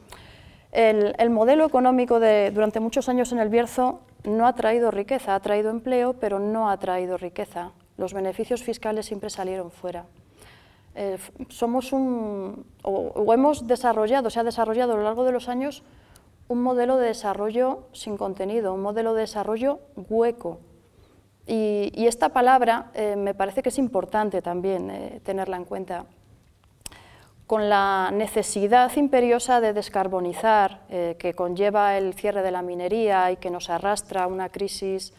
El, 0.72 1.30
modelo 1.30 1.66
económico 1.66 2.20
de, 2.20 2.52
durante 2.52 2.78
muchos 2.78 3.08
años 3.08 3.32
en 3.32 3.40
el 3.40 3.48
Bierzo 3.48 4.00
no 4.22 4.46
ha 4.46 4.54
traído 4.54 4.92
riqueza, 4.92 5.34
ha 5.34 5.40
traído 5.40 5.70
empleo, 5.70 6.12
pero 6.14 6.38
no 6.38 6.70
ha 6.70 6.76
traído 6.78 7.16
riqueza 7.16 7.72
los 8.00 8.14
beneficios 8.14 8.62
fiscales 8.62 9.04
siempre 9.06 9.28
salieron 9.28 9.70
fuera. 9.70 10.06
Eh, 10.94 11.18
somos 11.50 11.92
un, 11.92 12.64
o, 12.82 13.32
hemos 13.32 13.66
desarrollado, 13.66 14.30
se 14.30 14.40
ha 14.40 14.44
desarrollado 14.44 14.94
a 14.94 14.96
lo 14.96 15.02
largo 15.04 15.24
de 15.24 15.32
los 15.32 15.48
años 15.48 15.84
un 16.48 16.62
modelo 16.62 16.96
de 16.96 17.08
desarrollo 17.08 17.84
sin 17.92 18.16
contenido, 18.16 18.74
un 18.74 18.80
modelo 18.80 19.12
de 19.14 19.20
desarrollo 19.20 19.80
hueco. 19.96 20.58
Y, 21.46 22.06
esta 22.06 22.30
palabra 22.30 22.90
eh, 22.94 23.16
me 23.16 23.34
parece 23.34 23.62
que 23.62 23.68
es 23.68 23.78
importante 23.78 24.40
también 24.40 24.90
eh, 24.90 25.20
tenerla 25.22 25.58
en 25.58 25.64
cuenta. 25.64 26.06
Con 27.46 27.68
la 27.68 28.10
necesidad 28.12 28.94
imperiosa 28.96 29.60
de 29.60 29.72
descarbonizar 29.72 30.82
que 30.88 31.34
conlleva 31.34 31.98
el 31.98 32.14
cierre 32.14 32.42
de 32.42 32.52
la 32.52 32.62
minería 32.62 33.32
y 33.32 33.38
que 33.38 33.50
nos 33.50 33.70
arrastra 33.70 34.28
una 34.28 34.50
crisis 34.50 35.12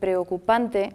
preocupante, 0.00 0.92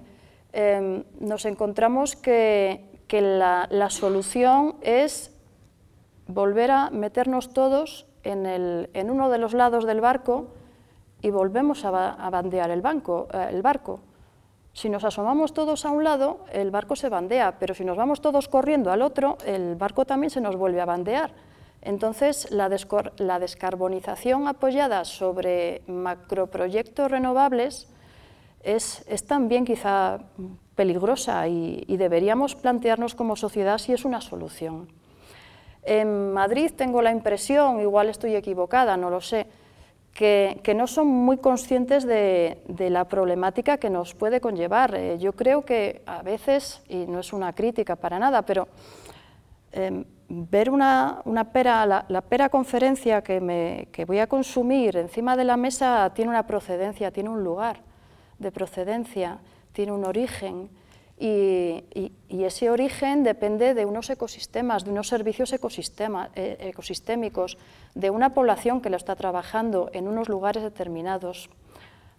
Em, 0.54 1.04
nos 1.20 1.46
encontramos 1.46 2.16
que, 2.16 2.84
la, 3.10 3.90
solución 3.90 4.76
es 4.82 5.32
volver 6.28 6.72
a 6.72 6.90
meternos 6.90 7.54
todos 7.54 8.06
en, 8.24 9.10
uno 9.10 9.30
de 9.30 9.38
los 9.38 9.54
lados 9.54 9.86
del 9.86 10.02
barco 10.02 10.48
y 11.22 11.30
volvemos 11.30 11.86
a, 11.86 12.30
bandear 12.30 12.70
el, 12.70 12.80
eh, 12.80 13.48
el 13.50 13.62
barco. 13.62 14.02
Si 14.74 14.90
nos 14.90 15.04
asomamos 15.04 15.54
todos 15.54 15.86
a 15.86 15.92
un 15.92 16.04
lado, 16.04 16.42
el 16.52 16.70
barco 16.70 16.96
se 16.96 17.10
bandea, 17.10 17.58
pero 17.60 17.74
si 17.74 17.84
nos 17.84 17.98
vamos 17.98 18.22
todos 18.22 18.48
corriendo 18.48 18.92
al 18.92 19.02
otro, 19.02 19.38
el 19.46 19.76
barco 19.76 20.06
también 20.06 20.30
se 20.30 20.42
nos 20.42 20.56
vuelve 20.56 20.82
a 20.82 20.86
bandear. 20.86 21.32
Entonces, 21.82 22.52
la 22.52 22.70
descarbonización 23.40 24.48
apoyada 24.48 25.06
sobre 25.06 25.82
macroproyectos 25.88 27.10
renovables 27.10 27.88
es, 28.64 29.04
también 29.26 29.66
quizá 29.66 30.20
peligrosa 30.76 31.48
y, 31.48 31.98
deberíamos 31.98 32.56
plantearnos 32.56 33.16
como 33.16 33.36
sociedad 33.36 33.78
si 33.78 33.94
es 33.94 34.06
una 34.06 34.22
solución. 34.22 34.88
En 35.84 36.34
Madrid 36.34 36.72
tengo 36.76 37.02
la 37.02 37.12
impresión, 37.12 37.80
igual 37.80 38.10
estoy 38.10 38.36
equivocada, 38.36 38.98
no 38.98 39.10
lo 39.10 39.22
sé, 39.22 39.48
que, 40.14 40.74
no 40.76 40.88
son 40.88 41.08
muy 41.08 41.38
conscientes 41.38 42.06
de, 42.06 42.60
la 42.90 43.06
problemática 43.06 43.78
que 43.78 43.90
nos 43.90 44.14
puede 44.14 44.42
conllevar. 44.42 44.96
Eh, 44.96 45.18
yo 45.20 45.34
creo 45.34 45.64
que 45.64 46.02
a 46.06 46.22
veces, 46.24 46.82
y 46.90 47.06
no 47.06 47.20
es 47.20 47.32
una 47.34 47.54
crítica 47.54 47.96
para 47.96 48.20
nada, 48.20 48.42
pero 48.42 48.68
em, 49.72 50.04
ver 50.28 50.70
una, 50.70 51.22
pera, 51.54 51.86
la, 51.86 52.22
pera 52.22 52.50
conferencia 52.50 53.22
que, 53.22 53.88
que 53.92 54.06
voy 54.06 54.20
a 54.20 54.28
consumir 54.28 54.98
encima 54.98 55.38
de 55.38 55.46
la 55.46 55.56
mesa 55.56 56.12
tiene 56.14 56.30
una 56.32 56.46
procedencia, 56.46 57.12
tiene 57.12 57.30
un 57.30 57.44
lugar 57.44 57.88
de 58.40 58.52
procedencia, 58.52 59.40
tiene 59.74 59.92
un 59.92 60.06
origen 60.06 60.70
y, 61.20 61.84
ese 62.30 62.70
origen 62.70 63.24
depende 63.24 63.74
de 63.74 63.86
unos 63.86 64.10
ecosistemas, 64.10 64.86
de 64.86 64.92
unos 64.92 65.08
servicios 65.08 65.52
eh, 65.52 66.58
ecosistémicos, 66.60 67.58
de 67.96 68.10
una 68.10 68.34
población 68.34 68.82
que 68.82 68.90
lo 68.90 68.98
está 68.98 69.16
trabajando 69.16 69.90
en 69.94 70.08
unos 70.08 70.30
lugares 70.30 70.64
determinados. 70.64 71.50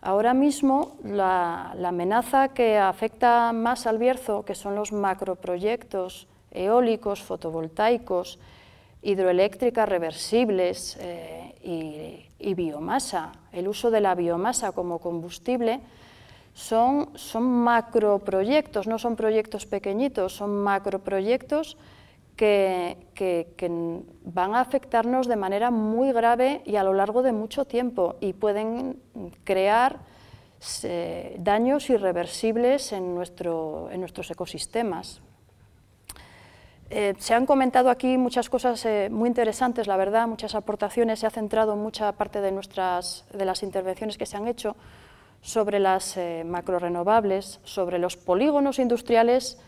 Ahora 0.00 0.34
mismo 0.34 0.96
la, 1.04 1.72
amenaza 1.84 2.48
que 2.48 2.78
afecta 2.78 3.52
más 3.52 3.86
al 3.86 3.98
Bierzo, 3.98 4.44
que 4.44 4.54
son 4.54 4.74
los 4.74 4.92
macroproyectos 4.92 6.26
eólicos, 6.50 7.22
fotovoltaicos, 7.22 8.38
hidroeléctricas 9.02 9.88
reversibles 9.88 10.96
eh, 11.00 12.26
y, 12.38 12.54
biomasa, 12.54 13.32
el 13.52 13.68
uso 13.68 13.90
de 13.90 14.00
la 14.00 14.14
biomasa 14.14 14.72
como 14.72 14.98
combustible, 14.98 15.80
son, 16.58 17.10
son 17.14 17.44
macroproyectos, 17.44 18.88
no 18.88 18.98
son 18.98 19.14
proyectos 19.14 19.64
pequeñitos, 19.64 20.32
son 20.32 20.56
macroproyectos 20.56 21.76
que, 22.34 22.96
que, 23.14 23.46
van 24.24 24.56
a 24.56 24.60
afectarnos 24.60 25.28
de 25.28 25.36
manera 25.36 25.70
muy 25.70 26.10
grave 26.10 26.62
y 26.64 26.74
a 26.74 26.82
lo 26.82 26.94
largo 26.94 27.22
de 27.22 27.30
mucho 27.30 27.64
tiempo 27.64 28.16
y 28.20 28.32
pueden 28.32 28.98
crear 29.44 30.00
eh, 30.82 31.36
daños 31.38 31.90
irreversibles 31.90 32.92
en, 32.92 33.14
nuestro, 33.14 33.88
en 33.92 34.00
nuestros 34.00 34.28
ecosistemas. 34.32 35.20
Eh, 36.90 37.14
se 37.18 37.34
han 37.34 37.46
comentado 37.46 37.88
aquí 37.88 38.18
muchas 38.18 38.50
cosas 38.50 38.84
eh, 38.84 39.10
muy 39.12 39.28
interesantes, 39.28 39.86
la 39.86 39.96
verdad, 39.96 40.26
muchas 40.26 40.56
aportaciones, 40.56 41.20
se 41.20 41.26
ha 41.28 41.30
centrado 41.30 41.76
mucha 41.76 42.10
parte 42.12 42.40
de, 42.40 42.50
nuestras, 42.50 43.26
de 43.32 43.44
las 43.44 43.62
intervenciones 43.62 44.18
que 44.18 44.26
se 44.26 44.36
han 44.36 44.48
hecho 44.48 44.74
sobre 45.40 45.78
las 45.78 46.18
macrorenovables, 46.44 47.60
sobre 47.64 47.98
los 47.98 48.16
polígonos 48.16 48.78
industriales 48.78 49.58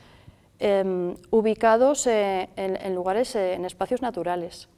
Em, 0.62 1.14
ubicados 1.30 2.06
eh, 2.06 2.50
en, 2.54 2.94
lugares, 2.94 3.34
eh, 3.34 3.54
en 3.54 3.64
espacios 3.64 4.02
naturales. 4.02 4.68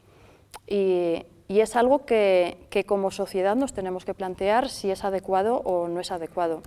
Y, 0.69 1.27
es 1.49 1.77
algo 1.77 2.07
que, 2.07 2.57
como 2.87 3.11
sociedad 3.11 3.57
nos 3.57 3.75
tenemos 3.75 4.07
que 4.07 4.15
plantear 4.15 4.71
si 4.71 4.91
es 4.91 5.05
adecuado 5.05 5.57
o 5.57 5.87
no 5.89 6.01
es 6.01 6.11
adecuado. 6.11 6.63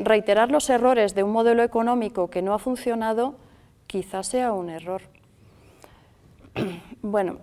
reiterar 0.00 0.50
los 0.50 0.70
errores 0.70 1.14
de 1.14 1.22
un 1.22 1.32
modelo 1.32 1.62
económico 1.62 2.30
que 2.30 2.40
no 2.40 2.54
ha 2.54 2.58
funcionado 2.58 3.34
quizás 3.88 4.28
sea 4.28 4.52
un 4.52 4.70
error. 4.70 5.02
Bueno, 7.02 7.38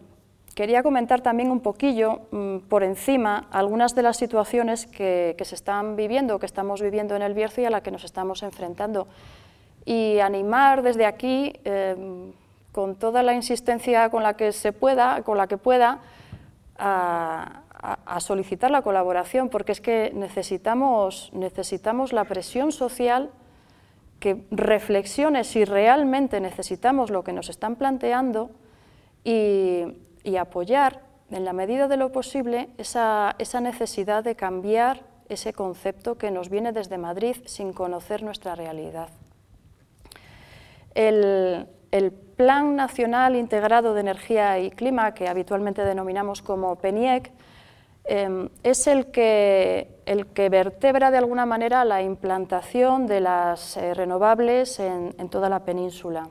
quería 0.56 0.84
comentar 0.84 1.22
también 1.22 1.52
un 1.52 1.62
poquillo 1.62 2.22
mm, 2.32 2.58
por 2.70 2.84
encima 2.84 3.48
algunas 3.52 3.96
de 3.96 4.02
las 4.04 4.18
situaciones 4.18 4.86
que, 4.86 5.36
que, 5.38 5.46
se 5.46 5.56
están 5.56 5.96
viviendo, 5.96 6.40
que 6.40 6.46
estamos 6.46 6.82
viviendo 6.82 7.16
en 7.16 7.22
el 7.22 7.34
Bierzo 7.34 7.62
y 7.62 7.66
a 7.66 7.70
la 7.70 7.82
que 7.82 7.92
nos 7.92 8.04
estamos 8.04 8.44
enfrentando. 8.44 9.08
Y 9.86 10.20
animar 10.20 10.84
desde 10.84 11.06
aquí, 11.06 11.54
em, 11.64 12.34
con 12.72 12.96
toda 12.96 13.24
la 13.24 13.34
insistencia 13.34 14.10
con 14.10 14.24
la 14.24 14.36
que 14.36 14.52
se 14.52 14.74
pueda, 14.74 15.24
con 15.24 15.38
la 15.38 15.48
que 15.48 15.58
pueda, 15.58 16.00
a, 16.78 17.58
solicitar 18.20 18.70
la 18.70 18.84
colaboración, 18.84 19.50
porque 19.50 19.72
es 19.72 19.82
que 19.82 20.12
necesitamos, 20.14 21.32
necesitamos 21.34 22.14
la 22.14 22.26
presión 22.26 22.72
social 22.72 23.32
que 24.20 24.44
reflexione 24.52 25.44
si 25.44 25.66
realmente 25.66 26.40
necesitamos 26.40 27.10
lo 27.10 27.24
que 27.24 27.34
nos 27.34 27.50
están 27.50 27.76
planteando 27.76 28.52
y, 29.24 29.86
apoyar, 30.40 31.02
en 31.30 31.46
la 31.46 31.54
medida 31.54 31.88
de 31.88 31.98
lo 31.98 32.12
posible, 32.12 32.70
esa, 32.78 33.36
esa 33.40 33.62
necesidad 33.62 34.24
de 34.24 34.36
cambiar 34.36 35.04
ese 35.32 35.54
concepto 35.54 36.18
que 36.18 36.32
nos 36.32 36.50
viene 36.50 36.72
desde 36.72 36.98
Madrid 36.98 37.38
sin 37.46 37.74
conocer 37.74 38.22
nuestra 38.24 38.56
realidad. 38.56 39.10
El, 40.94 41.68
Plan 42.36 42.76
Nacional 42.76 43.36
Integrado 43.36 43.94
de 43.94 44.02
Energía 44.02 44.58
y 44.58 44.72
Clima, 44.72 45.14
que 45.14 45.28
habitualmente 45.28 45.86
denominamos 45.86 46.42
como 46.42 46.76
PENIEC, 46.76 47.32
em, 48.06 48.50
es 48.64 48.88
el 48.88 49.12
que, 49.12 50.00
el 50.08 50.26
que, 50.28 50.50
vertebra 50.50 51.12
de 51.12 51.20
alguna 51.20 51.46
manera 51.46 51.86
la 51.86 52.02
implantación 52.02 53.06
de 53.06 53.20
las 53.20 53.78
eh, 53.78 53.94
renovables 53.94 54.80
en, 54.80 55.30
toda 55.30 55.50
la 55.50 55.66
península. 55.66 56.30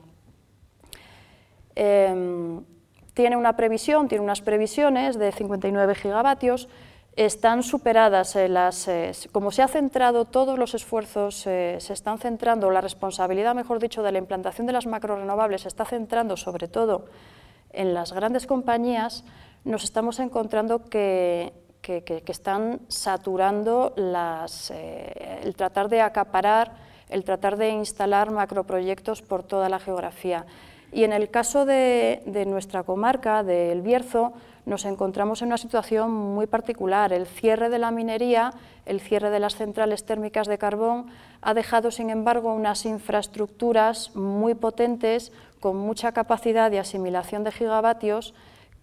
Em, 1.75 2.61
tiene 3.13 3.35
una 3.35 3.55
previsión, 3.55 4.07
tiene 4.07 4.23
unas 4.23 4.41
previsiones 4.41 5.17
de 5.17 5.31
59 5.31 5.95
gigavatios, 5.95 6.67
están 7.15 7.61
superadas 7.61 8.35
eh, 8.35 8.47
las, 8.47 8.87
eh, 8.87 9.11
como 9.31 9.51
se 9.51 9.61
ha 9.61 9.67
centrado 9.67 10.25
todos 10.25 10.57
los 10.57 10.73
esfuerzos, 10.73 11.45
eh, 11.45 11.77
se 11.79 11.93
están 11.93 12.19
centrando, 12.19 12.71
la 12.71 12.79
responsabilidad, 12.79 13.53
mejor 13.53 13.79
dicho, 13.79 14.01
de 14.01 14.13
la 14.13 14.17
implantación 14.17 14.65
de 14.65 14.73
las 14.73 14.85
macrorenovables 14.85 15.61
se 15.61 15.67
está 15.67 15.83
centrando 15.85 16.37
sobre 16.37 16.67
todo 16.67 17.05
en 17.71 17.93
las 17.93 18.13
grandes 18.13 18.47
compañías, 18.47 19.25
nos 19.65 19.83
estamos 19.83 20.19
encontrando 20.19 20.85
que, 20.89 21.53
que, 21.81 22.23
están 22.27 22.79
saturando 22.87 23.93
las, 23.95 24.71
el 24.71 25.55
tratar 25.55 25.87
de 25.89 26.01
acaparar, 26.01 26.73
el 27.09 27.23
tratar 27.23 27.57
de 27.57 27.69
instalar 27.69 28.31
macroproyectos 28.31 29.21
por 29.21 29.43
toda 29.43 29.69
la 29.69 29.79
geografía. 29.79 30.45
Y 30.91 31.05
en 31.05 31.13
el 31.13 31.29
caso 31.29 31.65
de, 31.65 32.21
nuestra 32.47 32.83
comarca, 32.83 33.43
del 33.43 33.81
Bierzo, 33.81 34.33
nos 34.65 34.85
encontramos 34.85 35.41
en 35.41 35.47
una 35.47 35.57
situación 35.57 36.11
muy 36.11 36.47
particular. 36.47 37.13
El 37.13 37.25
cierre 37.25 37.69
de 37.69 37.79
la 37.79 37.91
minería, 37.91 38.53
el 38.85 38.99
cierre 38.99 39.29
de 39.29 39.39
las 39.39 39.55
centrales 39.55 40.05
térmicas 40.05 40.47
de 40.47 40.57
carbón, 40.57 41.07
ha 41.41 41.53
dejado, 41.53 41.91
sin 41.91 42.09
embargo, 42.09 42.53
unas 42.53 42.85
infraestructuras 42.85 44.15
muy 44.15 44.53
potentes, 44.53 45.31
con 45.59 45.77
mucha 45.77 46.11
capacidad 46.11 46.69
de 46.69 46.79
asimilación 46.79 47.43
de 47.43 47.51
gigavatios, 47.51 48.33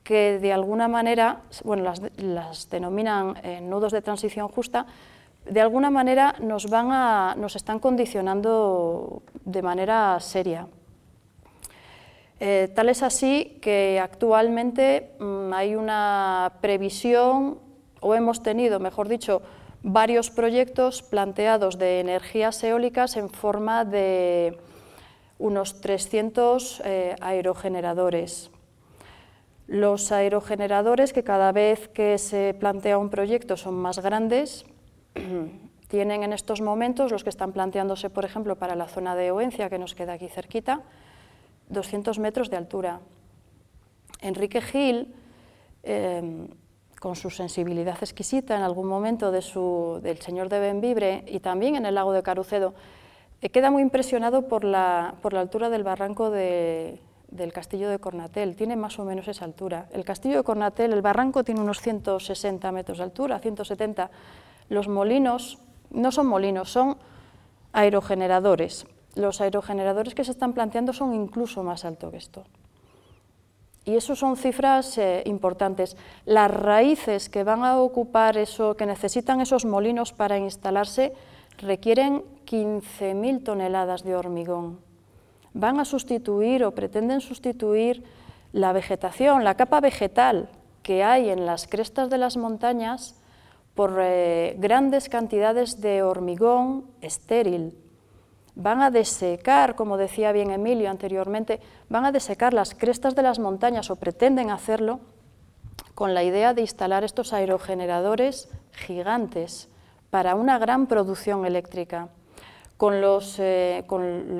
que 0.02 0.38
de 0.38 0.52
alguna 0.52 0.88
manera, 0.88 1.42
bueno, 1.64 1.92
las, 2.16 2.70
denominan 2.70 3.36
eh, 3.42 3.60
nudos 3.60 3.92
de 3.92 4.00
transición 4.00 4.48
justa, 4.48 4.86
de 5.44 5.60
alguna 5.60 5.90
manera 5.90 6.34
nos, 6.40 6.70
van 6.70 6.90
a, 6.90 7.34
nos 7.36 7.56
están 7.56 7.78
condicionando 7.78 9.22
de 9.44 9.62
manera 9.62 10.18
seria. 10.20 10.66
Eh, 12.40 12.70
tal 12.74 12.88
es 12.88 13.02
así 13.02 13.58
que 13.60 13.98
actualmente 14.00 15.10
mm, 15.18 15.52
hay 15.52 15.74
una 15.74 16.52
previsión, 16.60 17.58
o 18.00 18.14
hemos 18.14 18.42
tenido, 18.42 18.78
mejor 18.78 19.08
dicho, 19.08 19.42
varios 19.82 20.30
proyectos 20.30 21.02
planteados 21.02 21.78
de 21.78 22.00
energías 22.00 22.62
eólicas 22.62 23.16
en 23.16 23.28
forma 23.28 23.84
de 23.84 24.58
unos 25.38 25.80
300 25.80 26.82
eh, 26.84 27.16
aerogeneradores. 27.20 28.50
Los 29.66 30.12
aerogeneradores, 30.12 31.12
que 31.12 31.24
cada 31.24 31.52
vez 31.52 31.88
que 31.88 32.18
se 32.18 32.54
plantea 32.58 32.98
un 32.98 33.10
proyecto 33.10 33.56
son 33.56 33.74
más 33.74 33.98
grandes, 33.98 34.64
tienen 35.88 36.22
en 36.22 36.32
estos 36.32 36.60
momentos, 36.60 37.10
los 37.10 37.24
que 37.24 37.30
están 37.30 37.52
planteándose, 37.52 38.10
por 38.10 38.24
ejemplo, 38.24 38.56
para 38.56 38.76
la 38.76 38.86
zona 38.86 39.14
de 39.16 39.30
Oencia, 39.30 39.68
que 39.68 39.78
nos 39.78 39.94
queda 39.94 40.14
aquí 40.14 40.28
cerquita, 40.28 40.82
200 41.68 42.18
metros 42.18 42.50
de 42.50 42.56
altura. 42.56 43.00
Enrique 44.20 44.60
Gil, 44.60 45.14
em, 45.82 46.48
con 47.00 47.14
su 47.14 47.30
sensibilidad 47.30 47.96
exquisita 48.00 48.56
en 48.56 48.62
algún 48.62 48.88
momento 48.88 49.30
de 49.30 49.42
su, 49.42 50.00
del 50.02 50.18
Señor 50.18 50.48
de 50.48 50.58
Benvibre 50.58 51.24
y 51.28 51.40
también 51.40 51.76
en 51.76 51.86
el 51.86 51.94
lago 51.94 52.12
de 52.12 52.22
Carucedo, 52.22 52.74
eh, 53.40 53.50
queda 53.50 53.70
muy 53.70 53.82
impresionado 53.82 54.48
por 54.48 54.64
la, 54.64 55.14
por 55.22 55.32
la 55.32 55.40
altura 55.40 55.70
del 55.70 55.84
barranco 55.84 56.30
del 56.30 57.52
castillo 57.52 57.88
de 57.88 58.00
Cornatel, 58.00 58.56
tiene 58.56 58.74
más 58.74 58.98
o 58.98 59.04
menos 59.04 59.28
esa 59.28 59.44
altura. 59.44 59.86
El 59.92 60.04
castillo 60.04 60.38
de 60.38 60.42
Cornatel, 60.42 60.92
el 60.92 61.02
barranco 61.02 61.44
tiene 61.44 61.60
unos 61.60 61.80
160 61.80 62.72
metros 62.72 62.98
de 62.98 63.04
altura, 63.04 63.38
170. 63.38 64.10
Los 64.68 64.88
molinos 64.88 65.58
no 65.90 66.10
son 66.10 66.26
molinos, 66.26 66.70
son 66.70 66.96
aerogeneradores 67.72 68.86
los 69.18 69.40
aerogeneradores 69.40 70.14
que 70.14 70.24
se 70.24 70.30
están 70.30 70.52
planteando 70.52 70.92
son 70.92 71.12
incluso 71.12 71.62
más 71.62 71.84
altos 71.84 72.10
que 72.10 72.16
esto. 72.16 72.44
Y 73.84 73.96
eso 73.96 74.14
son 74.14 74.36
cifras 74.36 74.96
eh, 74.98 75.22
importantes. 75.26 75.96
Las 76.24 76.50
raíces 76.50 77.28
que 77.28 77.42
van 77.42 77.64
a 77.64 77.80
ocupar 77.80 78.36
eso, 78.36 78.76
que 78.76 78.86
necesitan 78.86 79.40
esos 79.40 79.64
molinos 79.64 80.12
para 80.12 80.38
instalarse, 80.38 81.12
requieren 81.58 82.22
15.000 82.46 83.42
toneladas 83.42 84.04
de 84.04 84.14
hormigón. 84.14 84.78
Van 85.54 85.80
a 85.80 85.84
sustituir 85.84 86.64
o 86.64 86.72
pretenden 86.72 87.20
sustituir 87.20 88.04
la 88.52 88.72
vegetación, 88.72 89.42
la 89.42 89.56
capa 89.56 89.80
vegetal 89.80 90.48
que 90.82 91.02
hay 91.02 91.30
en 91.30 91.44
las 91.44 91.66
crestas 91.66 92.08
de 92.08 92.18
las 92.18 92.36
montañas 92.36 93.16
por 93.74 93.98
eh, 94.00 94.54
grandes 94.58 95.08
cantidades 95.08 95.80
de 95.80 96.02
hormigón 96.02 96.84
estéril, 97.00 97.74
van 98.58 98.82
a 98.82 98.90
desecar, 98.90 99.76
como 99.76 99.96
decía 99.96 100.32
bien 100.32 100.50
Emilio 100.50 100.90
anteriormente, 100.90 101.60
van 101.88 102.04
a 102.04 102.12
desecar 102.12 102.52
las 102.52 102.74
crestas 102.74 103.14
de 103.14 103.22
las 103.22 103.38
montañas 103.38 103.88
o 103.90 103.96
pretenden 103.96 104.50
hacerlo 104.50 104.98
con 105.94 106.12
la 106.12 106.24
idea 106.24 106.54
de 106.54 106.62
instalar 106.62 107.04
estos 107.04 107.32
aerogeneradores 107.32 108.48
gigantes 108.72 109.68
para 110.10 110.34
una 110.34 110.58
gran 110.58 110.88
producción 110.88 111.46
eléctrica. 111.46 112.08
Con 112.76 113.00
los, 113.00 113.36
eh, 113.38 113.84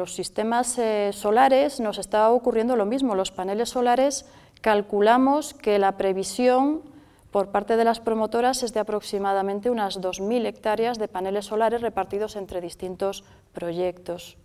sistemas 0.07 0.79
eh, 0.79 1.11
solares 1.13 1.79
nos 1.79 1.99
está 1.99 2.31
ocurriendo 2.31 2.75
lo 2.75 2.87
mismo. 2.87 3.15
Los 3.15 3.31
paneles 3.31 3.71
solares 3.71 4.27
calculamos 4.61 5.55
que 5.55 5.79
la 5.79 5.93
previsión 5.97 6.83
por 7.31 7.51
parte 7.51 7.77
de 7.77 7.85
las 7.85 8.01
promotoras 8.01 8.63
es 8.63 8.73
de 8.73 8.81
aproximadamente 8.81 9.71
unas 9.71 10.01
2.000 10.01 10.47
hectáreas 10.47 10.99
de 10.99 11.09
paneles 11.09 11.47
solares 11.47 11.83
repartidos 11.83 12.37
entre 12.37 12.61
distintos 12.61 13.25
proyectos. 13.53 14.37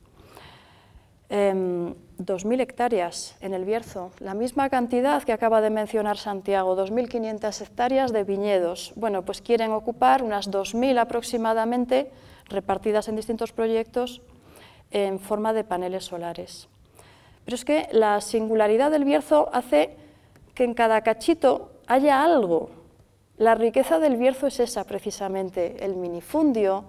2.000 1.29 1.95
em, 2.53 2.59
hectáreas 2.59 3.35
en 3.41 3.53
el 3.53 3.65
Bierzo, 3.65 4.11
la 4.19 4.35
misma 4.35 4.69
cantidad 4.69 5.23
que 5.23 5.33
acaba 5.33 5.61
de 5.61 5.71
mencionar 5.71 6.17
Santiago, 6.17 6.75
2.500 6.75 7.61
hectáreas 7.61 8.13
de 8.13 8.23
viñedos. 8.23 8.93
Bueno, 8.95 9.23
pues 9.23 9.41
quieren 9.41 9.71
ocupar 9.71 10.21
unas 10.21 10.51
2.000 10.51 10.99
aproximadamente 10.99 12.11
repartidas 12.49 13.07
en 13.07 13.15
distintos 13.15 13.51
proyectos 13.51 14.21
en 14.91 15.19
forma 15.19 15.53
de 15.53 15.63
paneles 15.63 16.05
solares. 16.05 16.67
Pero 17.45 17.55
es 17.55 17.65
que 17.65 17.87
la 17.91 18.21
singularidad 18.21 18.91
del 18.91 19.05
Bierzo 19.05 19.49
hace 19.53 19.97
que 20.53 20.63
en 20.63 20.75
cada 20.75 21.01
cachito 21.01 21.72
haya 21.87 22.23
algo. 22.23 22.69
La 23.37 23.55
riqueza 23.55 23.99
del 23.99 24.17
Bierzo 24.17 24.47
es 24.47 24.59
esa 24.59 24.83
precisamente, 24.83 25.83
el 25.83 25.95
minifundio, 25.95 26.85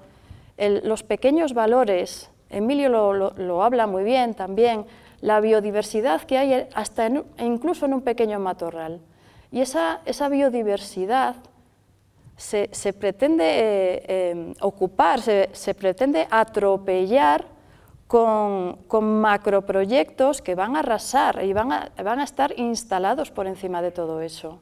los 0.59 1.03
pequeños 1.03 1.55
valores. 1.55 2.30
Emilio 2.51 3.12
lo, 3.12 3.62
habla 3.62 3.86
muy 3.86 4.05
bien 4.05 4.34
también, 4.34 4.84
la 5.20 5.40
biodiversidad 5.40 6.22
que 6.22 6.38
hay 6.38 6.68
hasta 6.74 7.09
incluso 7.38 7.86
en 7.86 7.95
un 7.95 8.03
pequeño 8.03 8.38
matorral. 8.38 9.01
Y 9.51 9.61
esa, 9.62 10.01
biodiversidad 10.30 11.36
se, 12.36 12.68
pretende 12.92 13.45
eh, 13.45 14.05
eh, 14.07 14.55
ocupar, 14.61 15.20
se, 15.20 15.74
pretende 15.74 16.28
atropellar 16.30 17.47
con, 18.07 18.78
macroproyectos 18.90 20.42
que 20.42 20.55
van 20.55 20.76
a 20.76 20.80
arrasar 20.80 21.42
y 21.42 21.55
van 21.55 21.72
a 21.72 22.24
estar 22.24 22.53
instalados 22.59 23.30
por 23.30 23.47
encima 23.47 23.80
de 23.80 23.92
todo 23.92 24.20
eso. 24.20 24.61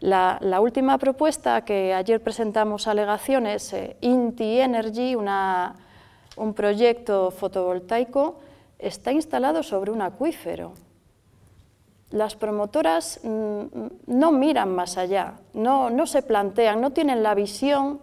La, 0.00 0.60
última 0.60 0.96
propuesta 0.98 1.64
que 1.64 1.92
ayer 1.92 2.22
presentamos 2.22 2.86
alegaciones, 2.86 3.72
eh, 3.72 3.96
Inti 4.00 4.60
Energy, 4.60 5.16
un 5.16 6.54
proyecto 6.54 7.32
fotovoltaico, 7.32 8.38
está 8.78 9.10
instalado 9.10 9.64
sobre 9.64 9.90
un 9.90 10.02
acuífero. 10.02 10.74
Las 12.10 12.36
promotoras 12.36 13.20
mm, 13.24 13.64
no 14.06 14.30
miran 14.30 14.72
más 14.72 14.96
allá, 14.96 15.34
no, 15.52 16.06
se 16.06 16.22
plantean, 16.22 16.80
no 16.80 16.92
tienen 16.92 17.24
la 17.24 17.34
visión 17.34 18.00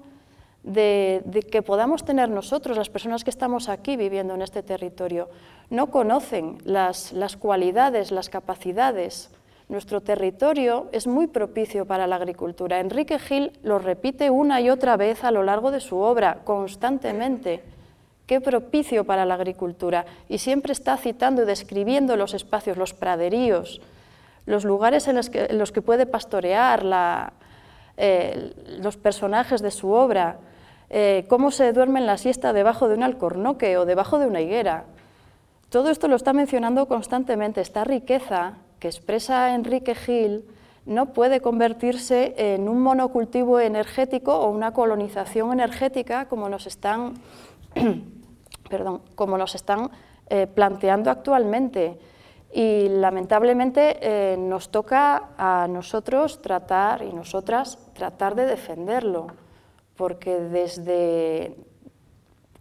de, 0.63 1.23
que 1.49 1.61
podamos 1.61 2.03
tener 2.03 2.29
nosotros, 2.29 2.75
las 2.75 2.89
personas 2.89 3.23
que 3.23 3.29
estamos 3.29 3.69
aquí 3.69 3.95
viviendo 3.95 4.35
en 4.35 4.41
este 4.41 4.63
territorio. 4.63 5.29
No 5.69 5.91
conocen 5.91 6.57
las 6.65 7.37
cualidades, 7.39 8.11
las 8.11 8.29
capacidades 8.29 9.31
nuestro 9.67 10.01
territorio 10.01 10.87
es 10.91 11.07
muy 11.07 11.25
propicio 11.27 11.85
para 11.85 12.05
la 12.05 12.17
agricultura. 12.17 12.79
Enrique 12.79 13.17
Gil 13.17 13.51
lo 13.63 13.79
repite 13.79 14.29
una 14.29 14.61
y 14.61 14.69
otra 14.69 14.95
vez 14.95 15.23
a 15.23 15.31
lo 15.31 15.41
largo 15.41 15.71
de 15.71 15.79
su 15.79 15.97
obra, 15.97 16.39
constantemente. 16.43 17.63
Qué 18.27 18.41
propicio 18.41 19.05
para 19.05 19.25
la 19.25 19.33
agricultura. 19.33 20.05
Y 20.29 20.37
siempre 20.37 20.71
está 20.71 20.97
citando 20.97 21.43
y 21.43 21.45
describiendo 21.45 22.15
los 22.15 22.35
espacios, 22.35 22.77
los 22.77 22.93
praderíos, 22.93 23.81
los 24.45 24.65
lugares 24.65 25.07
en 25.07 25.15
los 25.15 25.71
que, 25.71 25.81
puede 25.81 26.05
pastorear, 26.05 27.33
eh, 27.97 28.53
los 28.79 28.97
personajes 28.97 29.63
de 29.63 29.71
su 29.71 29.89
obra, 29.89 30.37
eh, 30.91 31.25
cómo 31.27 31.49
se 31.49 31.73
duerme 31.73 31.99
en 31.99 32.05
la 32.05 32.17
siesta 32.17 32.53
debajo 32.53 32.87
de 32.87 32.93
un 32.93 33.03
alcornoque 33.03 33.77
o 33.77 33.85
debajo 33.85 34.19
de 34.19 34.27
una 34.27 34.41
higuera. 34.41 34.85
Todo 35.69 35.89
esto 35.89 36.07
lo 36.07 36.15
está 36.15 36.33
mencionando 36.33 36.87
constantemente. 36.87 37.61
Esta 37.61 37.83
riqueza 37.83 38.57
que 38.85 38.89
expresa 38.89 39.55
Enrique 39.55 39.95
Gil 39.95 40.45
no 40.85 41.07
puede 41.07 41.41
convertirse 41.41 42.35
en 42.37 42.69
un 42.69 42.83
monocultivo 42.83 43.59
energético 43.59 44.37
o 44.37 44.51
una 44.51 44.73
colonización 44.73 45.51
energética 45.53 46.27
como 46.27 46.49
nos 46.49 46.67
están, 46.67 47.15
perdón, 48.69 49.01
como 49.15 49.39
nos 49.39 49.55
están 49.55 49.89
eh, 50.29 50.45
planteando 50.45 51.09
actualmente. 51.09 51.97
Y 52.53 52.89
lamentablemente 52.89 53.97
eh, 54.01 54.37
nos 54.37 54.69
toca 54.69 55.29
a 55.35 55.67
nosotros 55.67 56.43
tratar 56.43 57.01
y 57.01 57.11
nosotras 57.11 57.79
tratar 57.95 58.35
de 58.35 58.45
defenderlo, 58.45 59.25
porque 59.97 60.39
desde, 60.39 61.55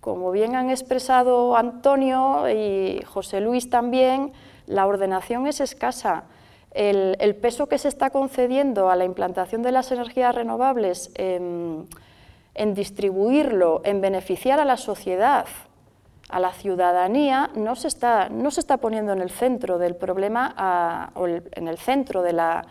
como 0.00 0.30
bien 0.30 0.56
han 0.56 0.70
expresado 0.70 1.54
Antonio 1.54 2.48
y 2.48 3.02
José 3.04 3.42
Luis 3.42 3.68
también, 3.68 4.32
la 4.66 4.86
ordenación 4.86 5.46
es 5.46 5.60
escasa. 5.60 6.24
El, 6.70 7.36
peso 7.36 7.68
que 7.68 7.78
se 7.78 7.88
está 7.88 8.10
concediendo 8.10 8.90
a 8.90 8.96
la 8.96 9.04
implantación 9.04 9.62
de 9.62 9.70
las 9.70 9.92
energías 9.92 10.34
renovables 10.34 11.12
en, 11.14 11.86
distribuirlo, 12.74 13.80
en 13.84 14.00
beneficiar 14.00 14.58
a 14.58 14.64
la 14.64 14.76
sociedad, 14.76 15.46
a 16.28 16.40
la 16.40 16.52
ciudadanía, 16.52 17.50
no 17.54 17.76
se 17.76 17.86
está, 17.86 18.28
no 18.28 18.50
se 18.50 18.60
está 18.60 18.78
poniendo 18.78 19.12
en 19.12 19.20
el 19.20 19.30
centro 19.30 19.78
del 19.78 19.94
problema 19.94 21.12
o 21.14 21.28
en 21.28 21.68
el 21.68 21.78
centro 21.78 22.22
de, 22.22 22.32
la, 22.32 22.66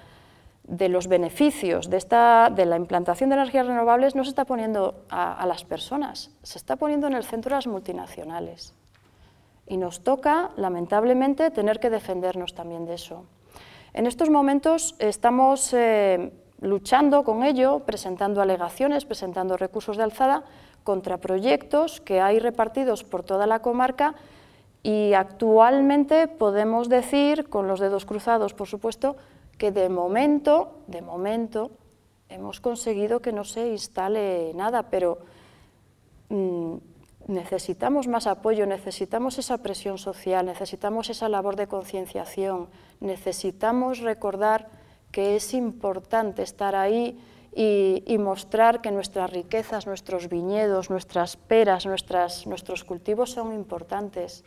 de 0.64 0.90
los 0.90 1.08
beneficios 1.08 1.90
de, 1.90 1.96
esta, 1.96 2.50
de 2.54 2.66
la 2.66 2.76
implantación 2.76 3.30
de 3.30 3.38
energías 3.38 3.68
renovables, 3.68 4.16
no 4.16 4.26
se 4.26 4.32
está 4.32 4.44
poniendo 4.44 5.06
a 5.10 5.46
las 5.48 5.64
personas, 5.64 6.30
se 6.44 6.58
está 6.58 6.76
poniendo 6.76 7.08
en 7.08 7.14
el 7.14 7.24
centro 7.24 7.56
las 7.56 7.68
multinacionales. 7.68 8.74
Y 9.68 9.78
nos 9.78 10.04
toca, 10.04 10.52
lamentablemente, 10.58 11.52
tener 11.52 11.80
que 11.80 11.90
defendernos 11.90 12.54
también 12.54 12.86
de 12.86 12.96
eso. 12.96 13.26
En 13.94 14.08
estos 14.08 14.30
momentos 14.30 14.96
estamos 15.00 15.74
eh, 15.74 16.34
luchando 16.62 17.24
con 17.24 17.44
ello, 17.44 17.82
presentando 17.86 18.42
alegaciones, 18.42 19.06
presentando 19.06 19.56
recursos 19.56 19.98
de 19.98 20.04
alzada 20.04 20.44
contra 20.84 21.18
proyectos 21.18 22.02
que 22.02 22.20
hay 22.20 22.40
repartidos 22.40 23.04
por 23.04 23.24
toda 23.24 23.48
la 23.48 23.60
comarca 23.60 24.16
y 24.82 25.14
actualmente 25.14 26.28
podemos 26.28 26.90
decir, 26.90 27.50
con 27.50 27.68
los 27.68 27.80
dedos 27.80 28.06
cruzados 28.06 28.54
por 28.54 28.68
supuesto, 28.68 29.16
que 29.58 29.72
de 29.72 29.88
momento, 29.90 30.80
de 30.88 31.02
momento, 31.02 31.72
hemos 32.30 32.60
conseguido 32.60 33.22
que 33.22 33.32
no 33.32 33.44
se 33.44 33.70
instale 33.70 34.52
nada, 34.56 34.90
pero 34.90 35.20
mm, 36.30 36.76
necesitamos 37.28 38.08
más 38.08 38.28
apoyo, 38.28 38.66
necesitamos 38.66 39.38
esa 39.38 39.60
presión 39.60 39.98
social, 39.98 40.46
necesitamos 40.46 41.10
esa 41.10 41.30
labor 41.30 41.56
de 41.56 41.68
concienciación, 41.68 42.70
necesitamos 43.00 44.00
recordar 44.00 44.68
que 45.12 45.36
es 45.36 45.54
importante 45.54 46.42
estar 46.42 46.76
ahí 46.76 47.18
y, 47.56 48.18
mostrar 48.18 48.82
que 48.82 48.92
nuestras 48.92 49.30
riquezas, 49.30 49.86
nuestros 49.86 50.28
viñedos, 50.28 50.90
nuestras 50.90 51.38
peras, 51.38 51.86
nuestros 51.86 52.84
cultivos 52.84 53.32
son 53.32 53.54
importantes. 53.54 54.44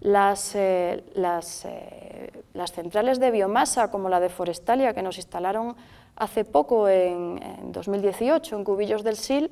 Las, 0.00 0.54
eh, 0.54 1.04
eh, 1.14 2.42
las, 2.54 2.72
centrales 2.72 3.20
de 3.20 3.30
biomasa, 3.30 3.90
como 3.90 4.08
la 4.08 4.20
de 4.20 4.28
Forestalia, 4.28 4.94
que 4.94 5.02
nos 5.02 5.16
instalaron 5.16 5.76
hace 6.16 6.44
poco, 6.44 6.88
en 6.88 7.40
2018, 7.72 8.56
en 8.56 8.64
Cubillos 8.64 9.02
del 9.02 9.16
Sil, 9.18 9.50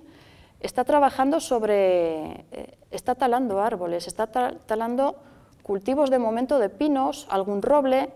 está 0.61 0.85
trabajando 0.85 1.41
sobre, 1.41 2.47
eh, 2.53 2.79
está 2.91 3.15
talando 3.15 3.61
árboles, 3.61 4.07
está 4.07 4.27
talando 4.27 5.17
cultivos 5.63 6.11
de 6.11 6.19
momento 6.19 6.59
de 6.59 6.69
pinos, 6.69 7.27
algún 7.31 7.63
roble, 7.63 8.11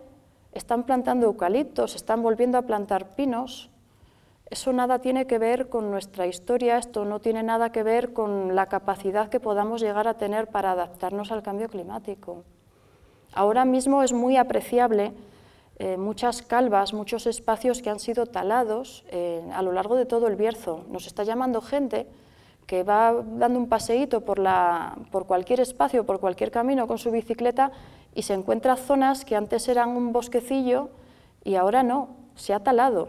están 0.52 0.84
plantando 0.84 1.26
eucaliptos, 1.26 1.94
están 1.94 2.22
volviendo 2.22 2.58
a 2.58 2.62
plantar 2.62 3.14
pinos. 3.14 3.70
Eso 4.50 4.72
nada 4.72 4.98
tiene 4.98 5.26
que 5.26 5.38
ver 5.38 5.68
con 5.68 5.90
nuestra 5.90 6.26
historia, 6.26 6.76
esto 6.76 7.04
no 7.04 7.20
tiene 7.20 7.42
nada 7.42 7.72
que 7.72 7.82
ver 7.82 8.12
con 8.12 8.54
la 8.54 8.66
capacidad 8.66 9.28
que 9.28 9.40
podamos 9.40 9.80
llegar 9.80 10.08
a 10.08 10.14
tener 10.14 10.48
para 10.48 10.72
adaptarnos 10.72 11.32
al 11.32 11.42
cambio 11.42 11.68
climático. 11.68 12.44
Ahora 13.32 13.64
mismo 13.64 14.02
es 14.02 14.12
muy 14.12 14.36
apreciable 14.36 15.12
eh, 15.78 15.96
muchas 15.96 16.42
calvas, 16.42 16.92
muchos 16.92 17.26
espacios 17.26 17.80
que 17.80 17.88
han 17.88 17.98
sido 17.98 18.26
talados 18.26 19.04
eh, 19.08 19.42
a 19.54 19.62
lo 19.62 19.72
largo 19.72 19.96
de 19.96 20.04
todo 20.04 20.26
el 20.26 20.36
Bierzo. 20.36 20.84
Nos 20.88 21.06
está 21.06 21.22
llamando 21.22 21.62
gente 21.62 22.06
que 22.66 22.82
va 22.82 23.12
dando 23.12 23.58
un 23.58 23.68
paseíto 23.68 24.22
por, 24.22 24.40
por 25.10 25.26
cualquier 25.26 25.60
espacio, 25.60 26.04
por 26.06 26.20
cualquier 26.20 26.50
camino 26.50 26.86
con 26.86 26.98
su 26.98 27.10
bicicleta 27.10 27.72
y 28.14 28.22
se 28.22 28.34
encuentra 28.34 28.76
zonas 28.76 29.24
que 29.24 29.36
antes 29.36 29.68
eran 29.68 29.90
un 29.90 30.12
bosquecillo 30.12 30.90
y 31.44 31.56
ahora 31.56 31.82
no, 31.82 32.10
se 32.34 32.54
ha 32.54 32.60
talado. 32.60 33.08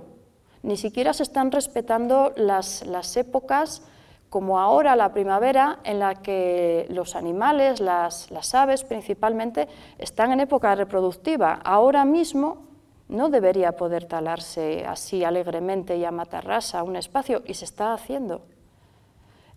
Ni 0.61 0.77
siquiera 0.77 1.13
se 1.13 1.23
están 1.23 1.51
respetando 1.51 2.31
las, 2.35 3.17
épocas 3.17 3.83
como 4.29 4.59
ahora 4.59 4.95
la 4.95 5.13
primavera, 5.13 5.79
en 5.83 5.99
la 5.99 6.15
que 6.15 6.87
los 6.89 7.15
animales, 7.15 7.79
las, 7.79 8.31
las, 8.31 8.55
aves 8.55 8.83
principalmente, 8.83 9.67
están 9.99 10.31
en 10.31 10.39
época 10.39 10.73
reproductiva. 10.73 11.59
Ahora 11.63 12.05
mismo 12.05 12.63
no 13.09 13.29
debería 13.29 13.73
poder 13.73 14.05
talarse 14.05 14.85
así 14.87 15.23
alegremente 15.23 15.97
y 15.97 16.05
a 16.05 16.11
matarrasa 16.11 16.81
un 16.81 16.95
espacio, 16.95 17.43
y 17.45 17.53
se 17.53 17.65
está 17.65 17.93
haciendo 17.93 18.41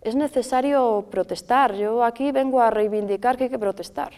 es 0.07 0.15
necesario 0.15 1.05
protestar. 1.11 1.75
Yo 1.75 2.03
aquí 2.03 2.31
vengo 2.31 2.61
a 2.61 2.69
reivindicar 2.69 3.37
que 3.37 3.45
hay 3.45 3.49
que 3.49 3.59
protestar, 3.59 4.13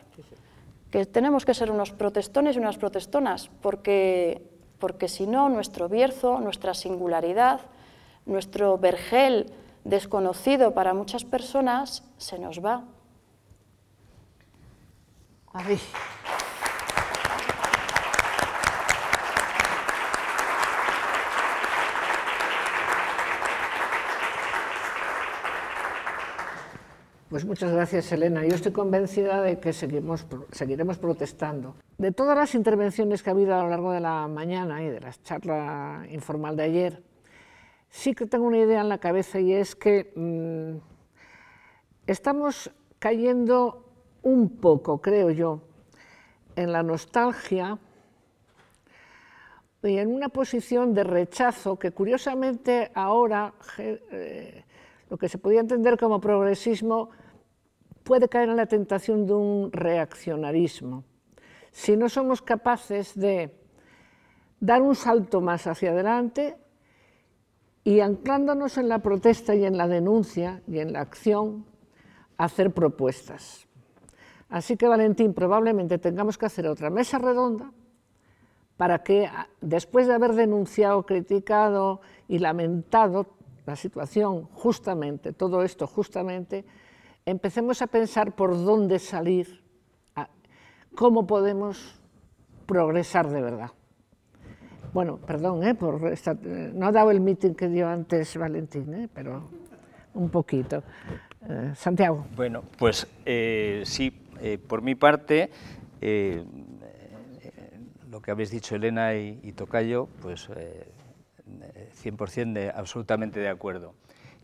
que 0.91 1.05
tenemos 1.05 1.45
que 1.45 1.53
ser 1.53 1.71
unos 1.71 1.91
protestones 1.91 2.55
y 2.55 2.59
unas 2.59 2.77
protestonas, 2.77 3.49
porque 3.61 4.41
porque 4.79 5.07
si 5.09 5.27
no, 5.27 5.49
nuestro 5.49 5.89
Bierzo, 5.89 6.39
nuestra 6.39 6.73
singularidad, 6.73 7.59
nuestro 8.25 8.77
vergel 8.77 9.51
desconocido 9.83 10.73
para 10.73 10.93
muchas 10.93 11.25
personas, 11.25 12.03
se 12.17 12.39
nos 12.39 12.63
va. 12.63 12.83
Pues 27.30 27.45
muchas 27.45 27.71
gracias, 27.71 28.11
Elena. 28.11 28.43
Yo 28.43 28.55
estoy 28.55 28.71
convencida 28.71 29.43
de 29.43 29.59
que 29.59 29.71
seguiremos 29.71 30.97
protestando. 30.97 31.75
De 31.99 32.11
todas 32.11 32.36
las 32.36 32.55
intervenciones 32.55 33.21
que 33.21 33.30
ha 33.30 33.34
habido 33.34 33.53
a 33.53 33.61
lo 33.61 33.69
largo 33.69 33.91
de 33.91 33.99
la 33.99 34.27
mañana 34.27 34.82
y 34.82 34.89
de 34.89 34.99
la 34.99 35.13
charla 35.21 36.07
informal 36.09 36.57
de 36.57 36.63
ayer, 36.63 37.03
sí 37.88 38.15
que 38.15 38.25
tengo 38.25 38.47
una 38.47 38.57
idea 38.57 38.82
en 38.82 38.89
la 38.89 38.97
cabeza 38.97 39.39
y 39.39 39.53
es 39.53 39.75
que 39.75 40.11
mm, 40.15 40.77
estamos 42.07 42.71
cayendo 42.97 43.86
un 44.23 44.57
poco, 44.57 44.99
creo 44.99 45.30
yo, 45.30 45.61
en 46.55 46.71
la 46.71 46.82
nostalgia 46.82 47.77
y 49.84 49.99
en 49.99 50.11
una 50.11 50.30
posición 50.30 50.95
de 50.95 51.03
rechazo 51.03 51.77
que 51.77 51.91
curiosamente 51.91 52.89
ahora 52.95 53.53
eh, 53.77 54.63
lo 55.10 55.18
que 55.18 55.30
se 55.30 55.38
podía 55.38 55.60
entender 55.60 55.97
como 55.97 56.22
progresismo 56.22 57.10
puede 58.03 58.30
caer 58.30 58.49
en 58.49 58.57
la 58.57 58.66
tentación 58.66 59.26
de 59.26 59.34
un 59.34 59.72
reaccionarismo. 59.72 61.03
Si 61.72 61.95
no 61.95 62.10
somos 62.10 62.41
capaces 62.41 63.14
de 63.16 63.55
dar 64.60 64.82
un 64.82 64.95
salto 64.95 65.41
más 65.41 65.68
hacia 65.68 65.91
adelante 65.91 66.57
y 67.84 67.99
anclándonos 68.01 68.78
en 68.78 68.89
la 68.89 68.99
protesta 68.99 69.55
y 69.55 69.66
en 69.66 69.78
la 69.78 69.88
denuncia 69.88 70.62
y 70.68 70.80
en 70.80 70.93
la 70.93 71.01
acción, 71.01 71.66
hacer 72.38 72.72
propuestas. 72.72 73.68
Así 74.49 74.78
que, 74.78 74.88
Valentín, 74.88 75.34
probablemente 75.34 75.97
tengamos 75.97 76.38
que 76.38 76.47
hacer 76.47 76.68
otra 76.68 76.89
mesa 76.89 77.20
redonda 77.20 77.72
para 78.78 79.03
que, 79.03 79.30
después 79.62 80.07
de 80.07 80.14
haber 80.14 80.34
denunciado, 80.34 81.05
criticado 81.05 82.01
y 82.28 82.39
lamentado 82.39 83.28
la 83.70 83.76
situación 83.76 84.45
justamente, 84.45 85.32
todo 85.32 85.61
esto 85.61 85.86
justamente, 85.86 86.65
empecemos 87.24 87.84
a 87.84 87.88
pensar 87.88 88.36
por 88.36 88.55
dónde 88.55 88.97
salir, 88.97 89.63
cómo 90.95 91.28
podemos 91.28 92.01
progresar 92.65 93.30
de 93.30 93.41
verdad. 93.43 93.70
Bueno, 94.91 95.17
perdón, 95.17 95.63
¿eh? 95.63 95.76
Por 95.76 96.01
no 96.74 96.88
ha 96.88 96.91
dado 96.91 97.11
el 97.11 97.22
meeting 97.22 97.53
que 97.53 97.67
dio 97.70 97.88
antes 97.88 98.36
Valentín, 98.38 98.91
¿eh? 98.95 99.07
pero 99.13 99.47
un 100.15 100.30
poquito. 100.32 100.82
Eh, 101.47 101.74
Santiago. 101.76 102.26
Bueno, 102.36 102.63
pues 102.76 103.07
sí, 103.84 104.09
por 104.67 104.82
mi 104.82 104.95
parte, 104.95 105.51
lo 108.09 108.20
que 108.20 108.32
habéis 108.32 108.49
dicho 108.49 108.76
Elena 108.76 109.13
y 109.13 109.53
Tocayo, 109.55 110.07
pues 110.24 110.49
100% 112.03 112.53
de, 112.53 112.69
absolutamente 112.69 113.39
de 113.39 113.49
acuerdo. 113.49 113.93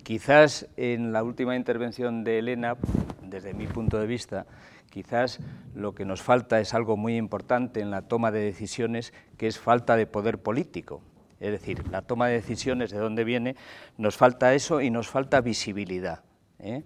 Quizás 0.04 0.68
en 0.78 1.12
la 1.12 1.24
última 1.24 1.56
intervención 1.56 2.24
de 2.24 2.40
Elena, 2.40 2.78
desde 3.24 3.54
mi 3.54 3.68
punto 3.68 4.00
de 4.00 4.06
vista, 4.06 4.46
quizás 4.92 5.40
lo 5.74 5.96
que 5.96 6.06
nos 6.06 6.22
falta 6.22 6.60
es 6.60 6.74
algo 6.74 6.96
muy 6.96 7.18
importante 7.18 7.82
en 7.82 7.92
la 7.92 8.04
toma 8.04 8.32
de 8.32 8.40
decisiones, 8.42 9.14
que 9.38 9.48
es 9.48 9.58
falta 9.58 9.96
de 9.96 10.06
poder 10.06 10.38
político. 10.38 11.02
Es 11.40 11.52
decir, 11.52 11.88
la 11.90 12.02
toma 12.02 12.28
de 12.28 12.36
decisiones, 12.36 12.92
¿de 12.92 13.00
dónde 13.00 13.24
viene? 13.24 13.56
Nos 13.98 14.16
falta 14.16 14.54
eso 14.54 14.80
y 14.80 14.90
nos 14.90 15.10
falta 15.10 15.42
visibilidad. 15.42 16.24
¿eh? 16.60 16.84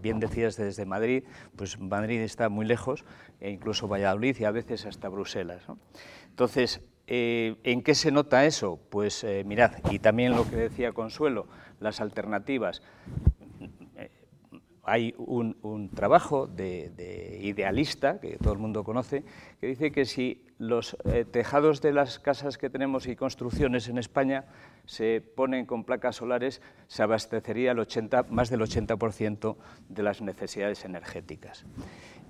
Bien 0.00 0.20
decías 0.20 0.56
desde 0.56 0.86
Madrid, 0.86 1.24
pues 1.56 1.78
Madrid 1.78 2.20
está 2.20 2.48
muy 2.48 2.66
lejos, 2.66 3.04
e 3.40 3.50
incluso 3.50 3.88
Valladolid 3.88 4.36
y 4.38 4.44
a 4.44 4.50
veces 4.50 4.86
hasta 4.86 5.08
Bruselas. 5.08 5.62
Entonces, 6.30 6.80
eh, 7.06 7.56
¿en 7.64 7.82
qué 7.82 7.94
se 7.94 8.10
nota 8.10 8.44
eso? 8.44 8.80
Pues 8.90 9.24
eh, 9.24 9.44
mirad, 9.44 9.72
y 9.90 9.98
también 9.98 10.34
lo 10.34 10.48
que 10.48 10.56
decía 10.56 10.92
Consuelo, 10.92 11.46
las 11.80 12.00
alternativas. 12.00 12.82
Hay 14.86 15.14
un, 15.16 15.90
trabajo 15.94 16.46
de, 16.46 17.40
idealista, 17.40 18.20
que 18.20 18.36
todo 18.36 18.52
el 18.52 18.58
mundo 18.58 18.84
conoce, 18.84 19.24
que 19.58 19.66
dice 19.66 19.90
que 19.90 20.04
si 20.04 20.44
los 20.58 20.96
eh, 21.06 21.24
tejados 21.24 21.80
de 21.80 21.92
las 21.92 22.18
casas 22.18 22.58
que 22.58 22.68
tenemos 22.68 23.06
y 23.06 23.16
construcciones 23.16 23.88
en 23.88 23.96
España 23.96 24.44
se 24.84 25.22
ponen 25.22 25.64
con 25.64 25.84
placas 25.84 26.16
solares, 26.16 26.60
se 26.86 27.02
abastecería 27.02 27.72
el 27.72 27.78
80, 27.78 28.24
más 28.28 28.50
del 28.50 28.60
80% 28.60 29.56
de 29.88 30.02
las 30.02 30.20
necesidades 30.20 30.84
energéticas. 30.84 31.64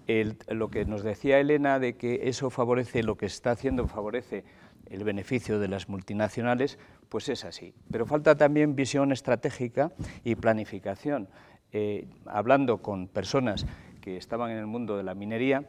Lo 0.07 0.69
que 0.69 0.85
nos 0.85 1.03
decía 1.03 1.39
Elena 1.39 1.79
de 1.79 1.97
que 1.97 2.29
eso 2.29 2.51
favorece, 2.51 3.03
lo 3.03 3.17
que 3.17 3.27
está 3.27 3.53
haciendo 3.53 3.87
favorece 3.87 4.45
el 4.91 5.05
beneficio 5.05 5.59
de 5.59 5.69
las 5.69 5.89
multinacionales, 5.89 6.79
pues 7.09 7.29
es 7.29 7.45
así. 7.45 7.75
Pero 7.91 8.07
falta 8.07 8.37
también 8.37 8.77
visión 8.77 9.13
estratégica 9.13 9.93
y 10.25 10.35
planificación. 10.35 11.29
Eh, 11.73 12.07
hablando 12.27 12.83
con 12.83 13.09
personas 13.09 13.67
que 14.01 14.17
estaban 14.17 14.51
en 14.51 14.59
el 14.59 14.67
mundo 14.67 14.97
de 14.97 15.03
la 15.03 15.15
minería, 15.15 15.65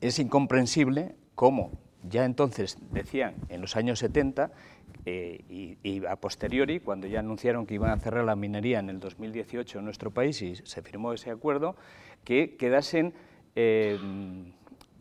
es 0.00 0.18
incomprensible 0.18 1.14
cómo 1.34 1.72
ya 2.08 2.24
entonces 2.24 2.78
decían 2.92 3.34
en 3.48 3.60
los 3.60 3.76
años 3.76 3.98
70 3.98 4.50
eh, 5.04 5.76
y, 5.82 6.04
a 6.06 6.16
posteriori, 6.16 6.80
cuando 6.80 7.06
ya 7.06 7.20
anunciaron 7.20 7.66
que 7.66 7.74
iban 7.74 7.90
a 7.90 7.98
cerrar 7.98 8.24
la 8.24 8.36
minería 8.36 8.78
en 8.78 8.90
el 8.90 9.00
2018 9.00 9.78
en 9.78 9.84
nuestro 9.84 10.10
país 10.10 10.42
y 10.42 10.56
se 10.56 10.82
firmó 10.82 11.12
ese 11.12 11.30
acuerdo, 11.30 11.76
que 12.24 12.56
quedasen 12.56 13.14
eh, 13.56 13.98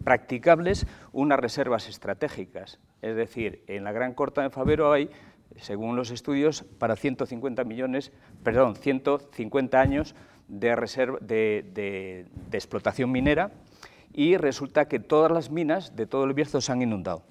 practicables 0.04 0.88
unas 1.14 1.40
reservas 1.40 1.88
estratégicas. 1.88 2.80
Es 3.02 3.16
decir, 3.16 3.64
en 3.68 3.84
la 3.84 3.92
Gran 3.92 4.14
Corta 4.14 4.42
de 4.42 4.50
Favero 4.50 4.92
hay 4.92 5.10
según 5.58 5.96
los 5.96 6.12
estudios, 6.12 6.64
para 6.80 6.96
150 6.96 7.64
millones, 7.64 8.12
perdón, 8.44 8.76
150 8.76 9.80
años 9.80 10.16
de, 10.48 10.76
reserva, 10.76 11.18
de, 11.22 12.26
explotación 12.52 13.12
minera 13.12 13.52
y 14.14 14.38
resulta 14.38 14.88
que 14.88 15.00
todas 15.00 15.32
las 15.32 15.50
minas 15.50 15.96
de 15.96 16.08
todo 16.08 16.26
el 16.26 16.34
Bierzo 16.34 16.62
se 16.62 16.72
han 16.72 16.82
inundado, 16.82 17.24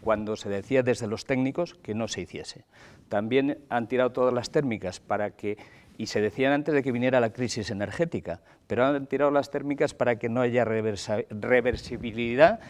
cuando 0.00 0.36
se 0.36 0.48
decía 0.48 0.82
desde 0.82 1.06
los 1.06 1.24
técnicos 1.24 1.74
que 1.74 1.94
no 1.94 2.08
se 2.08 2.22
hiciese. 2.22 2.64
También 3.08 3.58
han 3.68 3.88
tirado 3.88 4.12
todas 4.12 4.32
las 4.32 4.50
térmicas 4.50 5.00
para 5.00 5.30
que 5.30 5.58
y 5.96 6.06
se 6.06 6.20
decían 6.20 6.52
antes 6.52 6.74
de 6.74 6.82
que 6.82 6.92
viniera 6.92 7.20
la 7.20 7.32
crisis 7.32 7.70
energética, 7.70 8.40
pero 8.66 8.84
han 8.84 9.06
tirado 9.06 9.30
las 9.30 9.50
térmicas 9.50 9.94
para 9.94 10.16
que 10.18 10.28
no 10.28 10.40
haya 10.40 10.64
reversibilidad 10.64 12.60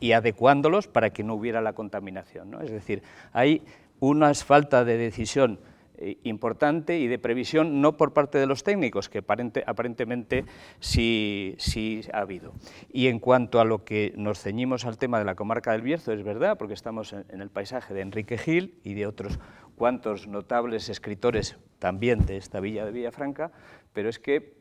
y, 0.00 0.12
adecuándolos 0.12 0.88
para 0.88 1.10
que 1.10 1.22
no 1.22 1.34
hubiera 1.34 1.60
la 1.60 1.72
contaminación. 1.72 2.50
¿no? 2.50 2.60
Es 2.60 2.70
decir, 2.70 3.02
hay 3.32 3.62
una 4.00 4.34
falta 4.34 4.84
de 4.84 4.96
decisión 4.96 5.60
eh, 6.02 6.16
importante 6.24 6.98
y 6.98 7.08
de 7.08 7.18
previsión 7.18 7.82
no 7.82 7.98
por 7.98 8.14
parte 8.14 8.38
de 8.38 8.46
los 8.46 8.64
técnicos, 8.64 9.10
que 9.10 9.18
aparentemente 9.18 10.46
sí, 10.80 11.54
sí 11.58 12.00
ha 12.12 12.20
habido. 12.20 12.54
Y 12.90 13.08
en 13.08 13.18
cuanto 13.18 13.60
a 13.60 13.66
lo 13.66 13.84
que 13.84 14.14
nos 14.16 14.40
ceñimos 14.40 14.86
al 14.86 14.96
tema 14.96 15.18
de 15.18 15.26
la 15.26 15.34
comarca 15.34 15.72
del 15.72 15.82
Bierzo, 15.82 16.12
es 16.12 16.22
verdad, 16.22 16.56
porque 16.56 16.72
estamos 16.72 17.12
en 17.12 17.42
el 17.42 17.50
paisaje 17.50 17.92
de 17.92 18.00
Enrique 18.00 18.38
Gil 18.38 18.80
y 18.82 18.94
de 18.94 19.06
otros 19.06 19.38
cuantos 19.80 20.26
notables 20.26 20.90
escritores 20.90 21.56
también 21.78 22.26
de 22.26 22.36
esta 22.36 22.60
villa 22.60 22.84
de 22.84 22.92
Villafranca, 22.92 23.50
pero 23.94 24.10
es 24.10 24.18
que 24.18 24.52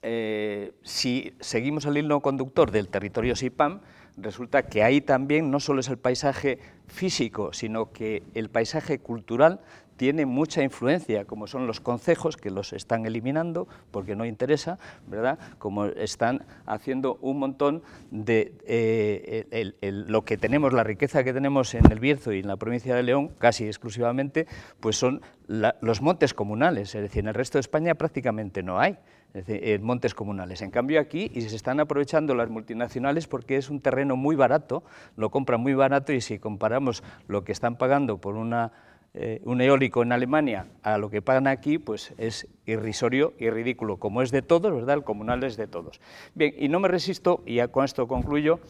eh, 0.00 0.72
si 0.82 1.34
seguimos 1.40 1.84
el 1.84 1.98
hilo 1.98 2.20
conductor 2.20 2.70
del 2.70 2.88
territorio 2.88 3.36
SIPAM, 3.36 3.82
resulta 4.16 4.62
que 4.62 4.82
ahí 4.82 5.02
también 5.02 5.50
no 5.50 5.60
solo 5.60 5.80
es 5.80 5.88
el 5.90 5.98
paisaje 5.98 6.60
físico, 6.86 7.52
sino 7.52 7.92
que 7.92 8.22
el 8.32 8.48
paisaje 8.48 9.00
cultural 9.00 9.60
tiene 10.02 10.26
mucha 10.26 10.64
influencia, 10.64 11.26
como 11.26 11.46
son 11.46 11.68
los 11.68 11.78
concejos, 11.78 12.36
que 12.36 12.50
los 12.50 12.72
están 12.72 13.06
eliminando 13.06 13.68
porque 13.92 14.16
no 14.16 14.24
interesa, 14.24 14.76
¿verdad? 15.06 15.38
Como 15.60 15.84
están 15.86 16.44
haciendo 16.66 17.20
un 17.20 17.38
montón 17.38 17.84
de 18.10 18.52
eh, 18.66 19.74
lo 19.80 20.24
que 20.24 20.36
tenemos, 20.36 20.72
la 20.72 20.82
riqueza 20.82 21.22
que 21.22 21.32
tenemos 21.32 21.72
en 21.76 21.88
el 21.92 22.00
Bierzo 22.00 22.32
y 22.32 22.40
en 22.40 22.48
la 22.48 22.56
provincia 22.56 22.96
de 22.96 23.04
León, 23.04 23.30
casi 23.38 23.64
exclusivamente, 23.64 24.48
pues 24.80 24.96
son 24.96 25.20
los 25.46 26.02
montes 26.02 26.34
comunales, 26.34 26.96
es 26.96 27.02
decir, 27.02 27.20
en 27.20 27.28
el 27.28 27.34
resto 27.34 27.58
de 27.58 27.60
España 27.60 27.94
prácticamente 27.94 28.64
no 28.64 28.80
hay. 28.80 28.98
en 29.34 29.82
montes 29.84 30.14
comunales. 30.14 30.62
En 30.62 30.70
cambio 30.70 31.00
aquí 31.00 31.30
y 31.32 31.42
se 31.42 31.54
están 31.54 31.78
aprovechando 31.78 32.34
las 32.34 32.50
multinacionales 32.50 33.28
porque 33.28 33.56
es 33.56 33.70
un 33.70 33.80
terreno 33.80 34.16
muy 34.16 34.34
barato, 34.34 34.82
lo 35.16 35.30
compran 35.30 35.60
muy 35.60 35.74
barato 35.74 36.12
y 36.12 36.20
si 36.20 36.40
comparamos 36.40 37.04
lo 37.28 37.44
que 37.44 37.52
están 37.52 37.76
pagando 37.76 38.18
por 38.18 38.34
una 38.34 38.72
eh, 39.14 39.42
un 39.44 39.60
eólico 39.60 40.02
en 40.02 40.12
Alemania 40.12 40.68
a 40.82 40.96
lo 40.96 41.10
que 41.10 41.20
pagan 41.20 41.46
aquí, 41.46 41.78
pues 41.78 42.14
es 42.16 42.48
irrisorio 42.64 43.34
y 43.38 43.50
ridículo. 43.50 43.98
Como 43.98 44.22
es 44.22 44.30
de 44.30 44.40
todos, 44.40 44.74
¿verdad? 44.74 44.96
El 44.96 45.04
comunal 45.04 45.44
es 45.44 45.56
de 45.56 45.66
todos. 45.66 46.00
Bien, 46.34 46.54
y 46.56 46.68
no 46.68 46.80
me 46.80 46.88
resisto, 46.88 47.42
y 47.44 47.56
ya 47.56 47.68
con 47.68 47.84
esto 47.84 48.08
concluyo, 48.08 48.60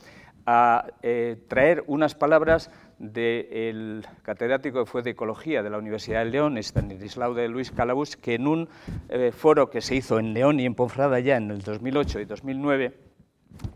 a 0.44 0.86
eh, 1.02 1.36
traer 1.48 1.84
unas 1.86 2.16
palabras 2.16 2.70
del 2.98 4.04
catedrático 4.22 4.80
que 4.80 4.90
fue 4.90 5.02
de 5.02 5.10
Ecología 5.10 5.62
de 5.62 5.70
la 5.70 5.78
Universidad 5.78 6.24
de 6.24 6.30
León, 6.30 6.58
Stanislao 6.58 7.34
de 7.34 7.48
Luis 7.48 7.70
Calabús, 7.70 8.16
que 8.16 8.34
en 8.34 8.46
un 8.46 8.68
eh, 9.08 9.32
foro 9.32 9.70
que 9.70 9.80
se 9.80 9.94
hizo 9.94 10.18
en 10.18 10.34
León 10.34 10.58
y 10.60 10.66
en 10.66 10.74
Ponfrada 10.74 11.20
ya 11.20 11.36
en 11.36 11.50
el 11.50 11.62
2008 11.62 12.20
y 12.20 12.24
2009, 12.24 12.98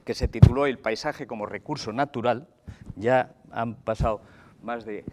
que 0.05 0.15
se 0.15 0.27
tituló 0.29 0.67
El 0.67 0.79
paisaje 0.79 1.27
como 1.27 1.47
recurso 1.47 1.93
natural, 1.93 2.49
ya 2.97 3.35
han 3.53 3.75
pasado 3.75 4.23
más 4.63 4.85
de 4.85 5.05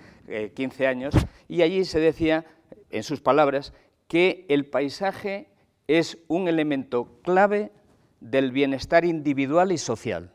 15 0.53 0.83
eh, 0.83 0.87
años, 0.87 1.15
y 1.47 1.61
allí 1.61 1.85
se 1.85 1.99
decía, 1.99 2.45
en 2.89 3.03
sus 3.03 3.21
palabras, 3.21 3.73
que 4.07 4.45
el 4.49 4.65
paisaje 4.65 5.49
es 5.87 6.17
un 6.27 6.47
elemento 6.47 7.19
clave 7.23 7.71
del 8.19 8.51
bienestar 8.51 9.05
individual 9.05 9.71
y 9.71 9.77
social 9.77 10.31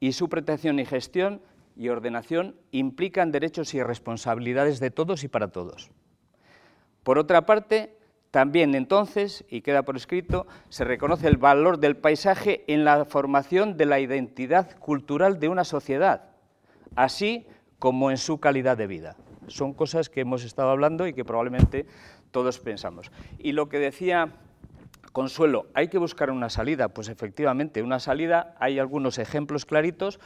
y 0.00 0.12
su 0.12 0.28
protección 0.28 0.78
y 0.78 0.84
gestión 0.84 1.42
y 1.76 1.88
ordenación 1.88 2.56
implican 2.70 3.32
derechos 3.32 3.74
y 3.74 3.82
responsabilidades 3.82 4.80
de 4.80 4.90
todos 4.90 5.24
y 5.24 5.28
para 5.28 5.48
todos. 5.48 5.90
Por 7.02 7.18
otra 7.18 7.46
parte, 7.46 7.96
también 8.30 8.74
entonces, 8.74 9.44
y 9.48 9.62
queda 9.62 9.84
por 9.84 9.96
escrito, 9.96 10.46
se 10.68 10.84
reconoce 10.84 11.28
el 11.28 11.36
valor 11.36 11.78
del 11.78 11.96
paisaje 11.96 12.64
en 12.66 12.84
la 12.84 13.04
formación 13.04 13.76
de 13.76 13.86
la 13.86 14.00
identidad 14.00 14.78
cultural 14.78 15.40
de 15.40 15.48
una 15.48 15.64
sociedad, 15.64 16.30
así 16.94 17.46
como 17.78 18.10
en 18.10 18.18
su 18.18 18.38
calidad 18.38 18.76
de 18.76 18.86
vida. 18.86 19.16
Son 19.46 19.72
cosas 19.72 20.08
que 20.08 20.20
hemos 20.20 20.44
estado 20.44 20.70
hablando 20.70 21.06
y 21.06 21.14
que 21.14 21.24
probablemente 21.24 21.86
todos 22.30 22.58
pensamos. 22.58 23.10
Y 23.38 23.52
lo 23.52 23.68
que 23.68 23.78
decía 23.78 24.32
Consuelo, 25.12 25.66
¿hay 25.74 25.88
que 25.88 25.98
buscar 25.98 26.30
una 26.30 26.50
salida? 26.50 26.88
Pues 26.88 27.08
efectivamente, 27.08 27.82
una 27.82 27.98
salida, 27.98 28.54
hay 28.60 28.78
algunos 28.78 29.18
ejemplos 29.18 29.64
claritos, 29.64 30.20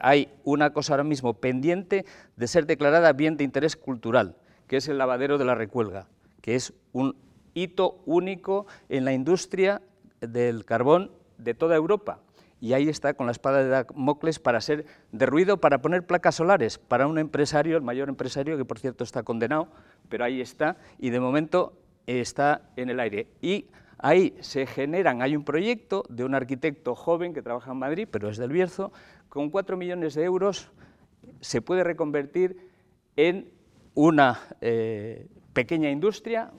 hay 0.00 0.32
una 0.44 0.72
cosa 0.72 0.94
ahora 0.94 1.04
mismo 1.04 1.34
pendiente 1.34 2.04
de 2.36 2.46
ser 2.46 2.66
declarada 2.66 3.12
bien 3.12 3.36
de 3.36 3.44
interés 3.44 3.76
cultural, 3.76 4.36
que 4.66 4.76
es 4.76 4.88
el 4.88 4.98
lavadero 4.98 5.36
de 5.36 5.44
la 5.44 5.54
Recuelga, 5.54 6.06
que 6.40 6.54
es 6.54 6.72
un 6.92 7.16
hito 7.54 8.00
único 8.06 8.66
en 8.88 9.04
la 9.04 9.12
industria 9.12 9.82
del 10.20 10.64
carbón 10.64 11.10
de 11.38 11.54
toda 11.54 11.76
Europa. 11.76 12.20
Y 12.60 12.74
ahí 12.74 12.88
está 12.88 13.14
con 13.14 13.26
la 13.26 13.32
espada 13.32 13.62
de 13.62 13.68
Damocles 13.68 14.38
para 14.38 14.60
ser 14.60 14.84
de 15.12 15.26
ruido, 15.26 15.58
para 15.58 15.80
poner 15.80 16.06
placas 16.06 16.34
solares 16.34 16.78
para 16.78 17.06
un 17.06 17.18
empresario, 17.18 17.76
el 17.76 17.82
mayor 17.82 18.08
empresario, 18.08 18.56
que 18.56 18.64
por 18.64 18.78
cierto 18.78 19.02
está 19.04 19.22
condenado, 19.22 19.68
pero 20.08 20.24
ahí 20.24 20.40
está, 20.40 20.76
y 20.98 21.10
de 21.10 21.20
momento 21.20 21.72
está 22.06 22.62
en 22.76 22.90
el 22.90 23.00
aire. 23.00 23.28
Y 23.40 23.66
Ahí 24.02 24.34
se 24.40 24.64
generan, 24.66 25.20
hay 25.20 25.36
un 25.36 25.44
proyecto 25.44 26.06
de 26.08 26.24
un 26.24 26.34
arquitecto 26.34 26.94
joven 26.94 27.34
que 27.34 27.42
trabaja 27.42 27.72
en 27.72 27.78
Madrid, 27.78 28.08
pero 28.10 28.30
es 28.30 28.38
del 28.38 28.50
Bierzo, 28.50 28.92
con 29.28 29.50
4 29.50 29.76
millones 29.76 30.14
de 30.14 30.24
euros 30.24 30.70
se 31.42 31.60
puede 31.60 31.84
reconvertir 31.84 32.56
en 33.16 33.50
una 33.94 34.40
eh, 34.62 35.26
pequeña 35.52 35.90
industria 35.90 36.50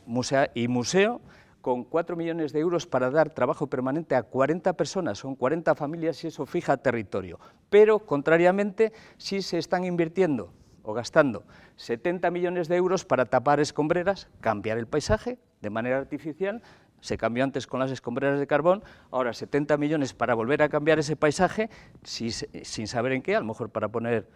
y 0.53 0.67
museo 0.67 1.21
con 1.61 1.83
4 1.83 2.15
millones 2.15 2.51
de 2.53 2.59
euros 2.59 2.87
para 2.87 3.09
dar 3.09 3.29
trabajo 3.29 3.67
permanente 3.67 4.15
a 4.15 4.23
40 4.23 4.73
personas, 4.73 5.19
son 5.19 5.35
40 5.35 5.75
familias 5.75 6.23
y 6.23 6.27
eso 6.27 6.45
fija 6.45 6.77
territorio. 6.77 7.39
Pero, 7.69 7.99
contrariamente, 7.99 8.91
sí 9.17 9.41
se 9.41 9.57
están 9.57 9.85
invirtiendo 9.85 10.51
o 10.83 10.93
gastando 10.93 11.43
70 11.75 12.31
millones 12.31 12.67
de 12.67 12.75
euros 12.75 13.05
para 13.05 13.25
tapar 13.25 13.59
escombreras, 13.59 14.27
cambiar 14.39 14.79
el 14.79 14.87
paisaje 14.87 15.37
de 15.61 15.69
manera 15.69 15.97
artificial 15.97 16.61
se 17.01 17.17
cambió 17.17 17.43
antes 17.43 17.67
con 17.67 17.79
las 17.79 17.91
escombreras 17.91 18.39
de 18.39 18.47
carbón, 18.47 18.83
ahora 19.09 19.33
70 19.33 19.75
millones 19.77 20.13
para 20.13 20.35
volver 20.35 20.61
a 20.61 20.69
cambiar 20.69 20.99
ese 20.99 21.15
paisaje, 21.15 21.69
sin 22.03 22.87
saber 22.87 23.13
en 23.13 23.23
qué, 23.23 23.35
a 23.35 23.39
lo 23.39 23.45
mejor 23.47 23.69
para 23.69 23.87
poner 23.89 24.29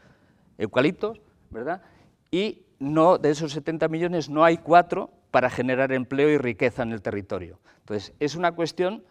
eucaliptos, 0.57 1.21
¿verdad? 1.51 1.83
Y 2.31 2.63
no, 2.79 3.17
de 3.19 3.29
esos 3.29 3.51
70 3.51 3.87
millones 3.87 4.29
no 4.29 4.43
hay 4.43 4.57
cuatro 4.57 5.11
para 5.31 5.49
generar 5.49 5.91
empleo 5.91 6.29
y 6.29 6.37
riqueza 6.37 6.83
en 6.83 6.91
el 6.91 7.01
territorio. 7.01 7.59
Entonces, 7.79 8.13
es 8.19 8.35
una 8.35 8.53
cuestión, 8.53 9.03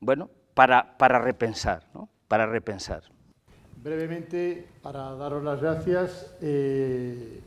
bueno, 0.00 0.30
para, 0.54 0.96
para 0.98 1.18
repensar, 1.18 1.86
¿no? 1.94 2.08
Para 2.28 2.46
repensar. 2.46 3.02
Brevemente, 3.76 4.66
para 4.82 5.14
daros 5.14 5.44
las 5.44 5.60
gracias, 5.60 6.34
eh, 6.40 7.40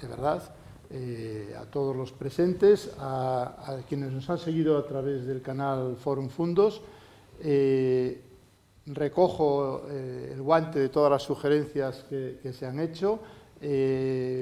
de 0.00 0.08
verdad, 0.08 0.54
eh, 0.94 1.54
a 1.58 1.64
todos 1.64 1.96
los 1.96 2.12
presentes, 2.12 2.92
a, 2.98 3.78
quienes 3.88 4.12
nos 4.12 4.28
han 4.28 4.36
seguido 4.36 4.76
a 4.76 4.86
través 4.86 5.26
del 5.26 5.40
canal 5.40 5.96
Forum 5.96 6.28
Fundos. 6.28 6.82
Eh, 7.40 8.20
recojo 8.84 9.86
eh, 9.88 10.32
el 10.34 10.42
guante 10.42 10.78
de 10.80 10.90
todas 10.90 11.10
las 11.10 11.22
sugerencias 11.22 12.04
que, 12.10 12.52
se 12.52 12.66
han 12.66 12.78
hecho. 12.78 13.20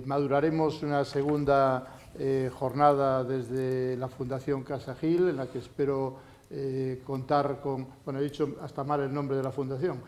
maduraremos 0.06 0.82
una 0.82 1.04
segunda 1.04 1.99
jornada 2.52 3.24
desde 3.24 3.96
la 3.96 4.08
Fundación 4.08 4.62
Casa 4.62 4.94
Gil, 4.94 5.28
en 5.28 5.36
la 5.36 5.46
que 5.46 5.58
espero 5.58 6.16
contar 7.06 7.60
con, 7.60 7.86
bueno, 8.04 8.20
he 8.20 8.24
dicho 8.24 8.56
hasta 8.60 8.82
mal 8.82 9.00
el 9.00 9.14
nombre 9.14 9.36
de 9.36 9.42
la 9.42 9.52
fundación, 9.52 10.00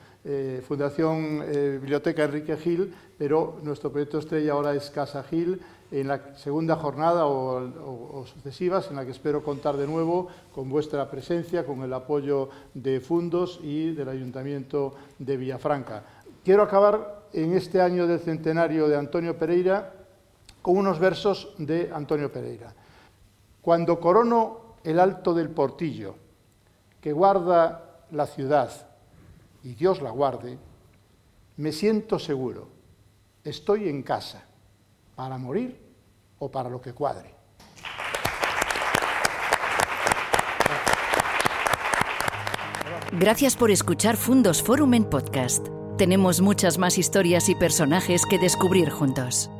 Fundación 0.66 1.40
Biblioteca 1.80 2.24
Enrique 2.24 2.56
Gil, 2.56 2.92
pero 3.16 3.58
nuestro 3.62 3.90
proyecto 3.90 4.18
estrella 4.18 4.52
ahora 4.52 4.74
es 4.74 4.90
Casa 4.90 5.22
Gil, 5.22 5.60
en 5.92 6.08
la 6.08 6.34
segunda 6.36 6.76
jornada 6.76 7.26
o, 7.26 8.24
sucesivas, 8.26 8.88
en 8.88 8.96
la 8.96 9.04
que 9.04 9.10
espero 9.10 9.44
contar 9.44 9.76
de 9.76 9.86
nuevo 9.86 10.28
con 10.54 10.68
vuestra 10.70 11.08
presencia, 11.10 11.66
con 11.66 11.82
el 11.82 11.92
apoyo 11.92 12.48
de 12.72 12.98
Fundos 13.00 13.60
y 13.62 13.92
del 13.92 14.08
Ayuntamiento 14.08 14.94
de 15.18 15.36
Villafranca. 15.36 16.02
Quiero 16.42 16.62
acabar 16.62 17.26
en 17.34 17.52
este 17.52 17.80
año 17.80 18.06
del 18.06 18.20
centenario 18.20 18.88
de 18.88 18.96
Antonio 18.96 19.36
Pereira 19.36 20.01
con 20.62 20.76
unos 20.76 20.98
versos 20.98 21.54
de 21.58 21.90
Antonio 21.92 22.32
Pereira. 22.32 22.72
Cuando 23.60 24.00
corono 24.00 24.76
el 24.84 24.98
alto 24.98 25.34
del 25.34 25.50
portillo, 25.50 26.14
que 27.00 27.12
guarda 27.12 28.06
la 28.12 28.26
ciudad, 28.26 28.70
y 29.64 29.74
Dios 29.74 30.00
la 30.00 30.10
guarde, 30.10 30.58
me 31.56 31.72
siento 31.72 32.18
seguro, 32.18 32.68
estoy 33.44 33.88
en 33.88 34.02
casa, 34.02 34.44
para 35.14 35.36
morir 35.36 35.78
o 36.38 36.50
para 36.50 36.70
lo 36.70 36.80
que 36.80 36.92
cuadre. 36.92 37.34
Gracias 43.12 43.56
por 43.56 43.70
escuchar 43.70 44.16
Fundos 44.16 44.62
Forum 44.62 44.94
en 44.94 45.04
podcast. 45.04 45.66
Tenemos 45.98 46.40
muchas 46.40 46.78
más 46.78 46.96
historias 46.96 47.50
y 47.50 47.54
personajes 47.54 48.24
que 48.24 48.38
descubrir 48.38 48.88
juntos. 48.88 49.50